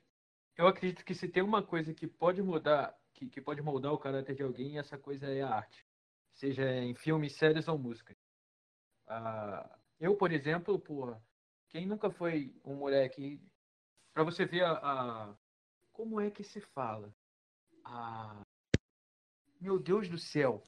eu 0.55 0.67
acredito 0.67 1.03
que 1.03 1.15
se 1.15 1.27
tem 1.27 1.41
uma 1.41 1.63
coisa 1.63 1.91
que 1.91 2.05
pode 2.05 2.43
mudar, 2.43 2.95
que, 3.15 3.27
que 3.27 3.41
pode 3.41 3.63
moldar 3.63 3.93
o 3.93 3.97
caráter 3.97 4.35
de 4.35 4.43
alguém, 4.43 4.77
essa 4.77 4.95
coisa 4.95 5.25
é 5.25 5.41
a 5.41 5.49
arte. 5.49 5.83
Seja 6.35 6.71
em 6.71 6.93
filmes, 6.93 7.35
séries 7.35 7.67
ou 7.67 7.79
músicas. 7.79 8.15
Ah, 9.07 9.76
eu, 9.99 10.15
por 10.15 10.31
exemplo, 10.31 10.79
porra, 10.79 11.21
quem 11.69 11.85
nunca 11.85 12.09
foi 12.09 12.53
um 12.63 12.75
moleque. 12.75 13.41
Pra 14.13 14.23
você 14.23 14.45
ver 14.45 14.63
a, 14.63 14.71
a- 15.31 15.37
Como 15.91 16.19
é 16.19 16.31
que 16.31 16.43
se 16.43 16.61
fala? 16.61 17.13
A. 17.83 18.41
Meu 19.59 19.79
Deus 19.79 20.07
do 20.09 20.17
céu! 20.17 20.63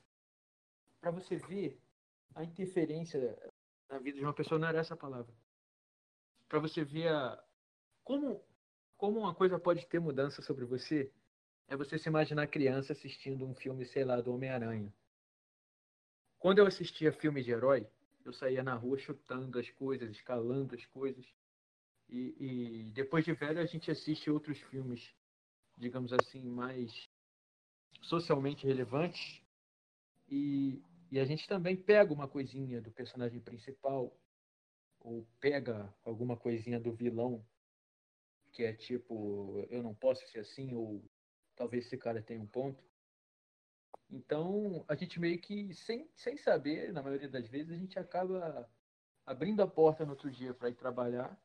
Pra 0.99 1.11
você 1.11 1.37
ver 1.37 1.79
a 2.35 2.43
interferência 2.43 3.37
na 3.89 3.99
vida 3.99 4.17
de 4.17 4.23
uma 4.23 4.33
pessoa, 4.33 4.59
não 4.59 4.67
era 4.67 4.79
essa 4.79 4.95
palavra. 4.95 5.33
Pra 6.47 6.59
você 6.59 6.83
ver 6.83 7.09
a. 7.09 7.43
Como, 8.03 8.43
como 8.97 9.19
uma 9.19 9.35
coisa 9.35 9.59
pode 9.59 9.85
ter 9.87 9.99
mudança 9.99 10.41
sobre 10.41 10.65
você, 10.65 11.11
é 11.67 11.75
você 11.77 11.97
se 11.97 12.09
imaginar 12.09 12.47
criança 12.47 12.93
assistindo 12.93 13.45
um 13.45 13.53
filme, 13.53 13.85
sei 13.85 14.03
lá, 14.03 14.19
do 14.19 14.33
Homem-Aranha. 14.33 14.91
Quando 16.39 16.59
eu 16.59 16.65
assistia 16.65 17.11
filme 17.13 17.43
de 17.43 17.51
herói, 17.51 17.87
eu 18.25 18.33
saía 18.33 18.63
na 18.63 18.75
rua 18.75 18.97
chutando 18.97 19.59
as 19.59 19.69
coisas, 19.71 20.09
escalando 20.11 20.75
as 20.75 20.85
coisas. 20.87 21.25
E, 22.07 22.35
e 22.39 22.91
depois 22.91 23.23
de 23.23 23.33
velho 23.33 23.59
a 23.59 23.65
gente 23.65 23.91
assiste 23.91 24.29
outros 24.29 24.59
filmes, 24.63 25.13
digamos 25.77 26.11
assim, 26.13 26.43
mais 26.43 27.09
socialmente 28.01 28.65
relevantes. 28.65 29.41
E, 30.27 30.83
e 31.11 31.19
a 31.19 31.25
gente 31.25 31.47
também 31.47 31.75
pega 31.75 32.13
uma 32.13 32.27
coisinha 32.27 32.81
do 32.81 32.91
personagem 32.91 33.39
principal, 33.39 34.15
ou 34.99 35.25
pega 35.39 35.93
alguma 36.03 36.35
coisinha 36.35 36.79
do 36.79 36.91
vilão, 36.91 37.45
que 38.51 38.63
é 38.63 38.73
tipo, 38.73 39.65
eu 39.69 39.81
não 39.81 39.95
posso 39.95 40.27
ser 40.27 40.39
assim, 40.39 40.73
ou 40.73 41.03
talvez 41.55 41.85
esse 41.85 41.97
cara 41.97 42.21
tenha 42.21 42.41
um 42.41 42.47
ponto. 42.47 42.83
Então, 44.09 44.83
a 44.87 44.95
gente 44.95 45.19
meio 45.19 45.39
que, 45.39 45.73
sem, 45.73 46.09
sem 46.15 46.35
saber, 46.37 46.91
na 46.91 47.03
maioria 47.03 47.29
das 47.29 47.47
vezes, 47.47 47.71
a 47.71 47.77
gente 47.77 47.99
acaba 47.99 48.67
abrindo 49.25 49.61
a 49.61 49.67
porta 49.67 50.03
no 50.03 50.11
outro 50.11 50.31
dia 50.31 50.53
para 50.53 50.69
ir 50.69 50.75
trabalhar 50.75 51.39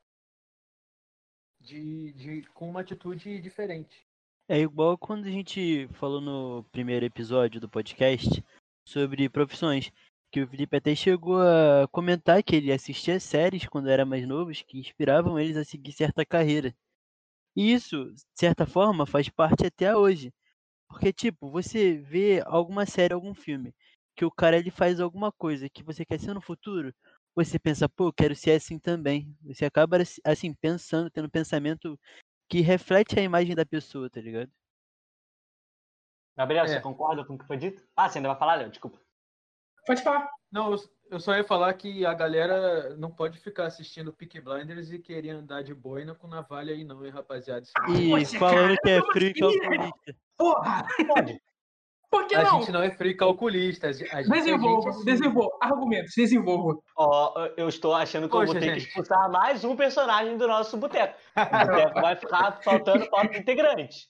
de, 1.60 2.12
de, 2.12 2.42
com 2.54 2.70
uma 2.70 2.80
atitude 2.80 3.40
diferente. 3.40 4.06
É 4.48 4.58
igual 4.58 4.96
quando 4.98 5.26
a 5.26 5.30
gente 5.30 5.88
falou 5.94 6.20
no 6.20 6.64
primeiro 6.64 7.04
episódio 7.04 7.60
do 7.60 7.68
podcast 7.68 8.44
sobre 8.86 9.28
profissões, 9.28 9.90
que 10.30 10.42
o 10.42 10.48
Felipe 10.48 10.76
até 10.76 10.94
chegou 10.94 11.40
a 11.40 11.86
comentar 11.88 12.42
que 12.42 12.56
ele 12.56 12.72
assistia 12.72 13.20
séries 13.20 13.66
quando 13.66 13.88
era 13.88 14.04
mais 14.04 14.26
novo 14.26 14.50
que 14.50 14.78
inspiravam 14.78 15.38
eles 15.38 15.56
a 15.56 15.64
seguir 15.64 15.92
certa 15.92 16.26
carreira. 16.26 16.74
E 17.56 17.72
isso, 17.72 18.12
de 18.12 18.22
certa 18.34 18.66
forma, 18.66 19.06
faz 19.06 19.28
parte 19.28 19.64
até 19.64 19.96
hoje. 19.96 20.32
Porque, 20.94 21.12
tipo, 21.12 21.50
você 21.50 21.98
vê 21.98 22.40
alguma 22.46 22.86
série, 22.86 23.12
algum 23.12 23.34
filme, 23.34 23.74
que 24.14 24.24
o 24.24 24.30
cara 24.30 24.56
ele 24.56 24.70
faz 24.70 25.00
alguma 25.00 25.32
coisa 25.32 25.68
que 25.68 25.82
você 25.82 26.04
quer 26.04 26.20
ser 26.20 26.32
no 26.32 26.40
futuro, 26.40 26.94
você 27.34 27.58
pensa, 27.58 27.88
pô, 27.88 28.06
eu 28.06 28.12
quero 28.12 28.36
ser 28.36 28.52
assim 28.52 28.78
também. 28.78 29.36
Você 29.42 29.64
acaba, 29.64 29.98
assim, 30.24 30.54
pensando, 30.54 31.10
tendo 31.10 31.26
um 31.26 31.30
pensamento 31.30 31.98
que 32.48 32.60
reflete 32.60 33.18
a 33.18 33.22
imagem 33.22 33.56
da 33.56 33.66
pessoa, 33.66 34.08
tá 34.08 34.20
ligado? 34.20 34.48
Gabriel, 36.36 36.64
É. 36.64 36.68
você 36.68 36.80
concorda 36.80 37.24
com 37.24 37.34
o 37.34 37.38
que 37.38 37.46
foi 37.46 37.56
dito? 37.56 37.84
Ah, 37.96 38.08
você 38.08 38.18
ainda 38.18 38.28
vai 38.28 38.38
falar, 38.38 38.54
Léo? 38.54 38.70
Desculpa. 38.70 39.00
Pode 39.84 40.00
falar. 40.00 40.30
Não, 40.52 40.70
eu, 40.70 40.78
eu 41.10 41.20
só 41.20 41.34
ia 41.36 41.44
falar 41.44 41.72
que 41.74 42.04
a 42.04 42.14
galera 42.14 42.96
não 42.96 43.10
pode 43.10 43.38
ficar 43.38 43.66
assistindo 43.66 44.12
Peaky 44.12 44.40
Blinders 44.40 44.90
e 44.92 44.98
querer 44.98 45.30
andar 45.30 45.62
de 45.62 45.74
boina 45.74 46.14
com 46.14 46.26
navalha 46.26 46.72
aí 46.74 46.84
não, 46.84 47.04
hein, 47.04 47.10
rapaziada. 47.12 47.62
Isso 47.62 47.72
E 48.00 48.10
Poxa, 48.10 48.38
falando 48.38 48.76
cara, 48.76 48.78
que 48.82 48.90
é 48.90 49.02
frio 49.12 49.34
calculista. 49.38 50.16
Porra! 50.36 50.86
Pode. 51.06 51.40
Por 52.10 52.26
que 52.28 52.34
A 52.36 52.44
não? 52.44 52.60
gente 52.60 52.70
não 52.70 52.82
é 52.82 52.90
frio 52.92 53.16
calculista. 53.16 53.92
Gente, 53.92 54.08
é 54.14 54.22
Desenvolva, 54.22 54.92
gente 54.92 55.04
desenvolva. 55.04 55.56
Argumentos, 55.60 56.12
desenvolva. 56.16 56.78
Ó, 56.96 57.48
eu 57.56 57.68
estou 57.68 57.92
achando 57.92 58.28
que 58.28 58.36
eu 58.36 58.46
vou 58.46 58.54
Poxa, 58.54 58.60
ter 58.60 58.72
que 58.72 58.78
gente. 58.80 58.88
expulsar 58.88 59.30
mais 59.30 59.64
um 59.64 59.74
personagem 59.74 60.36
do 60.36 60.46
nosso 60.46 60.76
boteco. 60.76 61.18
O 61.36 61.66
boteco 61.66 62.00
vai 62.00 62.14
ficar 62.16 62.52
faltando 62.62 63.04
falta 63.06 63.36
integrante. 63.38 64.08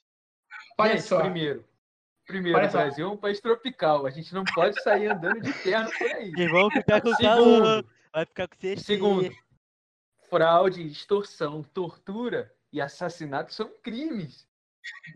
Olha 0.78 0.92
Gente, 0.96 1.02
só. 1.02 1.20
primeiro. 1.20 1.64
Primeiro, 2.26 2.58
só. 2.70 2.78
Brasil 2.78 3.06
é 3.06 3.10
um 3.10 3.16
país 3.16 3.40
tropical. 3.40 4.06
A 4.06 4.10
gente 4.10 4.32
não 4.32 4.44
pode 4.44 4.82
sair 4.82 5.08
andando 5.08 5.40
de 5.40 5.52
terno 5.52 5.90
por 5.96 6.06
aí. 6.06 6.32
Vão 6.48 6.70
ficar 6.70 7.00
com 7.00 7.12
calor, 7.12 7.66
Segundo, 7.66 7.88
vai 8.12 8.26
ficar 8.26 8.48
com 8.48 8.56
CC. 8.56 8.82
segundo, 8.82 9.30
fraude, 10.30 10.86
extorsão, 10.86 11.62
tortura 11.62 12.52
e 12.72 12.80
assassinato 12.80 13.52
são 13.52 13.70
crimes. 13.82 14.48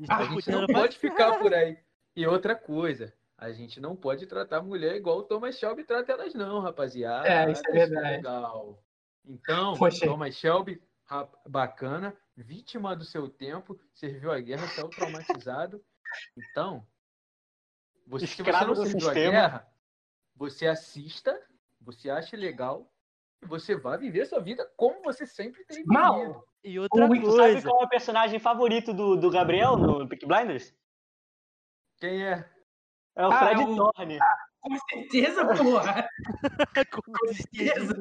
A 0.08 0.24
gente 0.24 0.50
não 0.50 0.66
pode 0.66 0.98
ficar 0.98 1.38
por 1.38 1.52
aí. 1.52 1.78
E 2.14 2.26
outra 2.26 2.54
coisa, 2.54 3.12
a 3.36 3.52
gente 3.52 3.80
não 3.80 3.96
pode 3.96 4.26
tratar 4.26 4.58
a 4.58 4.62
mulher 4.62 4.96
igual 4.96 5.18
o 5.18 5.22
Thomas 5.22 5.58
Shelby 5.58 5.84
trata 5.84 6.12
elas 6.12 6.34
não, 6.34 6.60
rapaziada. 6.60 7.28
É, 7.28 7.50
isso 7.50 7.62
é 7.68 7.72
verdade. 7.72 8.16
legal. 8.16 8.82
Então, 9.24 9.74
Poxa. 9.76 10.06
Thomas 10.06 10.34
Shelby, 10.34 10.82
bacana, 11.46 12.16
vítima 12.36 12.94
do 12.94 13.04
seu 13.04 13.28
tempo, 13.28 13.78
serviu 13.94 14.30
a 14.30 14.40
guerra, 14.40 14.66
saiu 14.68 14.88
traumatizado. 14.88 15.82
Então, 16.36 16.86
você, 18.08 18.26
se 18.26 18.36
você 18.36 18.42
Escravo 18.42 18.74
não 18.74 18.82
a 18.82 18.86
sistema. 18.86 19.14
guerra, 19.14 19.68
você 20.34 20.66
assista, 20.66 21.38
você 21.80 22.08
acha 22.10 22.36
legal, 22.36 22.90
e 23.42 23.46
você 23.46 23.76
vai 23.76 23.98
viver 23.98 24.26
sua 24.26 24.40
vida 24.40 24.68
como 24.76 25.02
você 25.02 25.26
sempre 25.26 25.64
tem 25.64 25.78
vivido. 25.78 25.92
Mal. 25.92 26.44
E 26.64 26.78
outra 26.78 27.06
Ui, 27.06 27.20
Tu 27.20 27.26
sabe 27.30 27.52
coisa, 27.52 27.68
qual 27.68 27.82
é 27.82 27.84
o 27.84 27.88
personagem 27.88 28.38
favorito 28.38 28.92
do, 28.92 29.16
do 29.16 29.30
Gabriel 29.30 29.76
no 29.76 30.08
Peaky 30.08 30.26
Blinders? 30.26 30.74
Quem 31.98 32.24
é? 32.26 32.48
É 33.16 33.26
o 33.26 33.30
Ah, 33.30 33.38
Fred 33.38 33.62
é 33.62 33.64
o- 33.66 33.76
Thorne. 33.76 34.18
Com 34.60 34.76
certeza, 34.90 35.44
porra. 35.56 36.08
com 36.92 37.32
certeza. 37.32 37.94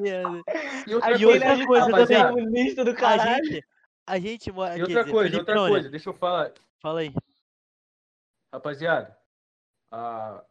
E 0.87 0.95
outra 0.95 1.15
Aí 1.15 1.23
coisa, 1.23 1.45
outra 1.49 1.65
coisa 1.67 1.85
rapaziada, 1.85 2.33
também. 2.35 2.75
do 2.75 2.91
A 2.91 2.95
caralho. 2.95 3.45
gente, 3.45 3.67
a 4.07 4.19
gente 4.19 4.51
mora. 4.51 4.77
E 4.77 4.81
outra 4.81 5.01
dizer, 5.03 5.11
coisa, 5.11 5.29
Felipe 5.31 5.51
outra 5.51 5.67
coisa, 5.69 5.89
deixa 5.89 6.09
eu 6.09 6.13
falar. 6.13 6.51
Fala 6.81 7.01
aí. 7.01 7.13
Rapaziada, 8.53 9.17
ah, 9.91 10.43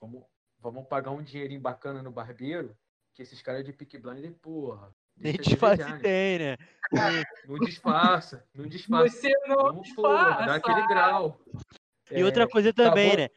vamos, 0.00 0.24
vamos 0.58 0.86
pagar 0.88 1.10
um 1.10 1.22
dinheirinho 1.22 1.60
bacana 1.60 2.02
no 2.02 2.10
barbeiro, 2.10 2.76
que 3.14 3.22
esses 3.22 3.40
caras 3.42 3.64
de 3.64 3.72
Peak 3.72 3.98
Blinder, 3.98 4.34
porra. 4.40 4.94
Nem 5.16 5.32
deixa 5.32 5.50
a 5.50 5.52
disfarce 5.52 5.76
desejar, 5.78 5.96
né? 5.96 6.02
tem, 6.02 6.38
né? 6.38 6.56
Não 7.46 7.58
disfarça, 7.58 8.46
não 8.54 8.66
disfarça. 8.68 9.16
Você 9.16 9.32
não 9.48 9.56
Vamos, 9.56 9.92
porra, 9.92 10.46
dá 10.46 10.54
aquele 10.54 10.76
disfarça. 10.76 10.86
grau. 10.88 11.40
E 12.10 12.20
É, 12.20 12.24
outra 12.24 12.48
coisa 12.48 12.72
também, 12.72 13.08
acabou- 13.12 13.16
né? 13.24 13.28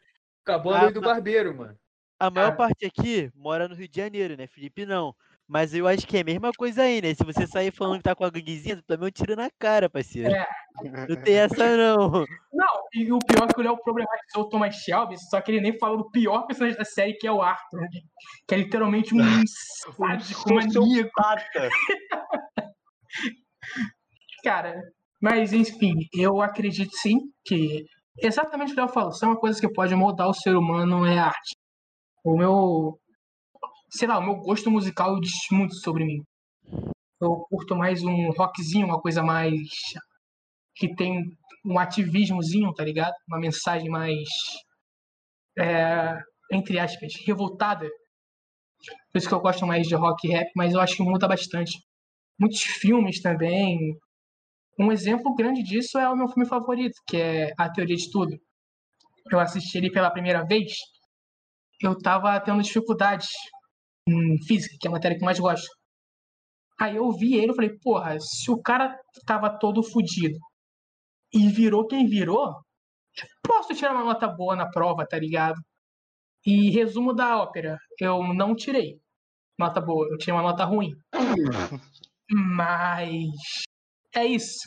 Acabou 0.44 0.74
a 0.74 0.82
lei 0.82 0.92
do 0.92 1.00
barbeiro, 1.00 1.54
mano. 1.56 1.78
A 2.20 2.30
maior 2.30 2.52
Ah. 2.52 2.56
parte 2.56 2.84
aqui 2.86 3.30
mora 3.34 3.66
no 3.66 3.74
Rio 3.74 3.88
de 3.88 4.00
Janeiro, 4.00 4.36
né? 4.36 4.46
Felipe 4.46 4.86
não. 4.86 5.14
Mas 5.52 5.74
eu 5.74 5.86
acho 5.86 6.06
que 6.06 6.16
é 6.16 6.22
a 6.22 6.24
mesma 6.24 6.50
coisa 6.50 6.84
aí, 6.84 7.02
né? 7.02 7.12
Se 7.12 7.22
você 7.22 7.46
sair 7.46 7.70
falando 7.70 7.98
que 7.98 8.04
tá 8.04 8.14
com 8.14 8.24
a 8.24 8.30
ganguezinha, 8.30 8.74
tu 8.74 8.84
também 8.84 9.04
é 9.04 9.08
um 9.08 9.10
tiro 9.10 9.36
na 9.36 9.50
cara, 9.58 9.90
parceiro. 9.90 10.34
É. 10.34 10.48
Não 11.06 11.14
tem 11.22 11.34
essa 11.34 11.76
não. 11.76 12.24
Não, 12.50 12.88
e 12.94 13.12
o 13.12 13.18
pior 13.18 13.46
é 13.46 13.52
que 13.52 13.60
o 13.60 13.62
Léo 13.62 13.76
problematizou 13.76 14.44
o 14.44 14.48
Thomas 14.48 14.74
Shelby, 14.76 15.18
só 15.28 15.42
que 15.42 15.50
ele 15.50 15.60
nem 15.60 15.78
falou 15.78 15.98
do 15.98 16.10
pior 16.10 16.46
personagem 16.46 16.78
da 16.78 16.86
série, 16.86 17.18
que 17.18 17.26
é 17.26 17.32
o 17.32 17.42
Arthur, 17.42 17.82
né? 17.82 17.88
que 18.48 18.54
é 18.54 18.58
literalmente 18.58 19.14
um 19.14 19.18
sádico 19.94 20.54
maníaco. 20.54 20.72
Sociopata. 20.72 21.68
Cara, 24.42 24.80
mas 25.20 25.52
enfim, 25.52 25.92
eu 26.14 26.40
acredito 26.40 26.96
sim 26.96 27.18
que 27.44 27.84
exatamente 28.22 28.72
o 28.72 28.74
que 28.74 28.80
o 28.80 28.84
Léo 28.84 28.94
falou, 28.94 29.12
se 29.12 29.22
é 29.22 29.28
uma 29.28 29.38
coisa 29.38 29.60
que 29.60 29.70
pode 29.70 29.94
moldar 29.94 30.28
o 30.28 30.34
ser 30.34 30.56
humano 30.56 31.04
é 31.04 31.18
a 31.18 31.26
arte. 31.26 31.56
O 32.24 32.38
meu, 32.38 32.98
sei 33.92 34.08
lá, 34.08 34.18
o 34.18 34.22
meu 34.22 34.36
gosto 34.36 34.70
musical 34.70 35.20
diz 35.20 35.32
muito 35.50 35.74
sobre 35.74 36.04
mim. 36.04 36.22
Eu 37.20 37.46
curto 37.50 37.76
mais 37.76 38.02
um 38.02 38.30
rockzinho, 38.30 38.86
uma 38.86 39.00
coisa 39.00 39.22
mais 39.22 39.60
que 40.74 40.94
tem 40.94 41.22
um 41.64 41.78
ativismozinho, 41.78 42.72
tá 42.72 42.84
ligado? 42.84 43.14
Uma 43.28 43.38
mensagem 43.38 43.88
mais 43.88 44.28
é, 45.58 46.18
entre 46.50 46.78
aspas, 46.78 47.12
revoltada. 47.26 47.86
Por 49.12 49.18
isso 49.18 49.28
que 49.28 49.34
eu 49.34 49.40
gosto 49.40 49.66
mais 49.66 49.86
de 49.86 49.94
rock 49.94 50.26
e 50.26 50.32
rap, 50.32 50.50
mas 50.56 50.72
eu 50.72 50.80
acho 50.80 50.96
que 50.96 51.02
muda 51.02 51.28
bastante. 51.28 51.78
Muitos 52.38 52.62
filmes 52.62 53.20
também, 53.20 53.96
um 54.78 54.90
exemplo 54.90 55.34
grande 55.34 55.62
disso 55.62 55.98
é 55.98 56.08
o 56.08 56.16
meu 56.16 56.28
filme 56.28 56.48
favorito, 56.48 56.94
que 57.06 57.18
é 57.18 57.52
A 57.58 57.70
Teoria 57.70 57.94
de 57.94 58.10
Tudo. 58.10 58.36
Eu 59.30 59.38
assisti 59.38 59.78
ele 59.78 59.92
pela 59.92 60.10
primeira 60.10 60.44
vez, 60.44 60.72
eu 61.80 61.96
tava 61.98 62.40
tendo 62.40 62.62
dificuldades 62.62 63.28
em 64.08 64.36
física, 64.46 64.76
que 64.80 64.86
é 64.86 64.90
a 64.90 64.92
matéria 64.92 65.16
que 65.16 65.22
eu 65.22 65.26
mais 65.26 65.38
gosto. 65.38 65.68
Aí 66.80 66.96
eu 66.96 67.10
vi 67.12 67.34
ele 67.36 67.52
e 67.52 67.54
falei, 67.54 67.78
porra, 67.78 68.18
se 68.20 68.50
o 68.50 68.60
cara 68.60 68.98
tava 69.26 69.58
todo 69.58 69.82
fudido 69.82 70.38
e 71.32 71.48
virou 71.48 71.86
quem 71.86 72.06
virou, 72.06 72.54
posso 73.46 73.74
tirar 73.74 73.92
uma 73.92 74.04
nota 74.04 74.26
boa 74.26 74.56
na 74.56 74.68
prova, 74.68 75.06
tá 75.06 75.18
ligado? 75.18 75.60
E 76.44 76.70
resumo 76.70 77.14
da 77.14 77.38
ópera, 77.40 77.78
eu 78.00 78.34
não 78.34 78.54
tirei 78.54 79.00
nota 79.58 79.80
boa, 79.80 80.08
eu 80.10 80.18
tirei 80.18 80.34
uma 80.34 80.42
nota 80.42 80.64
ruim. 80.64 80.90
Mas 82.30 83.30
é 84.14 84.24
isso. 84.24 84.60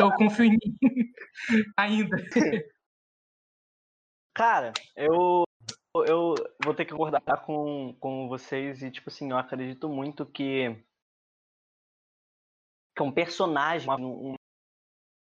Eu 0.00 0.10
confio 0.12 0.46
em 0.46 0.50
mim 0.50 0.78
ainda. 1.76 2.16
Cara, 4.34 4.72
eu, 4.96 5.44
eu 6.04 6.34
vou 6.62 6.74
ter 6.74 6.84
que 6.84 6.92
concordar 6.92 7.44
com, 7.44 7.94
com 8.00 8.28
vocês 8.28 8.82
e, 8.82 8.90
tipo 8.90 9.08
assim, 9.08 9.30
eu 9.30 9.38
acredito 9.38 9.88
muito 9.88 10.24
que, 10.26 10.76
que 12.96 13.02
um 13.02 13.12
personagem, 13.12 13.88
uma, 13.88 13.96
uma 13.96 14.36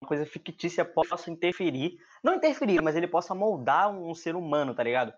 coisa 0.07 0.25
fictícia 0.27 0.85
possa 0.85 1.31
interferir. 1.31 1.99
Não 2.23 2.35
interferir, 2.35 2.81
mas 2.83 2.97
ele 2.97 3.09
possa 3.09 3.35
moldar 3.35 3.91
um 3.91 4.15
ser 4.15 4.35
humano, 4.35 4.75
tá 4.75 4.83
ligado? 4.83 5.13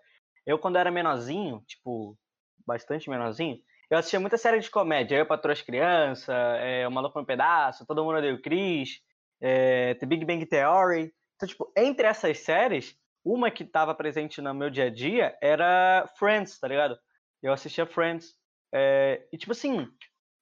Eu, 0.45 0.57
quando 0.57 0.77
era 0.77 0.91
menorzinho, 0.91 1.63
tipo, 1.67 2.17
bastante 2.65 3.09
menorzinho, 3.09 3.59
eu 3.89 3.97
assistia 3.97 4.19
muita 4.19 4.37
série 4.37 4.59
de 4.59 4.69
comédia. 4.69 5.17
Eu, 5.17 5.25
Patroa 5.25 5.53
as 5.53 5.61
Crianças, 5.61 6.29
é, 6.59 6.87
O 6.87 6.91
Maluco 6.91 7.19
no 7.19 7.25
Pedaço, 7.25 7.85
Todo 7.85 8.03
Mundo 8.03 8.17
Odeia 8.17 8.33
o 8.33 8.41
Chris, 8.41 9.01
é, 9.41 9.95
The 9.95 10.05
Big 10.05 10.25
Bang 10.25 10.45
Theory. 10.45 11.13
Então, 11.35 11.47
tipo, 11.47 11.71
entre 11.75 12.05
essas 12.05 12.39
séries, 12.39 12.95
uma 13.23 13.51
que 13.51 13.63
estava 13.63 13.93
presente 13.93 14.41
no 14.41 14.53
meu 14.53 14.69
dia 14.69 14.85
a 14.85 14.89
dia 14.89 15.37
era 15.41 16.09
Friends, 16.17 16.59
tá 16.59 16.67
ligado? 16.67 16.97
Eu 17.41 17.53
assistia 17.53 17.85
Friends. 17.85 18.35
É, 18.73 19.27
e 19.31 19.37
tipo 19.37 19.51
assim, 19.51 19.87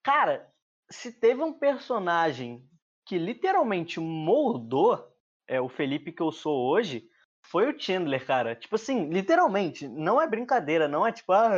cara, 0.03 0.47
se 0.89 1.11
teve 1.11 1.41
um 1.41 1.53
personagem 1.53 2.63
que 3.05 3.17
literalmente 3.17 3.99
moldou 3.99 5.07
é, 5.47 5.61
o 5.61 5.69
Felipe 5.69 6.11
que 6.11 6.21
eu 6.21 6.31
sou 6.31 6.69
hoje, 6.69 7.07
foi 7.49 7.71
o 7.71 7.79
Chandler, 7.79 8.25
cara. 8.25 8.55
Tipo 8.55 8.75
assim, 8.75 9.09
literalmente, 9.09 9.87
não 9.87 10.21
é 10.21 10.27
brincadeira, 10.27 10.87
não 10.87 11.07
é 11.07 11.11
tipo, 11.11 11.31
ah, 11.31 11.51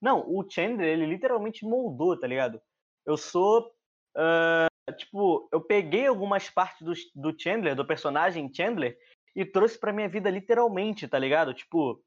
não, 0.00 0.20
o 0.28 0.44
Chandler, 0.48 0.88
ele 0.88 1.06
literalmente 1.06 1.64
moldou, 1.64 2.18
tá 2.18 2.26
ligado? 2.26 2.60
Eu 3.06 3.16
sou, 3.16 3.72
uh, 4.16 4.92
tipo, 4.96 5.48
eu 5.52 5.60
peguei 5.60 6.06
algumas 6.06 6.50
partes 6.50 6.82
do, 6.82 6.92
do 7.14 7.40
Chandler, 7.40 7.76
do 7.76 7.86
personagem 7.86 8.52
Chandler, 8.52 8.98
e 9.34 9.44
trouxe 9.44 9.78
pra 9.78 9.92
minha 9.92 10.08
vida 10.08 10.30
literalmente, 10.30 11.08
tá 11.08 11.18
ligado? 11.18 11.52
Tipo, 11.52 12.02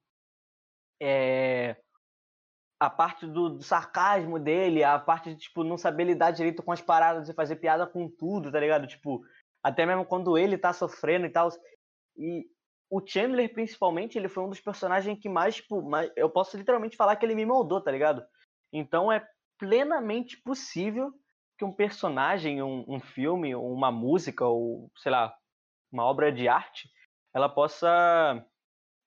é... 1.01 1.75
a 2.79 2.89
parte 2.89 3.25
do, 3.27 3.49
do, 3.49 3.63
sarcasmo 3.63 4.39
dele, 4.39 4.83
a 4.83 4.97
parte 4.97 5.33
de, 5.33 5.39
tipo, 5.39 5.63
não 5.63 5.77
saber 5.77 6.05
lidar 6.05 6.31
direito 6.31 6.63
com 6.63 6.71
as 6.71 6.81
paradas 6.81 7.27
e 7.27 7.33
fazer 7.33 7.57
piada 7.57 7.85
com 7.85 8.09
tudo, 8.09 8.51
tá 8.51 8.59
ligado? 8.59 8.87
Tipo, 8.87 9.21
até 9.63 9.85
mesmo 9.85 10.05
quando 10.05 10.37
ele 10.37 10.57
tá 10.57 10.71
sofrendo 10.71 11.25
e 11.25 11.29
tal. 11.29 11.49
E 12.17 12.45
o 12.89 13.05
Chandler, 13.05 13.53
principalmente, 13.53 14.17
ele 14.17 14.29
foi 14.29 14.43
um 14.43 14.49
dos 14.49 14.61
personagens 14.61 15.19
que 15.19 15.27
mais, 15.27 15.55
tipo, 15.55 15.81
mais, 15.81 16.11
eu 16.15 16.29
posso 16.29 16.57
literalmente 16.57 16.95
falar 16.95 17.15
que 17.17 17.25
ele 17.25 17.35
me 17.35 17.45
moldou, 17.45 17.81
tá 17.81 17.91
ligado? 17.91 18.25
Então 18.71 19.11
é 19.11 19.27
plenamente 19.57 20.37
possível 20.37 21.11
que 21.57 21.65
um 21.65 21.73
personagem, 21.73 22.61
um, 22.61 22.85
um 22.87 22.99
filme, 22.99 23.55
uma 23.55 23.91
música, 23.91 24.45
ou, 24.45 24.91
sei 24.97 25.11
lá, 25.11 25.35
uma 25.91 26.05
obra 26.05 26.31
de 26.31 26.47
arte, 26.47 26.89
ela 27.33 27.49
possa 27.49 28.45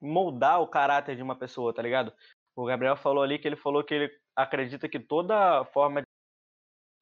moldar 0.01 0.61
o 0.61 0.69
caráter 0.69 1.17
de 1.17 1.23
uma 1.23 1.37
pessoa, 1.37 1.75
tá 1.75 1.83
ligado? 1.83 2.13
O 2.57 2.65
Gabriel 2.65 2.97
falou 2.97 3.23
ali 3.23 3.39
que 3.39 3.47
ele 3.47 3.57
falou 3.57 3.85
que 3.85 3.95
ele 3.95 4.21
acredita 4.37 4.89
que 4.89 4.99
toda 4.99 5.65
forma 5.67 6.03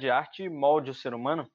de 0.01 0.11
arte 0.11 0.49
molde 0.49 0.91
o 0.91 0.95
ser 0.95 1.15
humano 1.15 1.49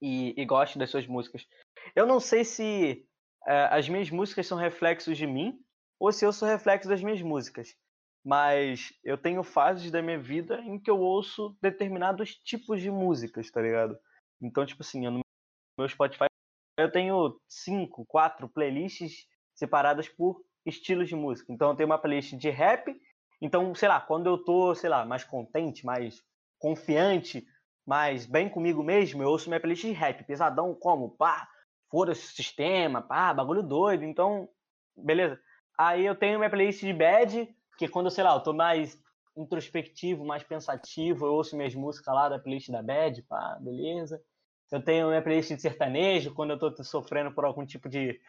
e, 0.00 0.34
e 0.40 0.44
goste 0.44 0.78
das 0.78 0.90
suas 0.90 1.06
músicas. 1.06 1.46
Eu 1.94 2.06
não 2.06 2.20
sei 2.20 2.44
se 2.44 3.06
é, 3.46 3.64
as 3.70 3.88
minhas 3.88 4.10
músicas 4.10 4.46
são 4.46 4.56
reflexos 4.56 5.16
de 5.16 5.26
mim 5.26 5.62
ou 5.98 6.12
se 6.12 6.24
eu 6.24 6.32
sou 6.32 6.48
reflexo 6.48 6.88
das 6.88 7.02
minhas 7.02 7.20
músicas, 7.20 7.76
mas 8.24 8.92
eu 9.04 9.18
tenho 9.18 9.42
fases 9.42 9.90
da 9.90 10.00
minha 10.00 10.18
vida 10.18 10.60
em 10.62 10.78
que 10.78 10.90
eu 10.90 10.98
ouço 10.98 11.56
determinados 11.60 12.34
tipos 12.36 12.80
de 12.80 12.90
músicas, 12.90 13.50
tá 13.50 13.60
ligado? 13.60 13.98
Então, 14.40 14.64
tipo 14.64 14.82
assim, 14.82 15.04
eu, 15.04 15.10
no 15.10 15.20
meu 15.78 15.88
Spotify 15.88 16.29
eu 16.82 16.90
tenho 16.90 17.40
cinco, 17.48 18.04
quatro 18.06 18.48
playlists 18.48 19.26
separadas 19.54 20.08
por 20.08 20.42
estilos 20.64 21.08
de 21.08 21.16
música. 21.16 21.52
Então 21.52 21.70
eu 21.70 21.76
tenho 21.76 21.88
uma 21.88 21.98
playlist 21.98 22.34
de 22.34 22.50
rap. 22.50 22.94
Então, 23.40 23.74
sei 23.74 23.88
lá, 23.88 24.00
quando 24.00 24.26
eu 24.26 24.38
tô, 24.38 24.74
sei 24.74 24.90
lá, 24.90 25.04
mais 25.04 25.24
contente, 25.24 25.84
mais 25.84 26.22
confiante, 26.58 27.44
mais 27.86 28.26
bem 28.26 28.48
comigo 28.48 28.82
mesmo, 28.82 29.22
eu 29.22 29.28
ouço 29.28 29.48
minha 29.48 29.60
playlist 29.60 29.84
de 29.84 29.92
rap, 29.92 30.24
pesadão 30.24 30.74
como, 30.74 31.16
pá, 31.16 31.48
foda-se 31.90 32.26
o 32.26 32.34
sistema, 32.36 33.00
pá, 33.00 33.32
bagulho 33.32 33.62
doido. 33.62 34.04
Então, 34.04 34.48
beleza. 34.96 35.40
Aí 35.78 36.04
eu 36.04 36.14
tenho 36.14 36.38
minha 36.38 36.50
playlist 36.50 36.80
de 36.80 36.92
bad, 36.92 37.48
que 37.78 37.88
quando, 37.88 38.10
sei 38.10 38.22
lá, 38.22 38.34
eu 38.34 38.40
tô 38.40 38.52
mais 38.52 38.98
introspectivo, 39.36 40.24
mais 40.24 40.42
pensativo, 40.42 41.24
eu 41.24 41.32
ouço 41.32 41.56
minhas 41.56 41.74
músicas 41.74 42.14
lá 42.14 42.28
da 42.28 42.38
playlist 42.38 42.70
da 42.70 42.82
bad, 42.82 43.22
pá, 43.22 43.58
beleza. 43.60 44.22
Eu 44.70 44.82
tenho 44.82 45.08
minha 45.08 45.22
playlist 45.22 45.52
de 45.52 45.60
sertanejo, 45.60 46.32
quando 46.34 46.50
eu 46.50 46.58
tô 46.58 46.84
sofrendo 46.84 47.32
por 47.32 47.44
algum 47.44 47.66
tipo 47.66 47.88
de, 47.88 48.20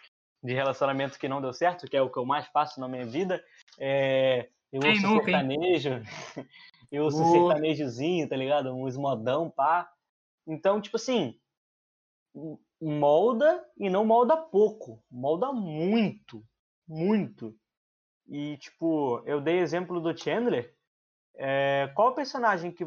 de 0.43 0.53
relacionamento 0.53 1.19
que 1.19 1.27
não 1.27 1.41
deu 1.41 1.53
certo, 1.53 1.87
que 1.87 1.95
é 1.95 2.01
o 2.01 2.09
que 2.09 2.17
eu 2.17 2.25
mais 2.25 2.47
faço 2.47 2.79
na 2.79 2.87
minha 2.87 3.05
vida. 3.05 3.43
É, 3.79 4.49
eu 4.73 4.81
ouço 4.83 5.01
nunca, 5.01 5.25
sertanejo, 5.25 5.89
eu 6.91 7.03
ouço 7.03 7.21
uh. 7.21 7.31
sertanejozinho, 7.31 8.27
tá 8.27 8.35
ligado? 8.35 8.73
Uns 8.73 8.97
modão, 8.97 9.49
pá. 9.49 9.91
Então, 10.47 10.81
tipo 10.81 10.97
assim, 10.97 11.39
molda 12.81 13.63
e 13.77 13.89
não 13.89 14.03
molda 14.03 14.35
pouco, 14.35 15.03
molda 15.09 15.51
muito, 15.53 16.43
muito. 16.87 17.55
E, 18.27 18.57
tipo, 18.57 19.21
eu 19.25 19.41
dei 19.41 19.59
exemplo 19.59 19.99
do 20.01 20.17
Chandler. 20.17 20.75
É, 21.35 21.91
qual 21.95 22.15
personagem 22.15 22.71
que 22.71 22.85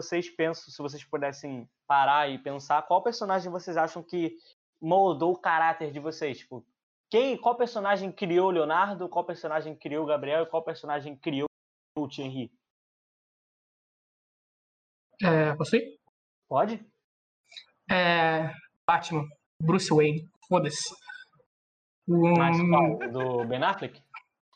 vocês 0.00 0.30
pensam, 0.30 0.72
se 0.72 0.78
vocês 0.78 1.04
pudessem 1.04 1.68
parar 1.86 2.28
e 2.30 2.38
pensar, 2.38 2.82
qual 2.82 3.02
personagem 3.02 3.50
vocês 3.50 3.76
acham 3.76 4.02
que 4.02 4.36
moldou 4.80 5.32
o 5.32 5.38
caráter 5.38 5.92
de 5.92 6.00
vocês? 6.00 6.38
Tipo, 6.38 6.64
quem, 7.10 7.36
qual 7.36 7.56
personagem 7.56 8.10
criou 8.10 8.48
o 8.48 8.50
Leonardo, 8.50 9.08
qual 9.08 9.24
personagem 9.24 9.76
criou 9.76 10.04
o 10.04 10.06
Gabriel 10.06 10.42
e 10.44 10.46
qual 10.46 10.64
personagem 10.64 11.16
criou 11.16 11.46
o 11.96 12.08
Thierry? 12.08 12.50
É, 15.22 15.54
você? 15.56 15.98
Pode? 16.48 16.84
É, 17.90 18.50
Batman, 18.86 19.28
Bruce 19.60 19.92
Wayne, 19.92 20.26
foda-se. 20.48 20.94
Mas 22.08 22.56
qual? 22.58 22.98
Do 23.10 23.46
Ben 23.46 23.62
Affleck? 23.62 24.02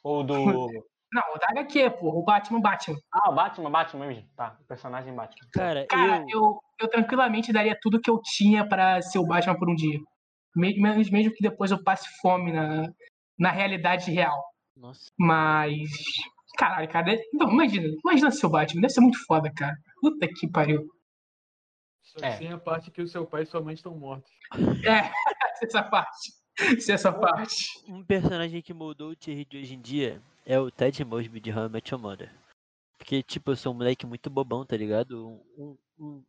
Ou 0.02 0.24
do. 0.24 0.34
Não, 1.14 1.22
o 1.34 1.38
da 1.38 1.46
HQ, 1.50 1.90
pô. 2.00 2.08
O 2.18 2.24
Batman, 2.24 2.60
Batman. 2.60 2.98
Ah, 3.12 3.30
o 3.30 3.34
Batman, 3.34 3.70
Batman 3.70 4.06
mesmo. 4.08 4.28
Tá, 4.36 4.56
o 4.60 4.64
personagem 4.64 5.14
Batman. 5.14 5.48
Cara, 5.52 5.86
Cara, 5.86 6.24
eu. 6.28 6.40
eu, 6.40 6.60
eu 6.80 6.88
tranquilamente 6.88 7.52
daria 7.52 7.78
tudo 7.80 8.00
que 8.00 8.10
eu 8.10 8.20
tinha 8.22 8.68
pra 8.68 9.00
ser 9.00 9.18
o 9.20 9.26
Batman 9.26 9.56
por 9.56 9.70
um 9.70 9.74
dia. 9.76 9.98
Me- 10.56 10.74
Mesmo, 10.80 11.12
mesmo 11.12 11.32
que 11.32 11.42
depois 11.42 11.70
eu 11.70 11.82
passe 11.82 12.08
fome 12.20 12.52
na, 12.52 12.88
na 13.38 13.50
realidade 13.52 14.10
real. 14.10 14.42
Nossa. 14.76 15.08
Mas. 15.16 15.88
Caralho, 16.58 16.88
cara. 16.88 17.16
Não, 17.32 17.48
imagina. 17.50 17.86
Imagina 18.04 18.30
ser 18.32 18.46
o 18.46 18.50
Batman. 18.50 18.80
Deve 18.82 18.92
ser 18.92 19.00
muito 19.00 19.24
foda, 19.26 19.52
cara. 19.56 19.76
Puta 20.00 20.26
que 20.28 20.48
pariu. 20.50 20.84
Só 22.02 22.18
que 22.18 22.26
É. 22.26 22.36
sem 22.38 22.52
a 22.52 22.58
parte 22.58 22.90
que 22.90 23.02
o 23.02 23.08
seu 23.08 23.24
pai 23.26 23.42
e 23.42 23.46
sua 23.46 23.60
mãe 23.62 23.74
estão 23.74 23.96
mortos. 23.96 24.30
É, 24.84 25.10
essa 25.62 25.82
parte. 25.82 26.32
Se 26.80 26.92
essa 26.92 27.12
parte. 27.12 27.64
Um 27.88 28.04
personagem 28.04 28.62
que 28.62 28.72
moldou 28.74 29.10
o 29.10 29.16
Thierry 29.16 29.44
de 29.44 29.58
hoje 29.58 29.74
em 29.74 29.80
dia 29.80 30.22
é 30.44 30.58
o 30.58 30.70
Ted 30.70 31.04
Mosby 31.04 31.40
de 31.40 31.52
How 31.52 31.66
I 31.66 31.68
Met 31.68 31.92
Your 31.92 32.00
Mother. 32.00 32.30
Porque, 32.98 33.22
tipo, 33.22 33.50
eu 33.50 33.56
sou 33.56 33.72
um 33.72 33.76
moleque 33.76 34.06
muito 34.06 34.30
bobão, 34.30 34.64
tá 34.64 34.76
ligado? 34.76 35.42
Um, 35.56 35.76
um, 35.98 36.24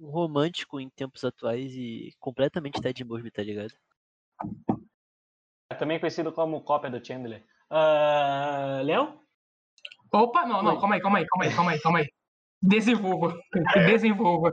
um 0.00 0.10
romântico 0.10 0.80
em 0.80 0.88
tempos 0.88 1.24
atuais 1.24 1.72
e 1.74 2.14
completamente 2.18 2.80
Ted 2.80 3.04
Mosby, 3.04 3.30
tá 3.30 3.42
ligado? 3.42 3.72
É 5.70 5.74
também 5.74 5.98
conhecido 5.98 6.32
como 6.32 6.62
cópia 6.62 6.90
do 6.90 7.04
Chandler. 7.04 7.44
Ah, 7.70 8.80
Léo? 8.84 9.20
Opa, 10.12 10.46
não, 10.46 10.62
não, 10.62 10.78
calma 10.78 10.94
aí, 10.94 11.00
calma 11.00 11.18
aí, 11.18 11.26
calma 11.26 11.44
aí, 11.44 11.54
calma 11.54 11.70
aí, 11.72 11.80
calma 11.80 11.98
aí. 12.00 12.08
Desenvolva. 12.62 13.36
Desenvolva. 13.98 14.52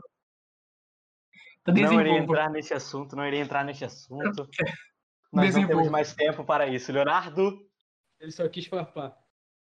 Não 1.67 1.75
iria 1.75 1.87
Desenvolva. 1.87 2.23
entrar 2.23 2.49
nesse 2.49 2.73
assunto, 2.73 3.15
não 3.15 3.25
iria 3.25 3.39
entrar 3.39 3.63
nesse 3.63 3.85
assunto. 3.85 4.47
Nós 5.31 5.45
não 5.45 5.51
temos 5.53 5.55
Desenvolva. 5.55 5.91
mais 5.91 6.13
tempo 6.13 6.43
para 6.43 6.67
isso. 6.67 6.91
Leonardo? 6.91 7.70
Ele 8.21 8.31
só 8.31 8.47
quis 8.47 8.67
farpar. 8.67 9.17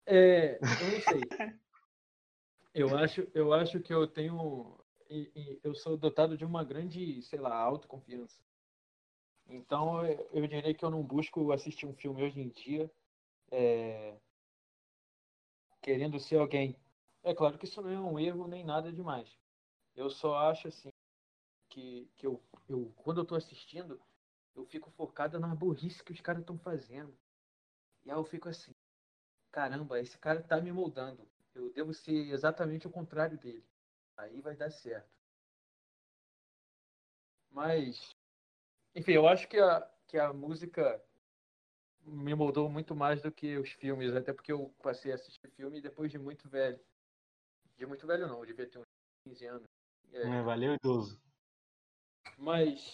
É, 0.05 0.55
eu 0.55 0.91
não 0.91 1.01
sei. 1.01 1.21
Eu 2.73 2.97
acho, 2.97 3.25
eu 3.33 3.53
acho 3.53 3.79
que 3.79 3.93
eu 3.93 4.05
tenho. 4.05 4.77
Eu 5.63 5.73
sou 5.73 5.95
dotado 5.95 6.37
de 6.37 6.43
uma 6.43 6.61
grande, 6.61 7.21
sei 7.21 7.39
lá, 7.39 7.55
autoconfiança. 7.55 8.43
Então 9.47 10.05
eu, 10.05 10.45
diria 10.45 10.73
que 10.73 10.83
eu 10.83 10.89
não 10.89 11.01
busco 11.01 11.53
assistir 11.53 11.85
um 11.85 11.93
filme 11.93 12.21
hoje 12.21 12.41
em 12.41 12.49
dia 12.49 12.91
é, 13.49 14.17
querendo 15.81 16.19
ser 16.19 16.37
alguém. 16.37 16.75
É 17.23 17.33
claro 17.33 17.57
que 17.57 17.63
isso 17.63 17.81
não 17.81 17.89
é 17.89 17.97
um 17.97 18.19
erro 18.19 18.45
nem 18.45 18.65
nada 18.65 18.91
demais. 18.91 19.39
Eu 19.95 20.09
só 20.09 20.35
acho 20.49 20.67
assim 20.67 20.91
que, 21.69 22.09
que 22.17 22.27
eu, 22.27 22.43
eu, 22.67 22.91
quando 22.97 23.21
eu 23.21 23.25
tô 23.25 23.35
assistindo, 23.35 24.01
eu 24.53 24.65
fico 24.65 24.91
focado 24.91 25.39
na 25.39 25.55
burrice 25.55 26.03
que 26.03 26.11
os 26.11 26.19
caras 26.19 26.41
estão 26.41 26.57
fazendo. 26.57 27.17
E 28.05 28.11
aí 28.11 28.17
eu 28.17 28.23
fico 28.23 28.47
assim, 28.47 28.71
caramba, 29.51 29.99
esse 29.99 30.17
cara 30.17 30.41
tá 30.41 30.61
me 30.61 30.71
moldando. 30.71 31.27
Eu 31.53 31.71
devo 31.73 31.93
ser 31.93 32.29
exatamente 32.31 32.87
o 32.87 32.91
contrário 32.91 33.37
dele. 33.37 33.65
Aí 34.15 34.41
vai 34.41 34.55
dar 34.55 34.69
certo. 34.69 35.09
Mas, 37.49 38.15
enfim, 38.93 39.13
eu 39.13 39.27
acho 39.27 39.47
que 39.47 39.57
a, 39.57 39.81
que 40.07 40.17
a 40.17 40.33
música 40.33 41.01
me 42.01 42.35
moldou 42.35 42.69
muito 42.69 42.95
mais 42.95 43.21
do 43.21 43.31
que 43.31 43.57
os 43.57 43.71
filmes, 43.71 44.13
até 44.15 44.31
porque 44.31 44.51
eu 44.51 44.73
passei 44.83 45.11
a 45.11 45.15
assistir 45.15 45.49
filme 45.51 45.81
depois 45.81 46.11
de 46.11 46.19
muito 46.19 46.47
velho. 46.47 46.79
De 47.77 47.85
muito 47.85 48.05
velho 48.05 48.27
não, 48.27 48.39
eu 48.39 48.45
devia 48.45 48.69
ter 48.69 48.77
uns 48.77 48.85
15 49.25 49.45
anos. 49.47 49.67
É, 50.13 50.21
É, 50.21 50.41
valeu, 50.43 50.75
idoso. 50.75 51.19
mas 52.37 52.93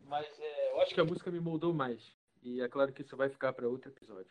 mas 0.00 0.26
é, 0.38 0.72
eu 0.72 0.80
acho 0.80 0.94
que 0.94 1.00
a 1.00 1.04
música 1.04 1.30
me 1.30 1.40
moldou 1.40 1.72
mais. 1.72 2.16
E 2.46 2.60
é 2.60 2.68
claro 2.68 2.92
que 2.92 3.02
isso 3.02 3.16
vai 3.16 3.28
ficar 3.28 3.52
para 3.52 3.68
outro 3.68 3.90
episódio. 3.90 4.30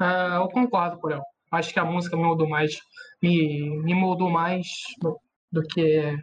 Ah, 0.00 0.38
eu 0.42 0.48
concordo, 0.48 0.98
Porão. 0.98 1.22
Acho 1.52 1.72
que 1.72 1.78
a 1.78 1.84
música 1.84 2.16
me 2.16 2.24
moldou 2.24 2.48
mais. 2.48 2.76
Me, 3.22 3.70
me 3.84 3.94
moldou 3.94 4.28
mais 4.28 4.66
do, 5.00 5.16
do 5.52 5.62
que 5.62 6.18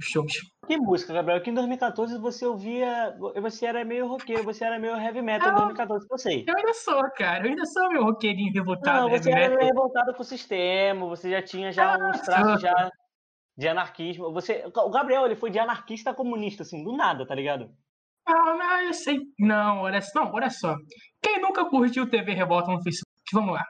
os 0.00 0.06
filmes. 0.06 0.32
Que 0.66 0.78
música, 0.78 1.12
Gabriel? 1.12 1.42
Que 1.42 1.50
em 1.50 1.54
2014 1.54 2.18
você 2.18 2.46
ouvia. 2.46 3.14
Você 3.42 3.66
era 3.66 3.84
meio 3.84 4.06
roqueiro, 4.08 4.42
você 4.42 4.64
era 4.64 4.78
meio 4.78 4.96
heavy 4.96 5.20
metal 5.20 5.48
em 5.50 5.52
Ah. 5.52 5.56
2014, 5.56 6.08
que 6.08 6.14
eu 6.14 6.18
sei. 6.18 6.44
Eu 6.48 6.56
ainda 6.56 6.72
sou, 6.72 7.02
cara. 7.10 7.44
Eu 7.44 7.50
ainda 7.50 7.66
sou 7.66 7.90
meu 7.90 8.04
roqueirinho 8.04 8.52
revoltado. 8.54 9.02
Não, 9.02 9.08
heavy 9.10 9.22
você 9.24 9.30
era 9.30 9.40
metal. 9.40 9.56
meio 9.58 9.68
revoltado 9.68 10.14
com 10.14 10.22
o 10.22 10.24
sistema, 10.24 11.06
você 11.06 11.30
já 11.30 11.42
tinha 11.42 11.70
já 11.70 11.98
uns 11.98 12.20
traços 12.22 12.62
já 12.62 12.90
de 13.58 13.68
anarquismo. 13.68 14.32
Você, 14.32 14.64
o 14.74 14.90
Gabriel, 14.90 15.26
ele 15.26 15.36
foi 15.36 15.50
de 15.50 15.58
anarquista 15.58 16.10
a 16.10 16.14
comunista, 16.14 16.62
assim, 16.62 16.82
do 16.82 16.96
nada, 16.96 17.26
tá 17.26 17.34
ligado? 17.34 17.70
Não, 18.26 18.56
não, 18.58 18.80
eu 18.82 18.94
sei. 18.94 19.18
Não, 19.38 19.78
olha, 19.80 20.00
não, 20.14 20.32
olha 20.32 20.50
só. 20.50 20.76
Quem 21.22 21.40
nunca 21.40 21.64
curtiu 21.64 22.08
TV 22.08 22.32
Revolta 22.32 22.70
no 22.70 22.82
Facebook? 22.82 23.10
Vamos 23.32 23.54
lá. 23.54 23.64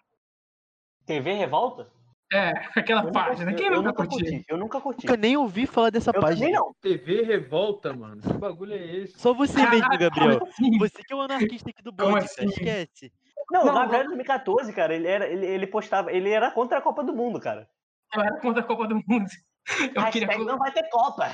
TV 1.06 1.32
Revolta? 1.34 1.90
É, 2.32 2.50
aquela 2.78 3.00
Eu 3.02 3.06
nunca- 3.06 3.24
página. 3.24 3.50
eu- 3.50 3.56
Quem 3.56 3.66
eu 3.66 3.72
nunca 3.74 3.88
nunca 3.88 4.06
curtiu? 4.06 4.18
curti. 4.30 4.44
Eu 4.48 4.56
nunca 4.56 4.80
curti. 4.80 5.06
Nunca 5.06 5.16
nem 5.18 5.36
ouvi 5.36 5.66
falar 5.66 5.90
dessa 5.90 6.10
Eu 6.14 6.20
página. 6.20 6.46
também 6.46 6.52
não. 6.54 6.74
TV 6.80 7.22
Revolta, 7.22 7.92
mano. 7.92 8.22
Que 8.22 8.32
bagulho 8.34 8.72
é 8.72 8.96
esse? 8.96 9.18
Só 9.18 9.34
você 9.34 9.58
mesmo, 9.68 9.80
Caraca, 9.80 9.96
Gabriel. 9.98 10.38
como 10.38 10.50
assim? 10.50 10.78
Você 10.78 11.02
que 11.02 11.12
é 11.12 11.16
o 11.16 11.20
anarquista 11.20 11.70
aqui 11.70 11.82
do 11.82 11.92
Como 11.94 12.12
bonde, 12.12 12.24
assim? 12.24 12.46
Esquece. 12.46 13.12
Não, 13.50 13.64
Não, 13.66 13.72
o 13.72 13.74
Gabriel 13.74 14.04
não. 14.04 14.12
em 14.12 14.16
2014, 14.16 14.72
cara, 14.72 14.94
ele, 14.94 15.06
era, 15.06 15.28
ele, 15.28 15.44
ele 15.44 15.66
postava, 15.66 16.10
ele 16.10 16.30
era 16.30 16.50
contra 16.50 16.78
a 16.78 16.80
Copa 16.80 17.04
do 17.04 17.14
Mundo, 17.14 17.38
cara. 17.38 17.68
Eu 18.14 18.22
era 18.22 18.40
contra 18.40 18.62
a 18.62 18.66
Copa 18.66 18.86
do 18.86 18.94
Mundo. 19.06 19.26
Eu 19.94 20.10
queria. 20.10 20.38
Não 20.38 20.58
vai 20.58 20.72
ter 20.72 20.88
Copa. 20.90 21.30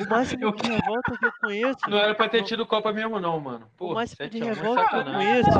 O 0.00 0.08
máximo 0.08 0.42
Eu- 0.44 0.52
de 0.52 0.68
revolta 0.70 1.18
que 1.18 1.24
eu 1.26 1.32
conheço. 1.40 1.78
Não 1.88 1.98
era 1.98 2.14
pra 2.14 2.28
ter 2.28 2.44
tido 2.44 2.66
Copa 2.66 2.92
mesmo, 2.92 3.18
não, 3.18 3.40
mano. 3.40 3.66
O 3.74 3.76
Pô, 3.76 3.94
máximo 3.94 4.28
de 4.28 4.38
7 4.38 4.42
a 4.42 4.46
1 4.46 4.48
é 4.48 4.54
revolta 4.54 4.88
que 4.88 4.96
eu 4.96 5.04
conheço. 5.04 5.50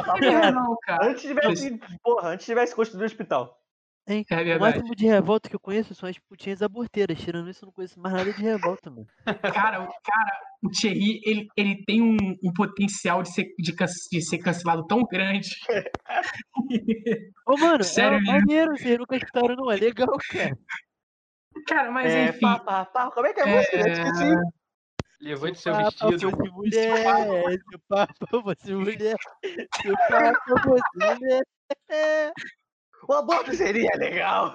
Antes 1.02 1.22
tivesse, 1.22 1.80
porra, 2.02 2.28
antes 2.30 2.46
tivesse 2.46 2.74
construído 2.76 3.02
o 3.02 3.06
hospital. 3.06 3.56
Hein? 4.08 4.24
É 4.30 4.56
O 4.56 4.60
máximo 4.60 4.94
de 4.96 5.06
revolta 5.06 5.48
que 5.48 5.54
eu 5.54 5.60
conheço 5.60 5.94
são 5.94 6.08
as 6.08 6.18
putinhas 6.18 6.62
aborteiras. 6.62 7.18
Tirando 7.20 7.48
isso, 7.50 7.64
eu 7.64 7.66
não 7.66 7.72
conheço 7.72 8.00
mais 8.00 8.14
nada 8.14 8.32
de 8.32 8.40
revolta, 8.42 8.90
mano. 8.90 9.06
Cara, 9.74 9.82
o- 9.82 9.86
cara, 10.02 10.40
o 10.62 10.68
Thierry, 10.70 11.20
ele, 11.24 11.48
ele 11.56 11.84
tem 11.84 12.02
um, 12.02 12.16
um 12.42 12.52
potencial 12.52 13.22
de 13.22 13.32
ser, 13.32 13.44
de, 13.58 13.72
de 14.10 14.22
ser 14.22 14.38
cancelado 14.38 14.86
tão 14.86 15.02
grande. 15.04 15.50
Ô, 17.46 17.56
mano, 17.58 17.84
Sério 17.84 18.16
é 18.16 18.20
mesmo? 18.20 18.32
maneiro, 18.32 18.76
vocês 18.76 18.98
nunca 18.98 19.16
escutaram, 19.16 19.54
não. 19.56 19.70
É 19.70 19.76
legal, 19.76 20.08
cara. 20.30 20.56
Cara, 21.66 21.90
mas 21.90 22.12
é, 22.12 22.28
enfim. 22.28 22.40
pá, 22.40 22.58
pá, 22.60 22.84
pá. 22.86 23.10
Como 23.10 23.26
é 23.26 23.32
que 23.32 23.40
é 23.40 23.44
a 23.44 23.48
É, 23.48 23.56
música? 23.56 23.76
Eu 23.76 23.92
esqueci. 23.92 24.60
Levante 25.20 25.58
seu 25.58 25.72
Papa 25.72 26.08
vestido. 26.08 26.30
fosse 26.30 26.46
mulher, 26.52 27.20
se 27.52 27.74
o 27.74 27.80
papa 27.88 28.26
fosse 28.42 28.74
mulher, 28.74 29.16
se 29.76 29.90
o 29.90 29.96
papa 30.08 30.62
fosse 30.62 31.18
mulher. 31.18 31.42
O 33.08 33.12
aborto 33.14 33.54
seria 33.54 33.90
legal. 33.96 34.54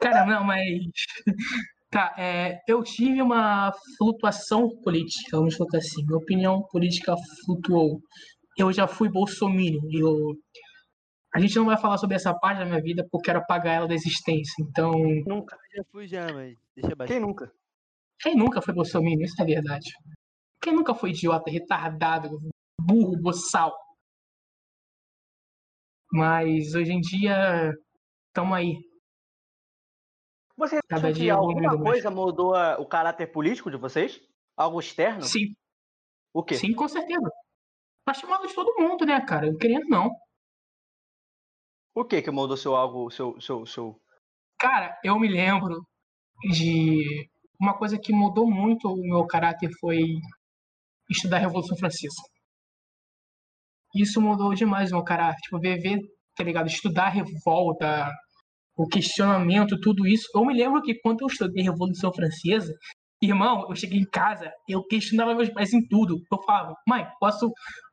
Cara, 0.00 0.24
não, 0.26 0.44
mas. 0.44 0.66
Tá, 1.90 2.14
é, 2.18 2.60
eu 2.68 2.82
tive 2.82 3.22
uma 3.22 3.72
flutuação 3.96 4.68
política, 4.82 5.36
vamos 5.38 5.56
colocar 5.56 5.78
assim. 5.78 6.04
Minha 6.04 6.18
opinião 6.18 6.62
política 6.70 7.14
flutuou. 7.44 8.00
Eu 8.56 8.72
já 8.72 8.86
fui 8.86 9.08
bolsominion. 9.08 9.80
Eu... 9.92 10.34
A 11.34 11.38
gente 11.40 11.54
não 11.56 11.66
vai 11.66 11.76
falar 11.76 11.98
sobre 11.98 12.16
essa 12.16 12.32
parte 12.34 12.58
da 12.58 12.64
minha 12.64 12.80
vida 12.80 13.02
porque 13.10 13.16
eu 13.16 13.34
quero 13.34 13.38
apagar 13.40 13.74
ela 13.76 13.88
da 13.88 13.94
existência. 13.94 14.62
Então, 14.62 14.92
Nunca. 15.26 15.58
Já 15.74 15.84
fui 15.92 16.06
já, 16.08 16.32
mas 16.32 16.56
deixa 16.74 16.94
baixo. 16.96 17.12
Quem 17.12 17.20
nunca? 17.20 17.52
quem 18.20 18.34
nunca 18.36 18.60
foi 18.62 18.74
bolsominion? 18.74 19.24
Isso 19.24 19.40
é 19.40 19.44
verdade. 19.44 19.92
Quem 20.60 20.72
nunca 20.74 20.94
foi 20.94 21.10
idiota, 21.10 21.50
retardado, 21.50 22.40
burro, 22.80 23.16
boçal? 23.20 23.76
Mas 26.12 26.74
hoje 26.74 26.92
em 26.92 27.00
dia, 27.00 27.72
tamo 28.32 28.54
aí. 28.54 28.76
Você 30.56 30.80
Cada 30.88 31.12
dia 31.12 31.34
alguma 31.34 31.52
evoluindo 31.52 31.84
mais. 31.84 31.90
coisa 32.02 32.10
mudou 32.10 32.54
o 32.80 32.86
caráter 32.86 33.28
político 33.28 33.70
de 33.70 33.76
vocês? 33.76 34.20
Algo 34.56 34.80
externo? 34.80 35.22
Sim, 35.22 35.54
O 36.34 36.42
quê? 36.42 36.54
sim, 36.56 36.72
com 36.74 36.88
certeza. 36.88 37.30
Tá 38.04 38.14
chamando 38.14 38.48
de 38.48 38.54
todo 38.54 38.74
mundo, 38.82 39.04
né, 39.06 39.20
cara? 39.20 39.46
Eu 39.46 39.56
querendo 39.56 39.86
não. 39.88 40.10
O 41.98 42.04
que 42.04 42.22
que 42.22 42.30
mudou 42.30 42.56
seu 42.56 42.76
algo, 42.76 43.10
seu, 43.10 43.40
seu, 43.40 43.66
seu... 43.66 44.00
Cara, 44.56 44.96
eu 45.02 45.18
me 45.18 45.26
lembro 45.26 45.84
de 46.48 47.28
uma 47.60 47.76
coisa 47.76 47.98
que 47.98 48.12
mudou 48.12 48.48
muito 48.48 48.86
o 48.86 49.02
meu 49.02 49.26
caráter 49.26 49.68
foi 49.80 49.98
estudar 51.10 51.38
a 51.38 51.40
Revolução 51.40 51.76
Francesa. 51.76 52.22
Isso 53.96 54.20
mudou 54.20 54.54
demais 54.54 54.92
o 54.92 54.94
meu 54.94 55.02
caráter. 55.02 55.40
Tipo, 55.40 55.58
ver, 55.58 55.80
ver, 55.80 55.98
tá 56.36 56.44
ligado? 56.44 56.68
Estudar 56.68 57.06
a 57.06 57.08
revolta, 57.08 58.08
o 58.76 58.86
questionamento, 58.86 59.80
tudo 59.80 60.06
isso. 60.06 60.28
Eu 60.32 60.44
me 60.44 60.54
lembro 60.54 60.80
que 60.80 61.00
quando 61.00 61.22
eu 61.22 61.26
estudei 61.26 61.64
Revolução 61.64 62.12
Francesa, 62.14 62.72
irmão, 63.20 63.66
eu 63.68 63.74
cheguei 63.74 63.98
em 63.98 64.08
casa, 64.08 64.52
eu 64.68 64.84
questionava 64.84 65.34
meus 65.34 65.50
pais 65.50 65.72
em 65.72 65.84
tudo. 65.88 66.14
Eu 66.30 66.42
falava, 66.44 66.74
mãe, 66.88 67.04
posso, 67.18 67.50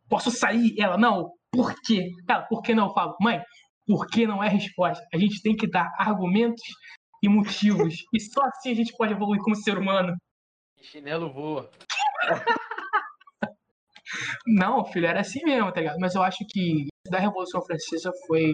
posso 0.08 0.30
sair? 0.30 0.76
Ela, 0.78 0.95
não, 0.95 1.32
por 1.51 1.74
quê? 1.84 2.08
Ela, 2.30 2.43
por 2.43 2.62
que 2.62 2.76
não? 2.76 2.89
Eu 2.89 2.93
falo, 2.93 3.16
mãe, 3.20 3.41
por 3.88 4.08
que 4.08 4.26
não 4.26 4.44
é 4.44 4.50
resposta? 4.50 5.06
A 5.14 5.18
gente 5.18 5.42
tem 5.42 5.56
que 5.56 5.68
dar 5.68 5.92
argumentos 5.98 6.64
e 7.22 7.30
motivos. 7.30 7.96
E 8.14 8.20
só 8.20 8.42
assim 8.46 8.72
a 8.72 8.76
gente 8.76 8.94
pode 8.96 9.14
evoluir 9.14 9.42
como 9.42 9.56
ser 9.56 9.78
humano. 9.78 10.16
Chinelo 10.82 11.32
voa. 11.32 11.70
Não, 14.48 14.86
filho, 14.86 15.08
era 15.08 15.22
assim 15.22 15.44
mesmo, 15.44 15.72
tá 15.72 15.82
ligado? 15.82 16.00
Mas 16.00 16.16
eu 16.16 16.24
acho 16.24 16.46
que 16.50 16.88
da 17.10 17.20
Revolução 17.20 17.62
Francesa 17.62 18.12
foi 18.28 18.54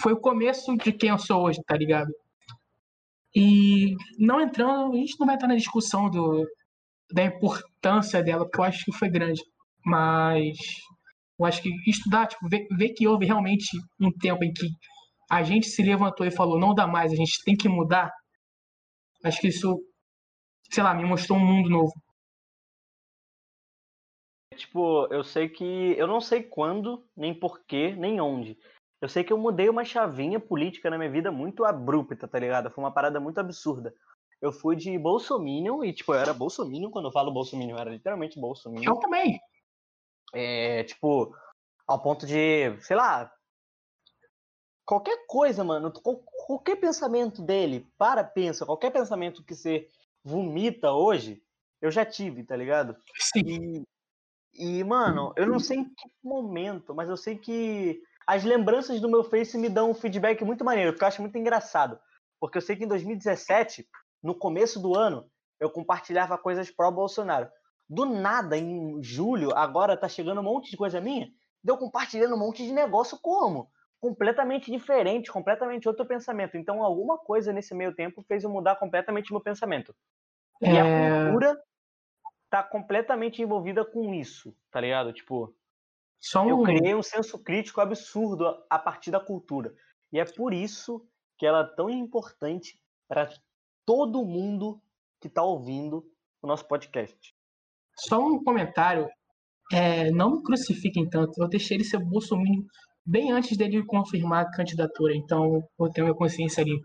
foi 0.00 0.12
o 0.12 0.20
começo 0.20 0.76
de 0.76 0.92
quem 0.92 1.10
eu 1.10 1.18
sou 1.18 1.42
hoje, 1.42 1.60
tá 1.66 1.76
ligado? 1.76 2.12
E 3.34 3.94
não 4.18 4.40
entrando, 4.40 4.92
a 4.92 4.96
gente 4.96 5.18
não 5.18 5.26
vai 5.26 5.34
entrar 5.34 5.48
na 5.48 5.56
discussão 5.56 6.08
do, 6.08 6.46
da 7.12 7.24
importância 7.24 8.22
dela, 8.22 8.44
porque 8.44 8.60
eu 8.60 8.64
acho 8.64 8.84
que 8.84 8.92
foi 8.92 9.08
grande. 9.10 9.42
Mas 9.84 10.56
eu 11.38 11.46
acho 11.46 11.62
que 11.62 11.70
estudar, 11.88 12.26
tipo, 12.26 12.48
ver, 12.48 12.66
ver 12.76 12.90
que 12.90 13.06
houve 13.06 13.24
realmente 13.24 13.66
um 14.00 14.10
tempo 14.10 14.44
em 14.44 14.52
que 14.52 14.66
a 15.30 15.42
gente 15.42 15.66
se 15.66 15.82
levantou 15.82 16.26
e 16.26 16.30
falou, 16.30 16.58
não 16.58 16.74
dá 16.74 16.86
mais, 16.86 17.12
a 17.12 17.16
gente 17.16 17.44
tem 17.44 17.56
que 17.56 17.68
mudar. 17.68 18.10
Acho 19.24 19.40
que 19.40 19.48
isso, 19.48 19.80
sei 20.70 20.82
lá, 20.82 20.94
me 20.94 21.04
mostrou 21.04 21.38
um 21.38 21.44
mundo 21.44 21.68
novo. 21.68 21.92
Tipo, 24.56 25.06
eu 25.12 25.22
sei 25.22 25.48
que. 25.48 25.94
Eu 25.96 26.08
não 26.08 26.20
sei 26.20 26.42
quando, 26.42 27.06
nem 27.16 27.32
porquê, 27.32 27.94
nem 27.94 28.20
onde. 28.20 28.58
Eu 29.00 29.08
sei 29.08 29.22
que 29.22 29.32
eu 29.32 29.38
mudei 29.38 29.68
uma 29.68 29.84
chavinha 29.84 30.40
política 30.40 30.90
na 30.90 30.98
minha 30.98 31.10
vida 31.10 31.30
muito 31.30 31.64
abrupta, 31.64 32.26
tá 32.26 32.38
ligado? 32.38 32.70
Foi 32.70 32.82
uma 32.82 32.92
parada 32.92 33.20
muito 33.20 33.38
absurda. 33.38 33.94
Eu 34.40 34.50
fui 34.50 34.74
de 34.74 34.98
Bolsominion, 34.98 35.84
e 35.84 35.92
tipo, 35.92 36.12
eu 36.12 36.18
era 36.18 36.34
Bolsominion, 36.34 36.90
quando 36.90 37.06
eu 37.06 37.12
falo 37.12 37.32
Bolsominion, 37.32 37.76
eu 37.76 37.80
era 37.80 37.90
literalmente 37.90 38.40
Bolsominion. 38.40 38.90
Eu 38.90 38.96
também. 38.98 39.38
É, 40.34 40.84
tipo, 40.84 41.34
ao 41.86 42.00
ponto 42.00 42.26
de, 42.26 42.76
sei 42.80 42.96
lá, 42.96 43.32
qualquer 44.84 45.26
coisa, 45.26 45.62
mano, 45.64 45.92
qualquer 46.46 46.76
pensamento 46.76 47.42
dele, 47.42 47.86
para, 47.96 48.24
pensa, 48.24 48.66
qualquer 48.66 48.90
pensamento 48.90 49.44
que 49.44 49.54
você 49.54 49.88
vomita 50.24 50.92
hoje, 50.92 51.42
eu 51.80 51.90
já 51.90 52.04
tive, 52.04 52.42
tá 52.44 52.56
ligado? 52.56 52.96
Sim. 53.16 53.84
E, 54.54 54.80
e, 54.80 54.84
mano, 54.84 55.32
eu 55.36 55.46
não 55.46 55.58
sei 55.58 55.78
em 55.78 55.84
que 55.84 56.10
momento, 56.22 56.94
mas 56.94 57.08
eu 57.08 57.16
sei 57.16 57.36
que 57.36 58.02
as 58.26 58.44
lembranças 58.44 59.00
do 59.00 59.08
meu 59.08 59.24
Face 59.24 59.56
me 59.56 59.68
dão 59.68 59.90
um 59.90 59.94
feedback 59.94 60.44
muito 60.44 60.64
maneiro, 60.64 60.94
que 60.94 61.02
eu 61.02 61.08
acho 61.08 61.22
muito 61.22 61.38
engraçado. 61.38 61.98
Porque 62.40 62.58
eu 62.58 62.62
sei 62.62 62.76
que 62.76 62.84
em 62.84 62.88
2017, 62.88 63.88
no 64.22 64.34
começo 64.34 64.80
do 64.80 64.94
ano, 64.94 65.30
eu 65.60 65.70
compartilhava 65.70 66.38
coisas 66.38 66.70
pró-Bolsonaro. 66.70 67.48
Do 67.88 68.04
nada, 68.04 68.56
em 68.56 69.02
julho, 69.02 69.56
agora 69.56 69.96
tá 69.96 70.08
chegando 70.08 70.40
um 70.40 70.44
monte 70.44 70.70
de 70.70 70.76
coisa 70.76 71.00
minha, 71.00 71.30
deu 71.64 71.76
compartilhando 71.76 72.34
um 72.34 72.38
monte 72.38 72.64
de 72.64 72.72
negócio 72.72 73.18
como? 73.20 73.70
Completamente 73.98 74.70
diferente, 74.70 75.32
completamente 75.32 75.88
outro 75.88 76.06
pensamento. 76.06 76.56
Então, 76.56 76.82
alguma 76.82 77.18
coisa 77.18 77.52
nesse 77.52 77.74
meio 77.74 77.94
tempo 77.94 78.22
fez 78.22 78.44
eu 78.44 78.50
mudar 78.50 78.76
completamente 78.76 79.32
meu 79.32 79.40
pensamento. 79.40 79.94
E 80.60 80.66
é... 80.66 80.80
a 80.80 81.24
cultura 81.24 81.60
tá 82.50 82.62
completamente 82.62 83.42
envolvida 83.42 83.84
com 83.84 84.12
isso, 84.12 84.54
tá 84.70 84.80
ligado? 84.80 85.12
Tipo, 85.12 85.54
um... 86.36 86.48
eu 86.48 86.62
criei 86.62 86.94
um 86.94 87.02
senso 87.02 87.38
crítico 87.38 87.80
absurdo 87.80 88.64
a 88.68 88.78
partir 88.78 89.10
da 89.10 89.20
cultura. 89.20 89.74
E 90.12 90.18
é 90.18 90.24
por 90.24 90.52
isso 90.52 91.06
que 91.36 91.46
ela 91.46 91.60
é 91.60 91.76
tão 91.76 91.88
importante 91.88 92.80
para 93.06 93.30
todo 93.86 94.24
mundo 94.24 94.80
que 95.20 95.28
está 95.28 95.42
ouvindo 95.42 96.10
o 96.42 96.46
nosso 96.46 96.66
podcast. 96.66 97.34
Só 97.98 98.20
um 98.20 98.42
comentário. 98.42 99.08
É, 99.72 100.10
não 100.10 100.36
me 100.36 100.42
crucifiquem 100.42 101.08
tanto. 101.08 101.42
Eu 101.42 101.48
deixei 101.48 101.76
ele 101.76 101.84
ser 101.84 101.98
bolsominion 101.98 102.62
bem 103.04 103.32
antes 103.32 103.56
dele 103.56 103.84
confirmar 103.84 104.44
a 104.44 104.50
candidatura. 104.50 105.14
Então, 105.16 105.62
eu 105.78 105.90
tenho 105.90 106.10
a 106.10 106.16
consciência 106.16 106.62
ali. 106.62 106.78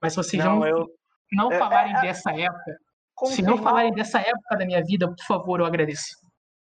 Mas 0.00 0.12
se 0.12 0.16
vocês 0.16 0.44
não, 0.44 0.60
não, 0.60 0.66
eu... 0.66 0.86
não 1.32 1.52
é, 1.52 1.58
falarem 1.58 1.94
é, 1.94 1.98
é, 1.98 2.00
dessa 2.02 2.30
época, 2.30 2.76
confirmar... 3.14 3.36
se 3.36 3.42
não 3.42 3.62
falarem 3.62 3.92
dessa 3.92 4.20
época 4.20 4.56
da 4.56 4.66
minha 4.66 4.82
vida, 4.82 5.06
por 5.06 5.24
favor, 5.26 5.60
eu 5.60 5.66
agradeço. 5.66 6.16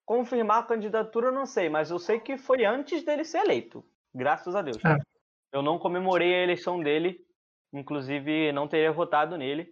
Confirmar 0.04 0.58
a 0.58 0.66
candidatura 0.66 1.28
eu 1.28 1.32
não 1.32 1.46
sei, 1.46 1.68
mas 1.68 1.90
eu 1.90 1.98
sei 1.98 2.18
que 2.18 2.36
foi 2.36 2.64
antes 2.64 3.04
dele 3.04 3.24
ser 3.24 3.38
eleito. 3.38 3.84
Graças 4.14 4.54
a 4.54 4.62
Deus. 4.62 4.78
É. 4.84 4.96
Eu 5.52 5.62
não 5.62 5.78
comemorei 5.78 6.34
a 6.34 6.42
eleição 6.42 6.82
dele, 6.82 7.18
inclusive 7.72 8.52
não 8.52 8.66
teria 8.66 8.92
votado 8.92 9.36
nele. 9.36 9.68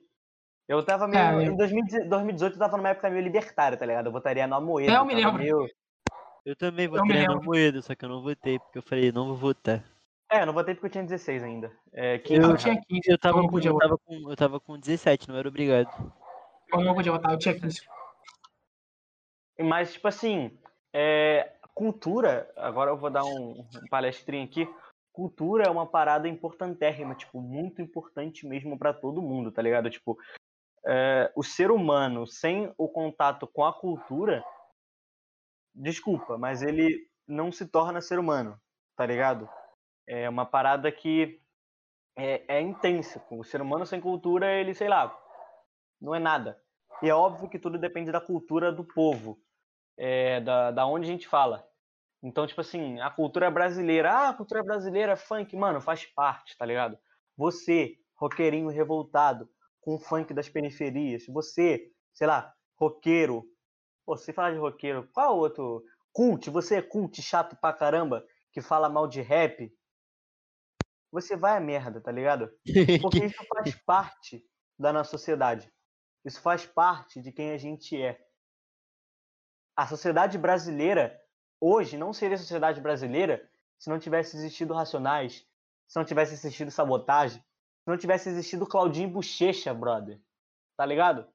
Eu 0.70 0.84
tava 0.84 1.08
meio. 1.08 1.40
É, 1.40 1.44
em 1.46 1.56
2018 1.56 2.54
eu 2.54 2.58
tava 2.60 2.76
numa 2.76 2.90
época 2.90 3.10
meio 3.10 3.24
libertária, 3.24 3.76
tá 3.76 3.84
ligado? 3.84 4.06
Eu 4.06 4.12
votaria 4.12 4.46
no 4.46 4.54
Amoedo. 4.54 4.92
Eu 4.92 5.04
me 5.04 5.16
lembro. 5.16 5.38
Meio... 5.38 5.68
Eu 6.46 6.54
também 6.54 6.86
votei 6.86 7.26
no 7.26 7.38
Amoedo, 7.38 7.82
só 7.82 7.92
que 7.92 8.04
eu 8.04 8.08
não 8.08 8.22
votei, 8.22 8.56
porque 8.60 8.78
eu 8.78 8.82
falei, 8.82 9.10
não 9.10 9.26
vou 9.26 9.36
votar. 9.36 9.82
É, 10.30 10.42
eu 10.42 10.46
não 10.46 10.52
votei 10.52 10.76
porque 10.76 10.86
eu 10.86 10.90
tinha 10.92 11.02
16 11.02 11.42
ainda. 11.42 11.72
É, 11.92 12.18
15, 12.18 12.40
eu, 12.40 12.56
tinha 12.56 12.80
15, 12.80 13.00
eu 13.04 13.18
tava, 13.18 13.48
com, 13.48 13.58
eu, 13.58 13.78
tava 13.78 13.98
com, 13.98 14.30
eu 14.30 14.36
tava 14.36 14.60
com 14.60 14.78
17, 14.78 15.28
não 15.28 15.38
era 15.38 15.48
obrigado. 15.48 15.90
Eu 16.72 16.80
não 16.82 16.94
podia 16.94 17.10
votar, 17.10 17.32
eu 17.32 17.38
tinha 17.38 17.58
15. 17.58 17.80
Mas, 19.58 19.94
tipo 19.94 20.06
assim, 20.06 20.56
é, 20.94 21.50
cultura, 21.74 22.48
agora 22.56 22.92
eu 22.92 22.96
vou 22.96 23.10
dar 23.10 23.24
um, 23.24 23.58
um 23.58 23.88
palestrinho 23.90 24.44
aqui 24.44 24.68
cultura 25.12 25.64
é 25.64 25.70
uma 25.70 25.86
parada 25.86 26.28
importantérrima, 26.28 27.14
tipo, 27.14 27.40
muito 27.40 27.82
importante 27.82 28.46
mesmo 28.46 28.78
para 28.78 28.92
todo 28.92 29.20
mundo, 29.20 29.52
tá 29.52 29.60
ligado? 29.60 29.90
Tipo, 29.90 30.16
é, 30.86 31.32
o 31.36 31.42
ser 31.42 31.70
humano 31.70 32.26
sem 32.26 32.72
o 32.76 32.88
contato 32.88 33.46
com 33.46 33.64
a 33.64 33.72
cultura, 33.72 34.44
desculpa, 35.74 36.38
mas 36.38 36.62
ele 36.62 37.08
não 37.26 37.52
se 37.52 37.66
torna 37.66 38.00
ser 38.00 38.18
humano, 38.18 38.60
tá 38.96 39.06
ligado? 39.06 39.48
É 40.06 40.28
uma 40.28 40.44
parada 40.44 40.90
que 40.90 41.40
é, 42.16 42.56
é 42.56 42.60
intensa. 42.60 43.24
O 43.30 43.44
ser 43.44 43.60
humano 43.60 43.86
sem 43.86 44.00
cultura, 44.00 44.52
ele, 44.52 44.74
sei 44.74 44.88
lá, 44.88 45.16
não 46.00 46.14
é 46.14 46.18
nada. 46.18 46.60
E 47.02 47.08
é 47.08 47.14
óbvio 47.14 47.48
que 47.48 47.58
tudo 47.58 47.78
depende 47.78 48.10
da 48.10 48.20
cultura 48.20 48.72
do 48.72 48.84
povo, 48.84 49.38
é, 49.96 50.40
da, 50.40 50.70
da 50.70 50.86
onde 50.86 51.06
a 51.06 51.10
gente 51.10 51.28
fala. 51.28 51.66
Então, 52.22 52.46
tipo 52.46 52.60
assim, 52.60 53.00
a 53.00 53.08
cultura 53.10 53.50
brasileira, 53.50 54.12
ah, 54.12 54.28
a 54.30 54.34
cultura 54.34 54.62
brasileira, 54.62 55.16
funk, 55.16 55.56
mano, 55.56 55.80
faz 55.80 56.04
parte, 56.04 56.56
tá 56.58 56.66
ligado? 56.66 56.98
Você, 57.36 57.96
roqueirinho 58.16 58.68
revoltado, 58.68 59.48
com 59.80 59.94
o 59.94 59.98
funk 59.98 60.34
das 60.34 60.48
periferias, 60.48 61.24
você, 61.26 61.90
sei 62.12 62.26
lá, 62.26 62.52
roqueiro, 62.76 63.44
pô, 64.04 64.16
você 64.16 64.32
fala 64.32 64.52
de 64.52 64.58
roqueiro, 64.58 65.08
qual 65.12 65.36
outro? 65.38 65.82
Cult, 66.12 66.50
você 66.50 66.76
é 66.76 66.82
cult 66.82 67.22
chato 67.22 67.56
pra 67.60 67.72
caramba, 67.72 68.24
que 68.52 68.60
fala 68.60 68.88
mal 68.88 69.06
de 69.06 69.20
rap, 69.20 69.72
você 71.12 71.36
vai 71.36 71.56
a 71.56 71.60
merda, 71.60 72.00
tá 72.00 72.12
ligado? 72.12 72.50
Porque 73.02 73.24
isso 73.24 73.44
faz 73.48 73.74
parte 73.84 74.44
da 74.78 74.92
nossa 74.92 75.10
sociedade. 75.10 75.70
Isso 76.24 76.40
faz 76.40 76.66
parte 76.66 77.20
de 77.20 77.32
quem 77.32 77.52
a 77.52 77.58
gente 77.58 78.00
é. 78.00 78.18
A 79.76 79.86
sociedade 79.86 80.38
brasileira 80.38 81.18
hoje 81.60 81.96
não 81.96 82.12
seria 82.12 82.36
sociedade 82.36 82.80
brasileira 82.80 83.48
se 83.78 83.88
não 83.88 83.98
tivesse 83.98 84.36
existido 84.36 84.74
Racionais, 84.74 85.46
se 85.88 85.98
não 85.98 86.04
tivesse 86.04 86.34
existido 86.34 86.70
Sabotagem, 86.70 87.42
não 87.90 87.98
tivesse 87.98 88.28
existido 88.28 88.66
Claudinho 88.66 89.10
Bochecha, 89.10 89.74
brother. 89.74 90.20
Tá 90.76 90.86
ligado? 90.86 91.26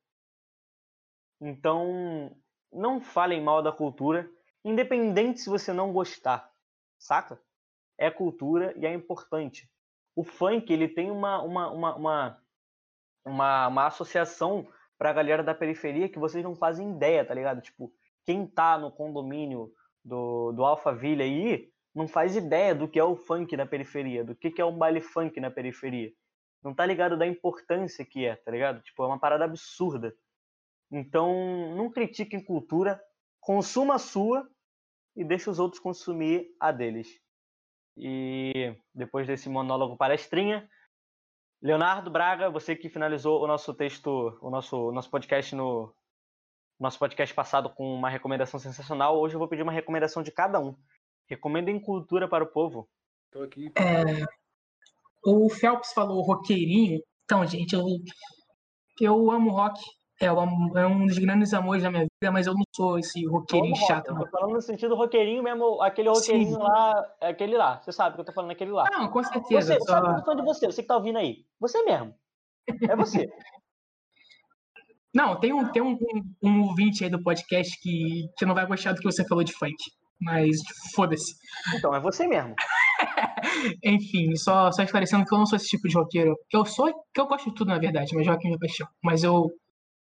Então, 1.40 2.36
não 2.72 3.00
falem 3.00 3.42
mal 3.42 3.62
da 3.62 3.72
cultura, 3.72 4.30
independente 4.64 5.42
se 5.42 5.50
você 5.50 5.72
não 5.72 5.94
gostar, 5.94 6.50
saca? 6.98 7.40
É 7.98 8.10
cultura 8.10 8.74
e 8.78 8.86
é 8.86 8.94
importante. 8.94 9.70
O 10.16 10.24
funk, 10.24 10.72
ele 10.72 10.88
tem 10.88 11.12
uma, 11.12 11.42
uma, 11.42 11.72
uma, 11.72 11.96
uma, 11.96 12.42
uma, 13.26 13.68
uma 13.68 13.88
associação 13.88 14.68
pra 14.98 15.14
galera 15.14 15.44
da 15.44 15.54
periferia 15.54 16.10
que 16.10 16.20
vocês 16.20 16.44
não 16.44 16.56
fazem 16.56 16.92
ideia, 16.92 17.26
tá 17.26 17.34
ligado? 17.34 17.62
Tipo, 17.62 17.94
quem 18.26 18.48
tá 18.48 18.78
no 18.78 18.92
condomínio 18.92 19.72
do, 20.04 20.52
do 20.54 20.64
Alphaville 20.66 21.22
aí 21.22 21.72
não 21.94 22.08
faz 22.08 22.36
ideia 22.36 22.74
do 22.74 22.88
que 22.88 23.00
é 23.00 23.04
o 23.04 23.16
funk 23.16 23.56
na 23.56 23.66
periferia, 23.66 24.24
do 24.24 24.36
que, 24.36 24.52
que 24.52 24.62
é 24.62 24.66
um 24.66 24.78
baile 24.78 25.02
funk 25.02 25.40
na 25.40 25.52
periferia. 25.52 26.12
Não 26.66 26.74
tá 26.74 26.84
ligado 26.84 27.16
da 27.16 27.28
importância 27.28 28.04
que 28.04 28.26
é, 28.26 28.36
tá 28.36 28.50
ligado? 28.50 28.82
Tipo, 28.82 29.04
é 29.04 29.06
uma 29.08 29.20
parada 29.20 29.46
absurda. 29.46 30.18
Então, 30.92 31.76
não 31.76 31.92
critiquem 31.92 32.44
cultura, 32.44 33.00
consuma 33.40 33.96
a 33.96 34.00
sua 34.00 34.50
e 35.16 35.24
deixe 35.24 35.48
os 35.48 35.60
outros 35.60 35.80
consumir 35.80 36.50
a 36.60 36.72
deles. 36.72 37.22
E 37.96 38.76
depois 38.92 39.28
desse 39.28 39.48
monólogo 39.48 39.96
palestrinha, 39.96 40.68
Leonardo 41.62 42.10
Braga, 42.10 42.50
você 42.50 42.76
que 42.76 42.90
finalizou 42.90 43.44
o 43.44 43.48
nosso 43.48 43.72
texto, 43.72 44.36
o 44.42 44.50
nosso, 44.50 44.92
nosso 44.92 45.12
podcast 45.12 45.56
no, 45.56 45.96
nosso 46.80 46.98
podcast 46.98 47.34
passado 47.36 47.70
com 47.70 47.94
uma 47.94 48.10
recomendação 48.10 48.60
sensacional. 48.60 49.20
Hoje 49.20 49.36
eu 49.36 49.40
vou 49.40 49.48
pedir 49.48 49.62
uma 49.62 49.72
recomendação 49.72 50.24
de 50.24 50.32
cada 50.32 50.60
um. 50.60 50.76
Recomendem 51.28 51.80
cultura 51.80 52.28
para 52.28 52.44
o 52.44 52.48
povo. 52.48 52.90
Tô 53.30 53.44
aqui. 53.44 53.72
É, 53.78 54.26
o 55.26 55.50
Phelps 55.50 55.92
falou 55.94 56.22
roqueirinho. 56.22 57.00
Então, 57.24 57.46
gente, 57.46 57.74
eu, 57.74 57.84
eu 59.02 59.32
amo 59.32 59.52
rock. 59.52 59.80
É, 60.22 60.28
é 60.28 60.32
um 60.88 61.06
dos 61.06 61.18
grandes 61.18 61.54
amores 61.54 61.84
da 61.84 61.92
minha 61.92 62.04
vida, 62.04 62.32
mas 62.32 62.48
eu 62.48 62.54
não 62.54 62.64
sou 62.74 62.98
esse 62.98 63.26
roqueirinho 63.26 63.76
chato. 63.76 64.08
Rock? 64.10 64.22
Eu 64.22 64.26
tô 64.26 64.38
falando 64.38 64.54
no 64.54 64.62
sentido 64.62 64.96
roqueirinho 64.96 65.44
mesmo, 65.44 65.82
aquele 65.82 66.08
roqueirinho 66.08 66.54
Sim. 66.54 66.58
lá, 66.58 67.16
é 67.20 67.28
aquele 67.30 67.58
lá. 67.58 67.82
Você 67.82 67.92
sabe 67.92 68.16
que 68.16 68.22
eu 68.22 68.26
tô 68.26 68.32
falando 68.32 68.52
aquele 68.52 68.72
lá. 68.72 68.86
Não, 68.92 69.10
com 69.10 69.24
certeza. 69.24 69.74
Você, 69.74 69.80
só... 69.82 69.94
sabe 69.94 70.06
que 70.06 70.12
eu 70.12 70.16
tô 70.20 70.26
falando 70.26 70.40
de 70.40 70.46
você, 70.46 70.66
você 70.68 70.82
que 70.82 70.88
tá 70.88 70.96
ouvindo 70.96 71.18
aí. 71.18 71.44
Você 71.60 71.84
mesmo. 71.84 72.14
É 72.90 72.96
você. 72.96 73.28
Não, 75.14 75.40
tem 75.40 75.54
um, 75.54 75.72
tem 75.72 75.82
um, 75.82 75.94
um, 75.94 76.36
um 76.44 76.62
ouvinte 76.64 77.06
aí 77.06 77.10
do 77.10 77.24
podcast 77.24 77.80
que, 77.82 78.28
que 78.38 78.46
não 78.46 78.54
vai 78.54 78.66
gostar 78.66 78.92
do 78.92 78.98
que 79.00 79.10
você 79.10 79.26
falou 79.26 79.46
de 79.46 79.54
funk. 79.54 79.78
Mas 80.20 80.58
foda-se. 80.94 81.34
Então, 81.74 81.96
é 81.96 82.02
você 82.02 82.28
mesmo. 82.28 82.54
Enfim, 83.84 84.36
só, 84.36 84.72
só 84.72 84.84
esclarecendo 84.84 85.26
que 85.26 85.34
eu 85.34 85.38
não 85.38 85.46
sou 85.46 85.58
esse 85.58 85.68
tipo 85.68 85.88
de 85.88 85.96
roqueiro. 85.96 86.36
Eu 86.52 86.66
sou, 86.66 86.92
que 87.14 87.20
eu 87.20 87.28
gosto 87.28 87.50
de 87.50 87.56
tudo, 87.56 87.70
na 87.70 87.80
verdade, 87.80 88.16
mas 88.16 88.28
rock 88.28 88.46
é 88.46 88.48
minha 88.48 88.60
paixão. 88.60 88.88
Mas 89.04 89.24
eu, 89.24 89.52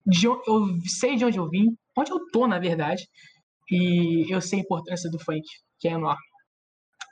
de, 0.06 0.26
eu 0.26 0.40
sei 0.86 1.16
de 1.16 1.24
onde 1.24 1.38
eu 1.38 1.48
vim, 1.48 1.76
onde 1.96 2.10
eu 2.10 2.18
tô, 2.32 2.46
na 2.46 2.58
verdade, 2.58 3.06
e 3.70 4.26
eu 4.32 4.40
sei 4.40 4.60
a 4.60 4.62
importância 4.62 5.10
do 5.10 5.18
funk, 5.18 5.42
que 5.78 5.88
é 5.88 5.92
enorme. 5.92 6.22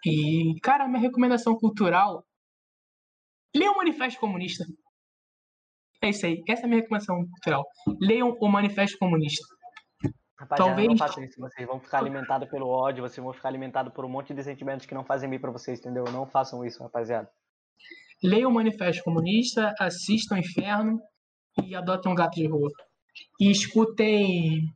E, 0.04 0.58
cara, 0.62 0.88
minha 0.88 1.00
recomendação 1.00 1.56
cultural, 1.56 2.24
leia 3.54 3.72
o 3.72 3.76
Manifesto 3.76 4.20
Comunista. 4.20 4.64
É 6.02 6.10
isso 6.10 6.26
aí, 6.26 6.42
essa 6.48 6.62
é 6.62 6.64
a 6.66 6.68
minha 6.68 6.80
recomendação 6.80 7.16
cultural. 7.16 7.64
Leiam 8.00 8.36
o 8.40 8.48
Manifesto 8.48 8.98
Comunista. 8.98 9.44
Rapaziada, 10.38 10.70
não 10.70 10.76
Talvez- 10.76 10.98
façam 10.98 11.24
isso. 11.24 11.40
Vocês 11.40 11.66
vão 11.66 11.80
ficar 11.80 11.98
alimentados 11.98 12.48
pelo 12.50 12.68
ódio, 12.68 13.02
vocês 13.02 13.24
vão 13.24 13.32
ficar 13.32 13.48
alimentados 13.48 13.92
por 13.92 14.04
um 14.04 14.08
monte 14.08 14.34
de 14.34 14.42
sentimentos 14.42 14.84
que 14.86 14.94
não 14.94 15.04
fazem 15.04 15.30
bem 15.30 15.38
pra 15.40 15.50
vocês, 15.50 15.78
entendeu? 15.80 16.04
Não 16.12 16.26
façam 16.26 16.64
isso, 16.64 16.82
rapaziada. 16.82 17.30
Leiam 18.22 18.50
o 18.50 18.54
Manifesto 18.54 19.02
Comunista, 19.02 19.74
assistam 19.78 20.38
Inferno 20.38 21.00
e 21.64 21.74
adotem 21.74 22.12
um 22.12 22.14
gato 22.14 22.34
de 22.34 22.46
rua. 22.46 22.70
E 23.40 23.50
escutem. 23.50 24.70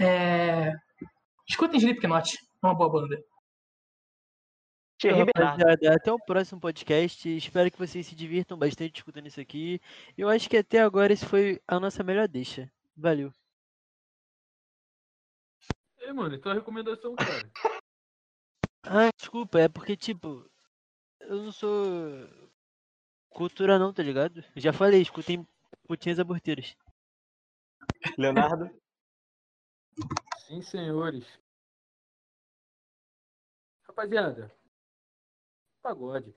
É... 0.00 0.72
Escutem 1.48 1.78
Slipknot, 1.78 2.36
é 2.62 2.66
uma 2.66 2.74
boa 2.74 2.90
banda. 2.90 3.20
Então, 5.04 5.18
rapaziada, 5.18 5.94
até 5.96 6.12
o 6.12 6.18
próximo 6.18 6.60
podcast. 6.60 7.36
Espero 7.36 7.70
que 7.72 7.78
vocês 7.78 8.06
se 8.06 8.14
divirtam 8.14 8.56
bastante 8.56 8.98
escutando 8.98 9.26
isso 9.26 9.40
aqui. 9.40 9.80
Eu 10.16 10.28
acho 10.28 10.48
que 10.48 10.56
até 10.56 10.80
agora 10.80 11.12
esse 11.12 11.26
foi 11.26 11.60
a 11.66 11.80
nossa 11.80 12.04
melhor 12.04 12.28
deixa. 12.28 12.70
Valeu. 12.96 13.32
Ei, 16.12 16.14
mano, 16.14 16.34
então 16.34 16.52
a 16.52 16.54
recomendação, 16.54 17.16
cara. 17.16 17.50
Ah, 18.82 19.10
desculpa, 19.16 19.58
é 19.58 19.66
porque, 19.66 19.96
tipo, 19.96 20.46
eu 21.20 21.44
não 21.44 21.50
sou 21.50 21.72
cultura 23.30 23.78
não, 23.78 23.94
tá 23.94 24.02
ligado? 24.02 24.44
Já 24.54 24.74
falei, 24.74 25.00
escutem 25.00 25.48
putinhas 25.88 26.18
aborteiras. 26.18 26.76
Leonardo. 28.18 28.70
Sim, 30.40 30.60
senhores. 30.60 31.40
Rapaziada, 33.88 34.54
pagode. 35.82 36.36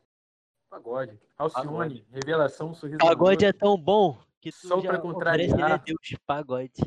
Pagode. 0.69 1.19
Alcione, 1.38 2.07
revelação, 2.11 2.73
sorriso. 2.73 2.99
Pagode 2.99 3.43
é 3.43 3.51
tão 3.51 3.78
bom 3.78 4.23
que 4.39 4.51
tu 4.53 4.67
Só 4.69 4.80
já 4.80 4.91
pra 4.91 5.01
contrariar. 5.01 5.84
Deus, 5.84 6.15
pagode. 6.26 6.82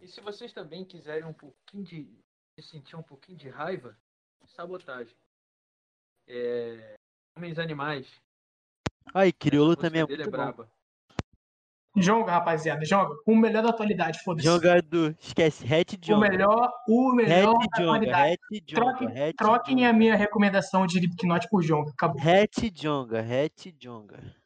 E 0.00 0.06
se 0.06 0.20
vocês 0.20 0.52
também 0.52 0.84
quiserem 0.84 1.24
um 1.24 1.32
pouquinho 1.32 1.84
de, 1.84 2.04
de 2.56 2.62
sentir 2.64 2.96
um 2.96 3.02
pouquinho 3.02 3.38
de 3.38 3.48
raiva, 3.48 3.96
sabotagem. 4.46 5.14
É, 6.26 6.94
Homens 7.36 7.58
Animais. 7.58 8.06
Ai, 9.14 9.32
crioulo 9.32 9.70
música 9.70 9.86
também 9.88 10.02
é 10.02 10.06
dele 10.06 10.22
muito 10.22 10.30
bom. 10.36 10.36
braba. 10.44 10.70
Joga, 11.94 12.32
rapaziada, 12.32 12.84
joga. 12.86 13.14
O 13.26 13.36
melhor 13.36 13.62
da 13.62 13.68
atualidade, 13.68 14.18
foda-se. 14.22 14.46
Jogador, 14.46 15.14
esquece, 15.20 15.62
Hat 15.66 15.94
O 15.94 15.98
Jonga. 16.00 16.28
melhor, 16.30 16.72
o 16.88 17.12
melhor 17.12 17.54
Hat 17.54 17.68
da 17.68 17.78
Jonga, 17.78 17.90
atualidade. 17.98 18.32
Hat 18.32 18.64
Jonga, 18.66 18.74
Troquem, 18.96 19.08
Hat 19.08 19.36
troquem 19.36 19.76
Jonga. 19.76 19.90
a 19.90 19.92
minha 19.92 20.16
recomendação 20.16 20.86
de 20.86 20.98
Slipknot 20.98 21.48
por 21.50 21.62
Jonga. 21.62 21.90
Acabou. 21.90 22.18
Hat 22.22 22.70
Jonga, 22.70 23.20
Hat 23.20 23.72
Jonga. 23.78 24.36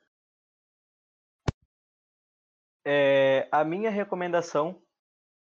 É, 2.84 3.48
a 3.52 3.64
minha 3.64 3.90
recomendação 3.90 4.80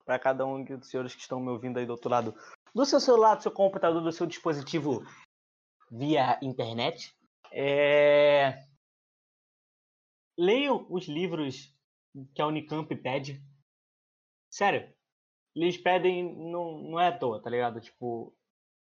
para 0.08 0.18
cada 0.18 0.46
um 0.46 0.64
dos 0.64 0.90
senhores 0.90 1.14
que 1.14 1.20
estão 1.20 1.38
me 1.38 1.50
ouvindo 1.50 1.78
aí 1.78 1.86
do 1.86 1.92
outro 1.92 2.10
lado 2.10 2.34
do 2.74 2.86
seu 2.86 2.98
celular, 2.98 3.36
do 3.36 3.44
seu 3.44 3.52
computador, 3.52 4.02
do 4.02 4.12
seu 4.12 4.26
dispositivo 4.26 5.06
via 5.92 6.40
internet, 6.42 7.14
é... 7.52 8.64
leiam 10.40 10.88
os 10.90 11.08
livros 11.08 11.76
que 12.34 12.42
a 12.42 12.48
Unicamp 12.48 12.96
pede. 12.96 13.44
Sério, 14.50 14.90
eles 15.54 15.78
pedem, 15.78 16.24
não, 16.24 16.80
não 16.84 17.00
é 17.00 17.10
à 17.10 17.18
toa, 17.18 17.42
tá 17.42 17.50
ligado? 17.50 17.82
Tipo, 17.82 18.34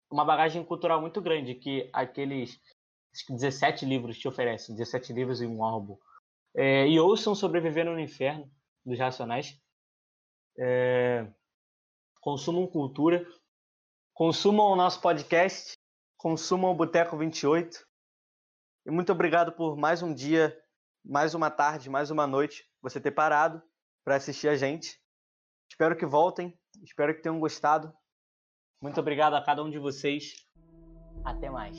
uma 0.09 0.23
bagagem 0.23 0.63
cultural 0.63 1.01
muito 1.01 1.21
grande 1.21 1.55
que 1.55 1.89
aqueles 1.91 2.57
acho 3.13 3.25
que 3.25 3.33
17 3.33 3.85
livros 3.85 4.17
te 4.17 4.29
oferecem, 4.29 4.75
17 4.75 5.11
livros 5.11 5.41
e 5.41 5.45
um 5.45 5.61
álbum. 5.61 5.97
É, 6.55 6.87
e 6.87 6.97
ouçam 6.97 7.35
Sobrevivendo 7.35 7.91
no 7.91 7.99
Inferno, 7.99 8.49
dos 8.85 8.97
Racionais. 8.97 9.61
É, 10.63 11.27
consumam 12.19 12.67
cultura. 12.67 13.25
Consumam 14.13 14.67
o 14.67 14.75
nosso 14.75 15.01
podcast. 15.01 15.73
Consumam 16.17 16.69
o 16.69 16.75
Boteco 16.75 17.17
28. 17.17 17.83
E 18.85 18.91
muito 18.91 19.11
obrigado 19.11 19.51
por 19.53 19.75
mais 19.75 20.03
um 20.03 20.13
dia, 20.13 20.55
mais 21.03 21.33
uma 21.33 21.49
tarde, 21.49 21.89
mais 21.89 22.11
uma 22.11 22.27
noite, 22.27 22.63
você 22.79 23.01
ter 23.01 23.11
parado 23.11 23.61
para 24.03 24.15
assistir 24.15 24.47
a 24.47 24.55
gente. 24.55 25.01
Espero 25.71 25.97
que 25.97 26.05
voltem. 26.05 26.55
Espero 26.83 27.15
que 27.15 27.23
tenham 27.23 27.39
gostado. 27.39 27.91
Muito 28.79 28.99
obrigado 28.99 29.33
a 29.33 29.43
cada 29.43 29.63
um 29.63 29.69
de 29.69 29.79
vocês. 29.79 30.45
Até 31.25 31.49
mais. 31.49 31.77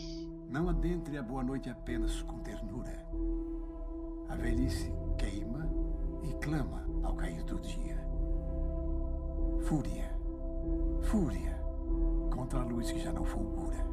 Não 0.49 0.69
adentre 0.69 1.17
a 1.17 1.23
boa 1.23 1.45
noite 1.45 1.71
apenas 1.71 2.21
com 2.23 2.43
ternura. 2.43 3.07
A 4.29 4.35
velhice 4.35 4.93
queima 5.19 5.69
e 6.25 6.35
clama 6.45 6.85
ao 7.05 7.15
cair 7.15 7.45
do 7.45 7.61
dia. 7.61 8.02
Fúria, 9.63 10.11
fúria 11.03 11.57
contra 12.31 12.61
a 12.61 12.65
luz 12.65 12.91
que 12.91 12.99
já 12.99 13.13
não 13.13 13.25
fulgura. 13.25 13.87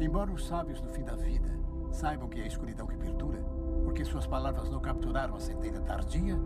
Embora 0.00 0.32
os 0.32 0.46
sábios 0.46 0.80
do 0.80 0.88
fim 0.88 1.04
da 1.04 1.14
vida 1.14 1.50
saibam 1.90 2.28
que 2.28 2.40
é 2.40 2.44
a 2.44 2.46
escuridão 2.46 2.86
que 2.86 2.96
perdura, 2.96 3.38
porque 3.84 4.04
suas 4.04 4.26
palavras 4.26 4.70
não 4.70 4.80
capturaram 4.80 5.36
a 5.36 5.40
centelha 5.40 5.80
tardia, 5.82 6.38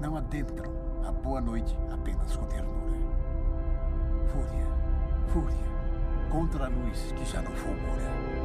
não 0.00 0.16
adentram 0.16 0.72
a 1.06 1.12
boa 1.12 1.40
noite 1.40 1.76
apenas 1.92 2.36
com 2.36 2.44
ternura. 2.46 2.98
Fúria, 4.26 4.66
fúria 5.28 5.74
contra 6.28 6.66
a 6.66 6.68
luz 6.68 7.12
que 7.12 7.24
já 7.24 7.40
não 7.40 7.52
fulgura. 7.52 8.43